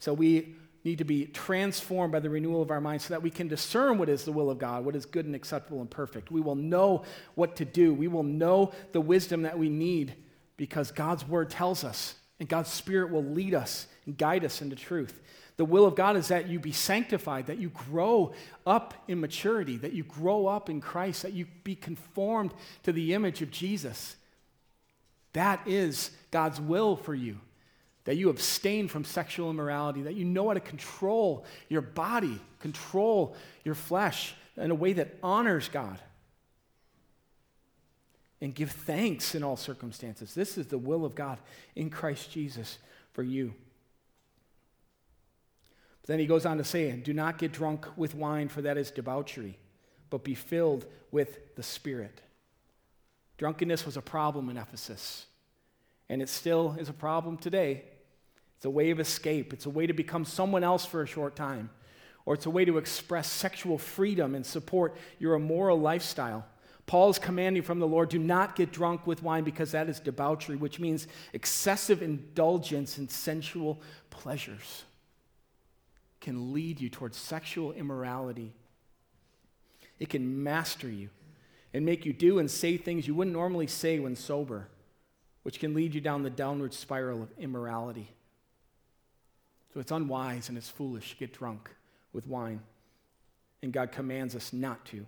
So 0.00 0.12
we 0.12 0.56
need 0.82 0.98
to 0.98 1.04
be 1.04 1.26
transformed 1.26 2.12
by 2.12 2.18
the 2.18 2.28
renewal 2.28 2.62
of 2.62 2.72
our 2.72 2.80
minds 2.80 3.04
so 3.04 3.14
that 3.14 3.22
we 3.22 3.30
can 3.30 3.46
discern 3.46 3.96
what 3.96 4.08
is 4.08 4.24
the 4.24 4.32
will 4.32 4.50
of 4.50 4.58
God, 4.58 4.84
what 4.84 4.96
is 4.96 5.06
good 5.06 5.24
and 5.24 5.36
acceptable 5.36 5.80
and 5.80 5.88
perfect. 5.88 6.32
We 6.32 6.40
will 6.40 6.56
know 6.56 7.04
what 7.36 7.54
to 7.56 7.64
do. 7.64 7.94
We 7.94 8.08
will 8.08 8.24
know 8.24 8.72
the 8.90 9.00
wisdom 9.00 9.42
that 9.42 9.56
we 9.56 9.68
need 9.68 10.14
because 10.56 10.90
God's 10.90 11.26
word 11.26 11.48
tells 11.48 11.84
us, 11.84 12.16
and 12.40 12.48
God's 12.48 12.72
spirit 12.72 13.12
will 13.12 13.24
lead 13.24 13.54
us 13.54 13.86
and 14.04 14.18
guide 14.18 14.44
us 14.44 14.62
into 14.62 14.74
truth. 14.74 15.20
The 15.56 15.64
will 15.64 15.86
of 15.86 15.94
God 15.94 16.16
is 16.16 16.28
that 16.28 16.48
you 16.48 16.60
be 16.60 16.72
sanctified, 16.72 17.46
that 17.46 17.58
you 17.58 17.70
grow 17.70 18.34
up 18.66 18.94
in 19.08 19.20
maturity, 19.20 19.76
that 19.78 19.94
you 19.94 20.04
grow 20.04 20.46
up 20.46 20.68
in 20.68 20.80
Christ, 20.80 21.22
that 21.22 21.32
you 21.32 21.46
be 21.64 21.74
conformed 21.74 22.52
to 22.82 22.92
the 22.92 23.14
image 23.14 23.40
of 23.40 23.50
Jesus. 23.50 24.16
That 25.32 25.66
is 25.66 26.10
God's 26.30 26.60
will 26.60 26.96
for 26.96 27.14
you 27.14 27.38
that 28.06 28.16
you 28.16 28.30
abstain 28.30 28.86
from 28.88 29.04
sexual 29.04 29.50
immorality, 29.50 30.02
that 30.02 30.14
you 30.14 30.24
know 30.24 30.46
how 30.46 30.54
to 30.54 30.60
control 30.60 31.44
your 31.68 31.82
body, 31.82 32.40
control 32.60 33.36
your 33.64 33.74
flesh 33.74 34.34
in 34.56 34.70
a 34.70 34.74
way 34.74 34.92
that 34.94 35.16
honors 35.22 35.68
God. 35.68 35.98
And 38.40 38.54
give 38.54 38.70
thanks 38.70 39.34
in 39.34 39.42
all 39.42 39.56
circumstances. 39.56 40.34
This 40.34 40.56
is 40.56 40.68
the 40.68 40.78
will 40.78 41.04
of 41.04 41.14
God 41.14 41.38
in 41.74 41.90
Christ 41.90 42.30
Jesus 42.30 42.78
for 43.12 43.24
you. 43.24 43.54
Then 46.06 46.20
he 46.20 46.26
goes 46.26 46.46
on 46.46 46.58
to 46.58 46.64
say, 46.64 46.90
Do 46.92 47.12
not 47.12 47.38
get 47.38 47.52
drunk 47.52 47.86
with 47.96 48.14
wine, 48.14 48.48
for 48.48 48.62
that 48.62 48.78
is 48.78 48.90
debauchery, 48.90 49.58
but 50.08 50.24
be 50.24 50.34
filled 50.34 50.86
with 51.10 51.54
the 51.56 51.62
Spirit. 51.62 52.22
Drunkenness 53.38 53.84
was 53.84 53.96
a 53.96 54.02
problem 54.02 54.48
in 54.48 54.56
Ephesus, 54.56 55.26
and 56.08 56.22
it 56.22 56.28
still 56.28 56.76
is 56.78 56.88
a 56.88 56.94
problem 56.94 57.36
today. 57.36 57.82
It's 58.56 58.64
a 58.64 58.70
way 58.70 58.90
of 58.90 59.00
escape, 59.00 59.52
it's 59.52 59.66
a 59.66 59.70
way 59.70 59.86
to 59.86 59.92
become 59.92 60.24
someone 60.24 60.64
else 60.64 60.86
for 60.86 61.02
a 61.02 61.06
short 61.06 61.36
time, 61.36 61.70
or 62.24 62.34
it's 62.34 62.46
a 62.46 62.50
way 62.50 62.64
to 62.64 62.78
express 62.78 63.30
sexual 63.30 63.76
freedom 63.76 64.34
and 64.34 64.46
support 64.46 64.96
your 65.18 65.34
immoral 65.34 65.78
lifestyle. 65.78 66.46
Paul 66.86 67.10
is 67.10 67.18
commanding 67.18 67.64
from 67.64 67.80
the 67.80 67.86
Lord 67.86 68.08
do 68.08 68.18
not 68.18 68.54
get 68.54 68.72
drunk 68.72 69.08
with 69.08 69.24
wine 69.24 69.42
because 69.42 69.72
that 69.72 69.88
is 69.88 69.98
debauchery, 69.98 70.54
which 70.54 70.78
means 70.78 71.08
excessive 71.32 72.00
indulgence 72.00 72.96
in 72.96 73.08
sensual 73.08 73.82
pleasures 74.08 74.84
can 76.26 76.52
lead 76.52 76.80
you 76.80 76.88
towards 76.88 77.16
sexual 77.16 77.70
immorality. 77.70 78.52
It 80.00 80.08
can 80.08 80.42
master 80.42 80.88
you 80.88 81.08
and 81.72 81.86
make 81.86 82.04
you 82.04 82.12
do 82.12 82.40
and 82.40 82.50
say 82.50 82.76
things 82.76 83.06
you 83.06 83.14
wouldn't 83.14 83.36
normally 83.36 83.68
say 83.68 84.00
when 84.00 84.16
sober, 84.16 84.66
which 85.44 85.60
can 85.60 85.72
lead 85.72 85.94
you 85.94 86.00
down 86.00 86.24
the 86.24 86.30
downward 86.30 86.74
spiral 86.74 87.22
of 87.22 87.28
immorality. 87.38 88.08
So 89.72 89.78
it's 89.78 89.92
unwise 89.92 90.48
and 90.48 90.58
it's 90.58 90.68
foolish 90.68 91.10
to 91.10 91.16
get 91.16 91.32
drunk 91.32 91.70
with 92.12 92.26
wine. 92.26 92.58
And 93.62 93.72
God 93.72 93.92
commands 93.92 94.34
us 94.34 94.52
not 94.52 94.84
to. 94.86 95.06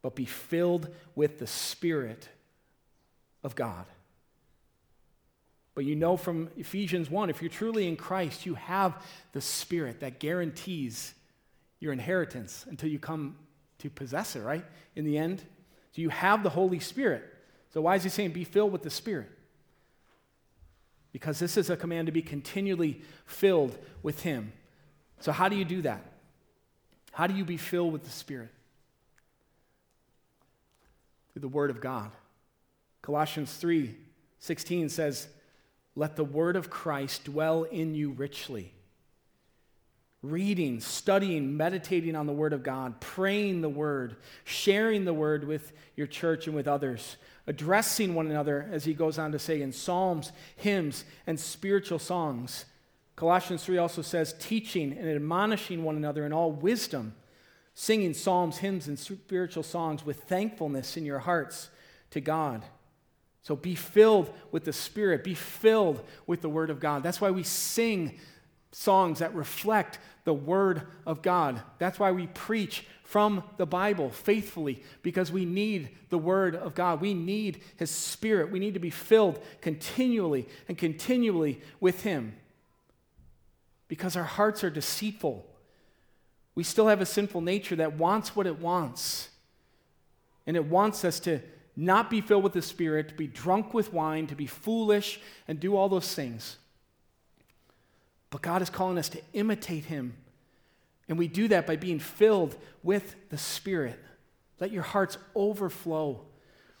But 0.00 0.14
be 0.14 0.26
filled 0.26 0.94
with 1.16 1.40
the 1.40 1.48
Spirit 1.48 2.28
of 3.42 3.56
God. 3.56 3.86
But 5.76 5.84
you 5.84 5.94
know 5.94 6.16
from 6.16 6.48
Ephesians 6.56 7.08
1, 7.08 7.30
if 7.30 7.40
you're 7.40 7.48
truly 7.48 7.86
in 7.86 7.94
Christ, 7.94 8.46
you 8.46 8.54
have 8.54 9.00
the 9.30 9.40
Spirit 9.40 10.00
that 10.00 10.18
guarantees 10.18 11.14
your 11.78 11.92
inheritance 11.92 12.66
until 12.68 12.88
you 12.88 12.98
come 12.98 13.36
to 13.78 13.88
possess 13.88 14.34
it, 14.34 14.40
right? 14.40 14.64
In 14.96 15.04
the 15.04 15.16
end. 15.16 15.44
So 15.92 16.02
you 16.02 16.08
have 16.08 16.42
the 16.42 16.50
Holy 16.50 16.80
Spirit. 16.80 17.22
So 17.72 17.82
why 17.82 17.94
is 17.94 18.02
he 18.02 18.08
saying 18.08 18.32
be 18.32 18.42
filled 18.42 18.72
with 18.72 18.82
the 18.82 18.90
Spirit? 18.90 19.30
because 21.16 21.38
this 21.38 21.56
is 21.56 21.70
a 21.70 21.78
command 21.78 22.04
to 22.04 22.12
be 22.12 22.20
continually 22.20 23.00
filled 23.24 23.78
with 24.02 24.20
Him. 24.20 24.52
So, 25.18 25.32
how 25.32 25.48
do 25.48 25.56
you 25.56 25.64
do 25.64 25.80
that? 25.80 26.04
How 27.10 27.26
do 27.26 27.32
you 27.32 27.42
be 27.42 27.56
filled 27.56 27.94
with 27.94 28.04
the 28.04 28.10
Spirit? 28.10 28.50
Through 31.32 31.40
the 31.40 31.48
Word 31.48 31.70
of 31.70 31.80
God. 31.80 32.10
Colossians 33.00 33.50
3 33.54 33.94
16 34.40 34.90
says, 34.90 35.28
Let 35.96 36.14
the 36.14 36.24
Word 36.24 36.56
of 36.56 36.68
Christ 36.68 37.24
dwell 37.24 37.64
in 37.64 37.94
you 37.94 38.10
richly. 38.10 38.74
Reading, 40.22 40.80
studying, 40.80 41.56
meditating 41.56 42.14
on 42.14 42.26
the 42.26 42.32
Word 42.32 42.52
of 42.52 42.62
God, 42.62 43.00
praying 43.00 43.62
the 43.62 43.68
Word, 43.68 44.16
sharing 44.44 45.06
the 45.06 45.14
Word 45.14 45.46
with 45.46 45.72
your 45.96 46.06
church 46.06 46.46
and 46.46 46.54
with 46.54 46.68
others, 46.68 47.16
addressing 47.46 48.14
one 48.14 48.26
another, 48.26 48.68
as 48.70 48.84
he 48.84 48.92
goes 48.92 49.18
on 49.18 49.32
to 49.32 49.38
say, 49.38 49.62
in 49.62 49.72
psalms, 49.72 50.32
hymns, 50.56 51.04
and 51.26 51.40
spiritual 51.40 51.98
songs. 51.98 52.66
Colossians 53.14 53.64
3 53.64 53.78
also 53.78 54.02
says, 54.02 54.34
teaching 54.38 54.92
and 54.92 55.08
admonishing 55.08 55.82
one 55.82 55.96
another 55.96 56.26
in 56.26 56.32
all 56.32 56.52
wisdom, 56.52 57.14
singing 57.74 58.12
psalms, 58.12 58.58
hymns, 58.58 58.88
and 58.88 58.98
spiritual 58.98 59.62
songs 59.62 60.04
with 60.04 60.24
thankfulness 60.24 60.96
in 60.98 61.06
your 61.06 61.20
hearts 61.20 61.70
to 62.10 62.20
God. 62.20 62.62
So 63.46 63.54
be 63.54 63.76
filled 63.76 64.34
with 64.50 64.64
the 64.64 64.72
Spirit, 64.72 65.22
be 65.22 65.34
filled 65.34 66.02
with 66.26 66.40
the 66.40 66.48
Word 66.48 66.68
of 66.68 66.80
God. 66.80 67.04
That's 67.04 67.20
why 67.20 67.30
we 67.30 67.44
sing 67.44 68.18
songs 68.72 69.20
that 69.20 69.36
reflect 69.36 70.00
the 70.24 70.34
Word 70.34 70.82
of 71.06 71.22
God. 71.22 71.62
That's 71.78 72.00
why 72.00 72.10
we 72.10 72.26
preach 72.26 72.84
from 73.04 73.44
the 73.56 73.64
Bible 73.64 74.10
faithfully, 74.10 74.82
because 75.04 75.30
we 75.30 75.44
need 75.44 75.90
the 76.08 76.18
Word 76.18 76.56
of 76.56 76.74
God. 76.74 77.00
We 77.00 77.14
need 77.14 77.62
His 77.76 77.92
Spirit. 77.92 78.50
We 78.50 78.58
need 78.58 78.74
to 78.74 78.80
be 78.80 78.90
filled 78.90 79.40
continually 79.60 80.48
and 80.66 80.76
continually 80.76 81.60
with 81.78 82.02
Him 82.02 82.34
because 83.86 84.16
our 84.16 84.24
hearts 84.24 84.64
are 84.64 84.70
deceitful. 84.70 85.46
We 86.56 86.64
still 86.64 86.88
have 86.88 87.00
a 87.00 87.06
sinful 87.06 87.42
nature 87.42 87.76
that 87.76 87.96
wants 87.96 88.34
what 88.34 88.48
it 88.48 88.58
wants. 88.58 89.28
And 90.48 90.56
it 90.56 90.64
wants 90.64 91.04
us 91.04 91.20
to 91.20 91.42
not 91.76 92.08
be 92.08 92.22
filled 92.22 92.42
with 92.42 92.54
the 92.54 92.62
Spirit, 92.62 93.10
to 93.10 93.14
be 93.14 93.26
drunk 93.26 93.74
with 93.74 93.92
wine, 93.92 94.26
to 94.28 94.34
be 94.34 94.46
foolish, 94.46 95.20
and 95.46 95.60
do 95.60 95.76
all 95.76 95.90
those 95.90 96.14
things. 96.14 96.56
But 98.30 98.40
God 98.40 98.62
is 98.62 98.70
calling 98.70 98.96
us 98.96 99.10
to 99.10 99.20
imitate 99.34 99.84
Him. 99.84 100.16
And 101.08 101.18
we 101.18 101.28
do 101.28 101.48
that 101.48 101.66
by 101.66 101.76
being 101.76 101.98
filled 101.98 102.56
with 102.82 103.14
the 103.28 103.38
Spirit. 103.38 104.02
Let 104.58 104.72
your 104.72 104.82
hearts 104.82 105.18
overflow 105.34 106.22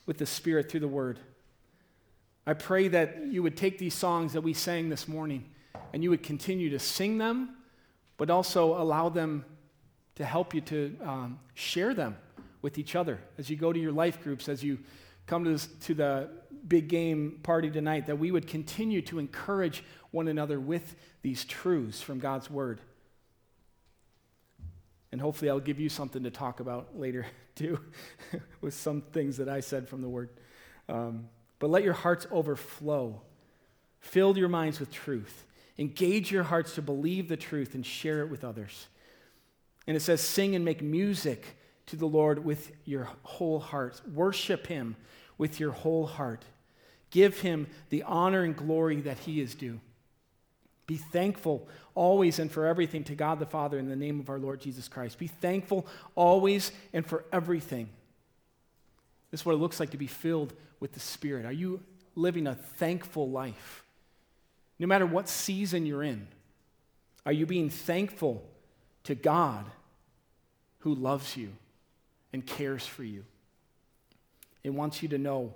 with 0.06 0.16
the 0.16 0.26
Spirit 0.26 0.70
through 0.70 0.80
the 0.80 0.88
Word. 0.88 1.20
I 2.46 2.54
pray 2.54 2.88
that 2.88 3.26
you 3.26 3.42
would 3.42 3.56
take 3.56 3.78
these 3.78 3.94
songs 3.94 4.32
that 4.32 4.40
we 4.40 4.54
sang 4.54 4.88
this 4.88 5.06
morning 5.06 5.44
and 5.92 6.02
you 6.02 6.10
would 6.10 6.22
continue 6.22 6.70
to 6.70 6.78
sing 6.78 7.18
them, 7.18 7.56
but 8.16 8.30
also 8.30 8.80
allow 8.80 9.08
them 9.08 9.44
to 10.14 10.24
help 10.24 10.54
you 10.54 10.60
to 10.62 10.96
um, 11.04 11.38
share 11.54 11.92
them 11.92 12.16
with 12.66 12.78
each 12.78 12.96
other 12.96 13.20
as 13.38 13.48
you 13.48 13.54
go 13.54 13.72
to 13.72 13.78
your 13.78 13.92
life 13.92 14.20
groups, 14.24 14.48
as 14.48 14.60
you 14.60 14.76
come 15.26 15.44
to, 15.44 15.50
this, 15.50 15.68
to 15.82 15.94
the 15.94 16.28
big 16.66 16.88
game 16.88 17.38
party 17.44 17.70
tonight, 17.70 18.06
that 18.08 18.18
we 18.18 18.32
would 18.32 18.48
continue 18.48 19.00
to 19.02 19.20
encourage 19.20 19.84
one 20.10 20.26
another 20.26 20.58
with 20.58 20.96
these 21.22 21.44
truths 21.44 22.02
from 22.02 22.18
God's 22.18 22.50
Word. 22.50 22.80
And 25.12 25.20
hopefully, 25.20 25.48
I'll 25.48 25.60
give 25.60 25.78
you 25.78 25.88
something 25.88 26.24
to 26.24 26.30
talk 26.32 26.58
about 26.58 26.98
later, 26.98 27.24
too, 27.54 27.78
with 28.60 28.74
some 28.74 29.00
things 29.00 29.36
that 29.36 29.48
I 29.48 29.60
said 29.60 29.88
from 29.88 30.02
the 30.02 30.08
Word. 30.08 30.30
Um, 30.88 31.28
but 31.60 31.70
let 31.70 31.84
your 31.84 31.94
hearts 31.94 32.26
overflow. 32.32 33.22
Fill 34.00 34.36
your 34.36 34.48
minds 34.48 34.80
with 34.80 34.90
truth. 34.90 35.44
Engage 35.78 36.32
your 36.32 36.42
hearts 36.42 36.74
to 36.74 36.82
believe 36.82 37.28
the 37.28 37.36
truth 37.36 37.76
and 37.76 37.86
share 37.86 38.22
it 38.22 38.28
with 38.28 38.42
others. 38.42 38.88
And 39.86 39.96
it 39.96 40.00
says, 40.00 40.20
sing 40.20 40.56
and 40.56 40.64
make 40.64 40.82
music 40.82 41.56
to 41.86 41.96
the 41.96 42.06
Lord 42.06 42.44
with 42.44 42.72
your 42.84 43.08
whole 43.22 43.60
heart. 43.60 44.00
Worship 44.12 44.66
him 44.66 44.96
with 45.38 45.60
your 45.60 45.72
whole 45.72 46.06
heart. 46.06 46.44
Give 47.10 47.40
him 47.40 47.68
the 47.90 48.02
honor 48.02 48.42
and 48.42 48.56
glory 48.56 49.00
that 49.02 49.18
he 49.18 49.40
is 49.40 49.54
due. 49.54 49.80
Be 50.86 50.96
thankful 50.96 51.66
always 51.94 52.38
and 52.38 52.50
for 52.50 52.66
everything 52.66 53.04
to 53.04 53.14
God 53.14 53.38
the 53.38 53.46
Father 53.46 53.78
in 53.78 53.88
the 53.88 53.96
name 53.96 54.20
of 54.20 54.28
our 54.28 54.38
Lord 54.38 54.60
Jesus 54.60 54.88
Christ. 54.88 55.18
Be 55.18 55.26
thankful 55.26 55.86
always 56.14 56.72
and 56.92 57.04
for 57.04 57.24
everything. 57.32 57.88
This 59.30 59.40
is 59.40 59.46
what 59.46 59.54
it 59.54 59.58
looks 59.58 59.80
like 59.80 59.90
to 59.90 59.96
be 59.96 60.06
filled 60.06 60.52
with 60.78 60.92
the 60.92 61.00
Spirit. 61.00 61.44
Are 61.44 61.52
you 61.52 61.80
living 62.14 62.46
a 62.46 62.54
thankful 62.54 63.28
life? 63.30 63.84
No 64.78 64.86
matter 64.86 65.06
what 65.06 65.28
season 65.28 65.86
you're 65.86 66.02
in, 66.02 66.28
are 67.24 67.32
you 67.32 67.46
being 67.46 67.70
thankful 67.70 68.44
to 69.04 69.14
God 69.14 69.64
who 70.80 70.94
loves 70.94 71.36
you 71.36 71.52
and 72.32 72.44
cares 72.44 72.86
for 72.86 73.04
you 73.04 73.24
and 74.64 74.76
wants 74.76 75.02
you 75.02 75.08
to 75.08 75.18
know 75.18 75.54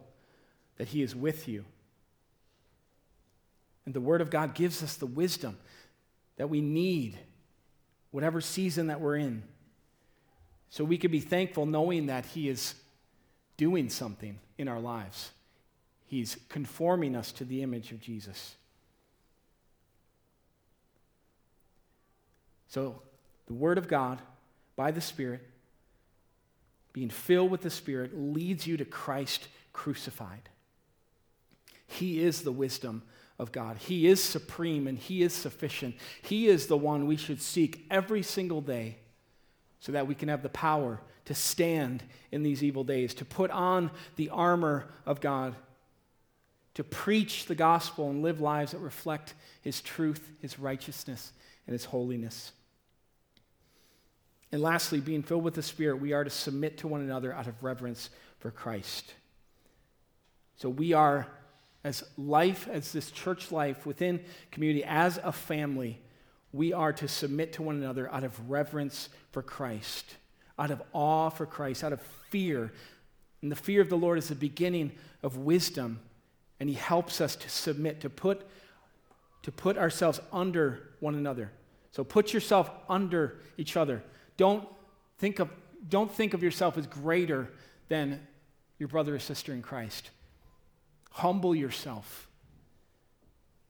that 0.76 0.88
He 0.88 1.02
is 1.02 1.14
with 1.14 1.48
you? 1.48 1.64
And 3.86 3.94
the 3.94 4.00
Word 4.00 4.20
of 4.20 4.30
God 4.30 4.54
gives 4.54 4.82
us 4.82 4.96
the 4.96 5.06
wisdom 5.06 5.58
that 6.36 6.48
we 6.48 6.60
need, 6.60 7.18
whatever 8.10 8.40
season 8.40 8.86
that 8.86 9.00
we're 9.00 9.16
in. 9.16 9.42
So 10.68 10.84
we 10.84 10.96
can 10.96 11.10
be 11.10 11.20
thankful 11.20 11.66
knowing 11.66 12.06
that 12.06 12.24
He 12.26 12.48
is 12.48 12.74
doing 13.56 13.88
something 13.90 14.38
in 14.56 14.68
our 14.68 14.80
lives. 14.80 15.32
He's 16.06 16.38
conforming 16.48 17.14
us 17.14 17.30
to 17.32 17.44
the 17.44 17.62
image 17.62 17.92
of 17.92 18.00
Jesus. 18.00 18.54
So, 22.68 23.02
the 23.46 23.54
Word 23.54 23.78
of 23.78 23.88
God 23.88 24.20
by 24.76 24.92
the 24.92 25.00
Spirit, 25.00 25.42
being 26.92 27.10
filled 27.10 27.50
with 27.50 27.62
the 27.62 27.70
Spirit, 27.70 28.12
leads 28.14 28.66
you 28.66 28.76
to 28.76 28.84
Christ 28.84 29.48
crucified. 29.72 30.48
He 31.86 32.22
is 32.22 32.42
the 32.42 32.52
wisdom 32.52 33.02
of 33.38 33.52
God. 33.52 33.78
He 33.78 34.06
is 34.06 34.22
supreme 34.22 34.86
and 34.86 34.98
He 34.98 35.22
is 35.22 35.32
sufficient. 35.32 35.96
He 36.22 36.46
is 36.48 36.66
the 36.66 36.76
one 36.76 37.06
we 37.06 37.16
should 37.16 37.40
seek 37.40 37.86
every 37.90 38.22
single 38.22 38.60
day 38.60 38.98
so 39.80 39.92
that 39.92 40.06
we 40.06 40.14
can 40.14 40.28
have 40.28 40.42
the 40.42 40.48
power 40.48 41.00
to 41.24 41.34
stand 41.34 42.02
in 42.30 42.42
these 42.42 42.62
evil 42.62 42.84
days, 42.84 43.14
to 43.14 43.24
put 43.24 43.50
on 43.50 43.90
the 44.16 44.28
armor 44.30 44.88
of 45.06 45.20
God, 45.20 45.54
to 46.74 46.84
preach 46.84 47.46
the 47.46 47.54
gospel 47.54 48.10
and 48.10 48.22
live 48.22 48.40
lives 48.40 48.72
that 48.72 48.78
reflect 48.78 49.34
His 49.62 49.80
truth, 49.80 50.30
His 50.40 50.58
righteousness, 50.58 51.32
and 51.66 51.72
His 51.72 51.86
holiness. 51.86 52.52
And 54.52 54.62
lastly, 54.62 55.00
being 55.00 55.22
filled 55.22 55.44
with 55.44 55.54
the 55.54 55.62
Spirit, 55.62 56.00
we 56.00 56.12
are 56.12 56.24
to 56.24 56.30
submit 56.30 56.78
to 56.78 56.88
one 56.88 57.00
another 57.00 57.32
out 57.32 57.46
of 57.46 57.62
reverence 57.62 58.10
for 58.40 58.50
Christ. 58.50 59.14
So 60.56 60.68
we 60.68 60.92
are, 60.92 61.26
as 61.84 62.04
life, 62.18 62.68
as 62.70 62.92
this 62.92 63.10
church 63.10 63.52
life 63.52 63.86
within 63.86 64.24
community, 64.50 64.84
as 64.84 65.18
a 65.22 65.32
family, 65.32 66.00
we 66.52 66.72
are 66.72 66.92
to 66.94 67.06
submit 67.06 67.52
to 67.54 67.62
one 67.62 67.76
another 67.76 68.12
out 68.12 68.24
of 68.24 68.50
reverence 68.50 69.08
for 69.30 69.42
Christ, 69.42 70.16
out 70.58 70.70
of 70.70 70.82
awe 70.92 71.30
for 71.30 71.46
Christ, 71.46 71.84
out 71.84 71.92
of 71.92 72.02
fear. 72.30 72.72
And 73.40 73.52
the 73.52 73.56
fear 73.56 73.80
of 73.80 73.88
the 73.88 73.96
Lord 73.96 74.18
is 74.18 74.28
the 74.28 74.34
beginning 74.34 74.92
of 75.22 75.36
wisdom, 75.36 76.00
and 76.58 76.68
He 76.68 76.74
helps 76.74 77.20
us 77.20 77.36
to 77.36 77.48
submit, 77.48 78.00
to 78.00 78.10
put, 78.10 78.42
to 79.42 79.52
put 79.52 79.78
ourselves 79.78 80.20
under 80.32 80.90
one 80.98 81.14
another. 81.14 81.52
So 81.92 82.02
put 82.02 82.32
yourself 82.32 82.70
under 82.88 83.38
each 83.56 83.76
other. 83.76 84.02
Don't 84.40 84.66
think 85.18 85.38
of, 85.38 85.50
don't 85.86 86.10
think 86.10 86.32
of 86.32 86.42
yourself 86.42 86.78
as 86.78 86.86
greater 86.86 87.50
than 87.88 88.26
your 88.78 88.88
brother 88.88 89.16
or 89.16 89.18
sister 89.18 89.52
in 89.52 89.60
Christ. 89.60 90.08
Humble 91.10 91.54
yourself. 91.54 92.26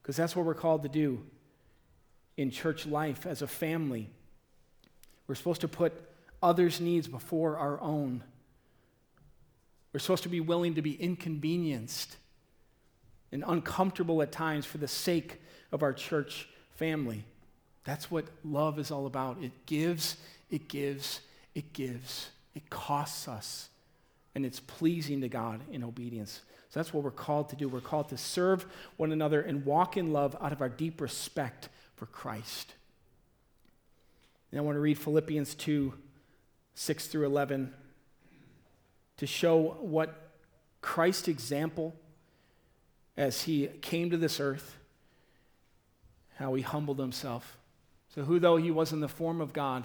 Because 0.00 0.16
that's 0.16 0.36
what 0.36 0.46
we're 0.46 0.54
called 0.54 0.84
to 0.84 0.88
do 0.88 1.24
in 2.36 2.52
church 2.52 2.86
life 2.86 3.26
as 3.26 3.42
a 3.42 3.48
family. 3.48 4.10
We're 5.26 5.34
supposed 5.34 5.62
to 5.62 5.68
put 5.68 5.92
others' 6.40 6.80
needs 6.80 7.08
before 7.08 7.58
our 7.58 7.80
own. 7.80 8.22
We're 9.92 9.98
supposed 9.98 10.22
to 10.22 10.28
be 10.28 10.38
willing 10.38 10.76
to 10.76 10.82
be 10.82 10.92
inconvenienced 10.92 12.16
and 13.32 13.42
uncomfortable 13.44 14.22
at 14.22 14.30
times 14.30 14.66
for 14.66 14.78
the 14.78 14.86
sake 14.86 15.40
of 15.72 15.82
our 15.82 15.92
church 15.92 16.48
family. 16.76 17.24
That's 17.82 18.08
what 18.08 18.26
love 18.44 18.78
is 18.78 18.92
all 18.92 19.06
about. 19.06 19.42
It 19.42 19.66
gives 19.66 20.16
it 20.50 20.68
gives, 20.68 21.20
it 21.54 21.72
gives, 21.72 22.30
it 22.54 22.68
costs 22.70 23.28
us, 23.28 23.68
and 24.34 24.44
it's 24.44 24.60
pleasing 24.60 25.20
to 25.20 25.28
God 25.28 25.60
in 25.70 25.84
obedience. 25.84 26.40
So 26.70 26.78
that's 26.78 26.94
what 26.94 27.02
we're 27.02 27.10
called 27.10 27.48
to 27.50 27.56
do. 27.56 27.68
We're 27.68 27.80
called 27.80 28.08
to 28.10 28.16
serve 28.16 28.66
one 28.96 29.12
another 29.12 29.40
and 29.40 29.64
walk 29.64 29.96
in 29.96 30.12
love 30.12 30.36
out 30.40 30.52
of 30.52 30.60
our 30.60 30.68
deep 30.68 31.00
respect 31.00 31.68
for 31.96 32.06
Christ. 32.06 32.74
And 34.50 34.60
I 34.60 34.62
want 34.62 34.76
to 34.76 34.80
read 34.80 34.98
Philippians 34.98 35.54
2 35.54 35.92
6 36.74 37.06
through 37.08 37.26
11 37.26 37.74
to 39.18 39.26
show 39.26 39.76
what 39.80 40.30
Christ's 40.80 41.28
example 41.28 41.94
as 43.16 43.42
he 43.42 43.66
came 43.82 44.08
to 44.10 44.16
this 44.16 44.40
earth, 44.40 44.78
how 46.36 46.54
he 46.54 46.62
humbled 46.62 46.98
himself. 46.98 47.58
So, 48.14 48.22
who 48.22 48.38
though 48.38 48.56
he 48.56 48.70
was 48.70 48.92
in 48.92 49.00
the 49.00 49.08
form 49.08 49.40
of 49.40 49.52
God, 49.52 49.84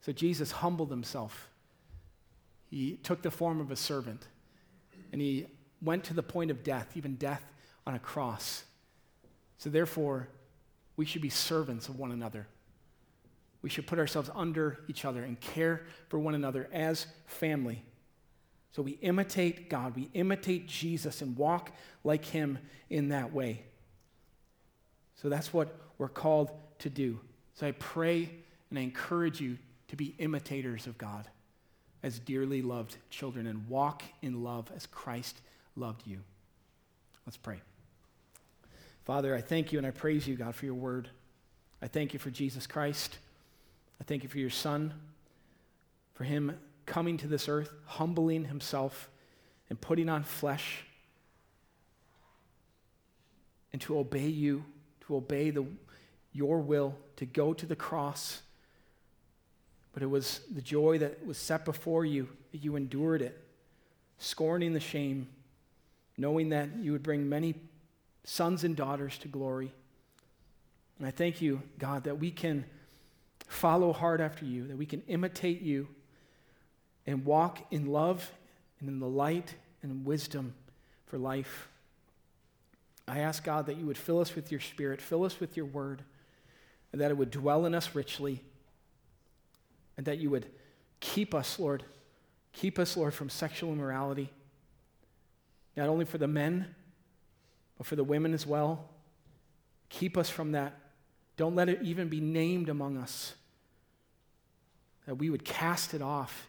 So 0.00 0.12
Jesus 0.12 0.52
humbled 0.52 0.90
himself 0.90 1.48
He 2.70 2.96
took 3.02 3.22
the 3.22 3.30
form 3.30 3.60
of 3.60 3.70
a 3.70 3.76
servant 3.76 4.28
and 5.12 5.20
he 5.20 5.46
went 5.80 6.04
to 6.04 6.14
the 6.14 6.22
point 6.22 6.50
of 6.50 6.62
death, 6.62 6.92
even 6.94 7.16
death 7.16 7.52
on 7.86 7.94
a 7.94 7.98
cross. 7.98 8.64
So, 9.58 9.70
therefore, 9.70 10.28
we 10.96 11.04
should 11.04 11.22
be 11.22 11.28
servants 11.28 11.88
of 11.88 11.98
one 11.98 12.12
another. 12.12 12.46
We 13.62 13.70
should 13.70 13.86
put 13.86 13.98
ourselves 13.98 14.30
under 14.34 14.80
each 14.88 15.04
other 15.04 15.22
and 15.22 15.40
care 15.40 15.82
for 16.08 16.18
one 16.18 16.34
another 16.34 16.68
as 16.72 17.06
family. 17.26 17.82
So 18.72 18.82
we 18.82 18.92
imitate 18.92 19.70
God, 19.70 19.96
we 19.96 20.10
imitate 20.12 20.68
Jesus 20.68 21.22
and 21.22 21.36
walk 21.36 21.72
like 22.04 22.26
Him 22.26 22.58
in 22.90 23.08
that 23.08 23.32
way. 23.32 23.64
So 25.14 25.30
that's 25.30 25.52
what 25.52 25.74
we're 25.96 26.08
called 26.08 26.50
to 26.80 26.90
do. 26.90 27.18
So 27.54 27.66
I 27.66 27.72
pray 27.72 28.28
and 28.68 28.78
I 28.78 28.82
encourage 28.82 29.40
you 29.40 29.56
to 29.88 29.96
be 29.96 30.14
imitators 30.18 30.86
of 30.86 30.98
God 30.98 31.26
as 32.02 32.18
dearly 32.18 32.62
loved 32.62 32.96
children 33.10 33.46
and 33.46 33.68
walk 33.68 34.02
in 34.22 34.42
love 34.42 34.70
as 34.74 34.86
Christ 34.86 35.40
loved 35.74 36.06
you. 36.06 36.18
Let's 37.26 37.36
pray. 37.36 37.60
Father, 39.04 39.34
I 39.34 39.40
thank 39.40 39.72
you 39.72 39.78
and 39.78 39.86
I 39.86 39.90
praise 39.90 40.26
you, 40.26 40.36
God, 40.36 40.54
for 40.54 40.66
your 40.66 40.74
word. 40.74 41.08
I 41.80 41.88
thank 41.88 42.12
you 42.12 42.18
for 42.18 42.30
Jesus 42.30 42.66
Christ. 42.66 43.18
I 44.00 44.04
thank 44.04 44.22
you 44.22 44.28
for 44.28 44.38
your 44.38 44.50
Son, 44.50 44.94
for 46.14 46.24
him 46.24 46.58
coming 46.86 47.16
to 47.18 47.26
this 47.26 47.48
earth, 47.48 47.72
humbling 47.86 48.44
himself, 48.44 49.08
and 49.68 49.80
putting 49.80 50.08
on 50.08 50.22
flesh, 50.22 50.84
and 53.72 53.82
to 53.82 53.98
obey 53.98 54.28
you, 54.28 54.64
to 55.06 55.16
obey 55.16 55.50
the, 55.50 55.66
your 56.32 56.60
will, 56.60 56.94
to 57.16 57.26
go 57.26 57.52
to 57.52 57.66
the 57.66 57.76
cross. 57.76 58.42
But 59.96 60.02
it 60.02 60.10
was 60.10 60.40
the 60.54 60.60
joy 60.60 60.98
that 60.98 61.24
was 61.24 61.38
set 61.38 61.64
before 61.64 62.04
you, 62.04 62.28
that 62.52 62.62
you 62.62 62.76
endured 62.76 63.22
it, 63.22 63.42
scorning 64.18 64.74
the 64.74 64.78
shame, 64.78 65.26
knowing 66.18 66.50
that 66.50 66.68
you 66.76 66.92
would 66.92 67.02
bring 67.02 67.30
many 67.30 67.54
sons 68.22 68.62
and 68.62 68.76
daughters 68.76 69.16
to 69.16 69.28
glory. 69.28 69.72
And 70.98 71.08
I 71.08 71.10
thank 71.10 71.40
you, 71.40 71.62
God, 71.78 72.04
that 72.04 72.18
we 72.18 72.30
can 72.30 72.66
follow 73.48 73.90
hard 73.94 74.20
after 74.20 74.44
you, 74.44 74.66
that 74.66 74.76
we 74.76 74.84
can 74.84 75.00
imitate 75.08 75.62
you 75.62 75.88
and 77.06 77.24
walk 77.24 77.60
in 77.70 77.86
love 77.86 78.30
and 78.80 78.90
in 78.90 78.98
the 78.98 79.08
light 79.08 79.54
and 79.82 80.04
wisdom 80.04 80.52
for 81.06 81.16
life. 81.16 81.68
I 83.08 83.20
ask 83.20 83.42
God 83.42 83.64
that 83.64 83.78
you 83.78 83.86
would 83.86 83.96
fill 83.96 84.20
us 84.20 84.34
with 84.34 84.50
your 84.50 84.60
spirit, 84.60 85.00
fill 85.00 85.24
us 85.24 85.40
with 85.40 85.56
your 85.56 85.64
word, 85.64 86.02
and 86.92 87.00
that 87.00 87.10
it 87.10 87.16
would 87.16 87.30
dwell 87.30 87.64
in 87.64 87.74
us 87.74 87.94
richly, 87.94 88.42
and 89.96 90.06
that 90.06 90.18
you 90.18 90.30
would 90.30 90.46
keep 91.00 91.34
us, 91.34 91.58
Lord, 91.58 91.84
keep 92.52 92.78
us, 92.78 92.96
Lord, 92.96 93.14
from 93.14 93.28
sexual 93.28 93.72
immorality, 93.72 94.30
not 95.76 95.88
only 95.88 96.04
for 96.04 96.18
the 96.18 96.28
men, 96.28 96.74
but 97.78 97.86
for 97.86 97.96
the 97.96 98.04
women 98.04 98.34
as 98.34 98.46
well. 98.46 98.88
Keep 99.88 100.16
us 100.16 100.28
from 100.28 100.52
that 100.52 100.74
don't 101.36 101.54
let 101.54 101.68
it 101.68 101.82
even 101.82 102.08
be 102.08 102.20
named 102.20 102.68
among 102.68 102.96
us. 102.96 103.34
That 105.06 105.16
we 105.16 105.30
would 105.30 105.44
cast 105.44 105.94
it 105.94 106.02
off. 106.02 106.48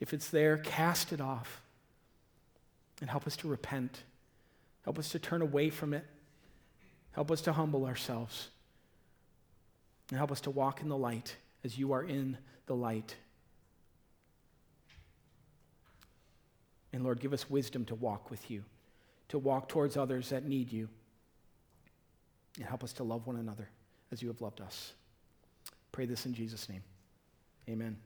If 0.00 0.12
it's 0.12 0.28
there, 0.28 0.58
cast 0.58 1.12
it 1.12 1.20
off. 1.20 1.62
And 3.00 3.08
help 3.08 3.26
us 3.26 3.36
to 3.38 3.48
repent. 3.48 4.02
Help 4.82 4.98
us 4.98 5.08
to 5.10 5.18
turn 5.18 5.40
away 5.40 5.70
from 5.70 5.94
it. 5.94 6.04
Help 7.12 7.30
us 7.30 7.40
to 7.42 7.52
humble 7.52 7.86
ourselves. 7.86 8.48
And 10.10 10.18
help 10.18 10.32
us 10.32 10.40
to 10.42 10.50
walk 10.50 10.82
in 10.82 10.88
the 10.88 10.96
light 10.96 11.36
as 11.62 11.78
you 11.78 11.92
are 11.92 12.02
in 12.02 12.36
the 12.66 12.74
light. 12.74 13.16
And 16.92 17.02
Lord, 17.02 17.20
give 17.20 17.32
us 17.32 17.50
wisdom 17.50 17.84
to 17.86 17.94
walk 17.94 18.30
with 18.30 18.50
you, 18.50 18.64
to 19.28 19.38
walk 19.38 19.68
towards 19.68 19.96
others 19.96 20.30
that 20.30 20.44
need 20.44 20.72
you. 20.72 20.88
And 22.56 22.66
help 22.66 22.84
us 22.84 22.92
to 22.94 23.04
love 23.04 23.26
one 23.26 23.36
another 23.36 23.68
as 24.12 24.22
you 24.22 24.28
have 24.28 24.40
loved 24.40 24.60
us. 24.60 24.92
Pray 25.90 26.06
this 26.06 26.24
in 26.24 26.34
Jesus' 26.34 26.68
name. 26.68 26.82
Amen. 27.68 27.96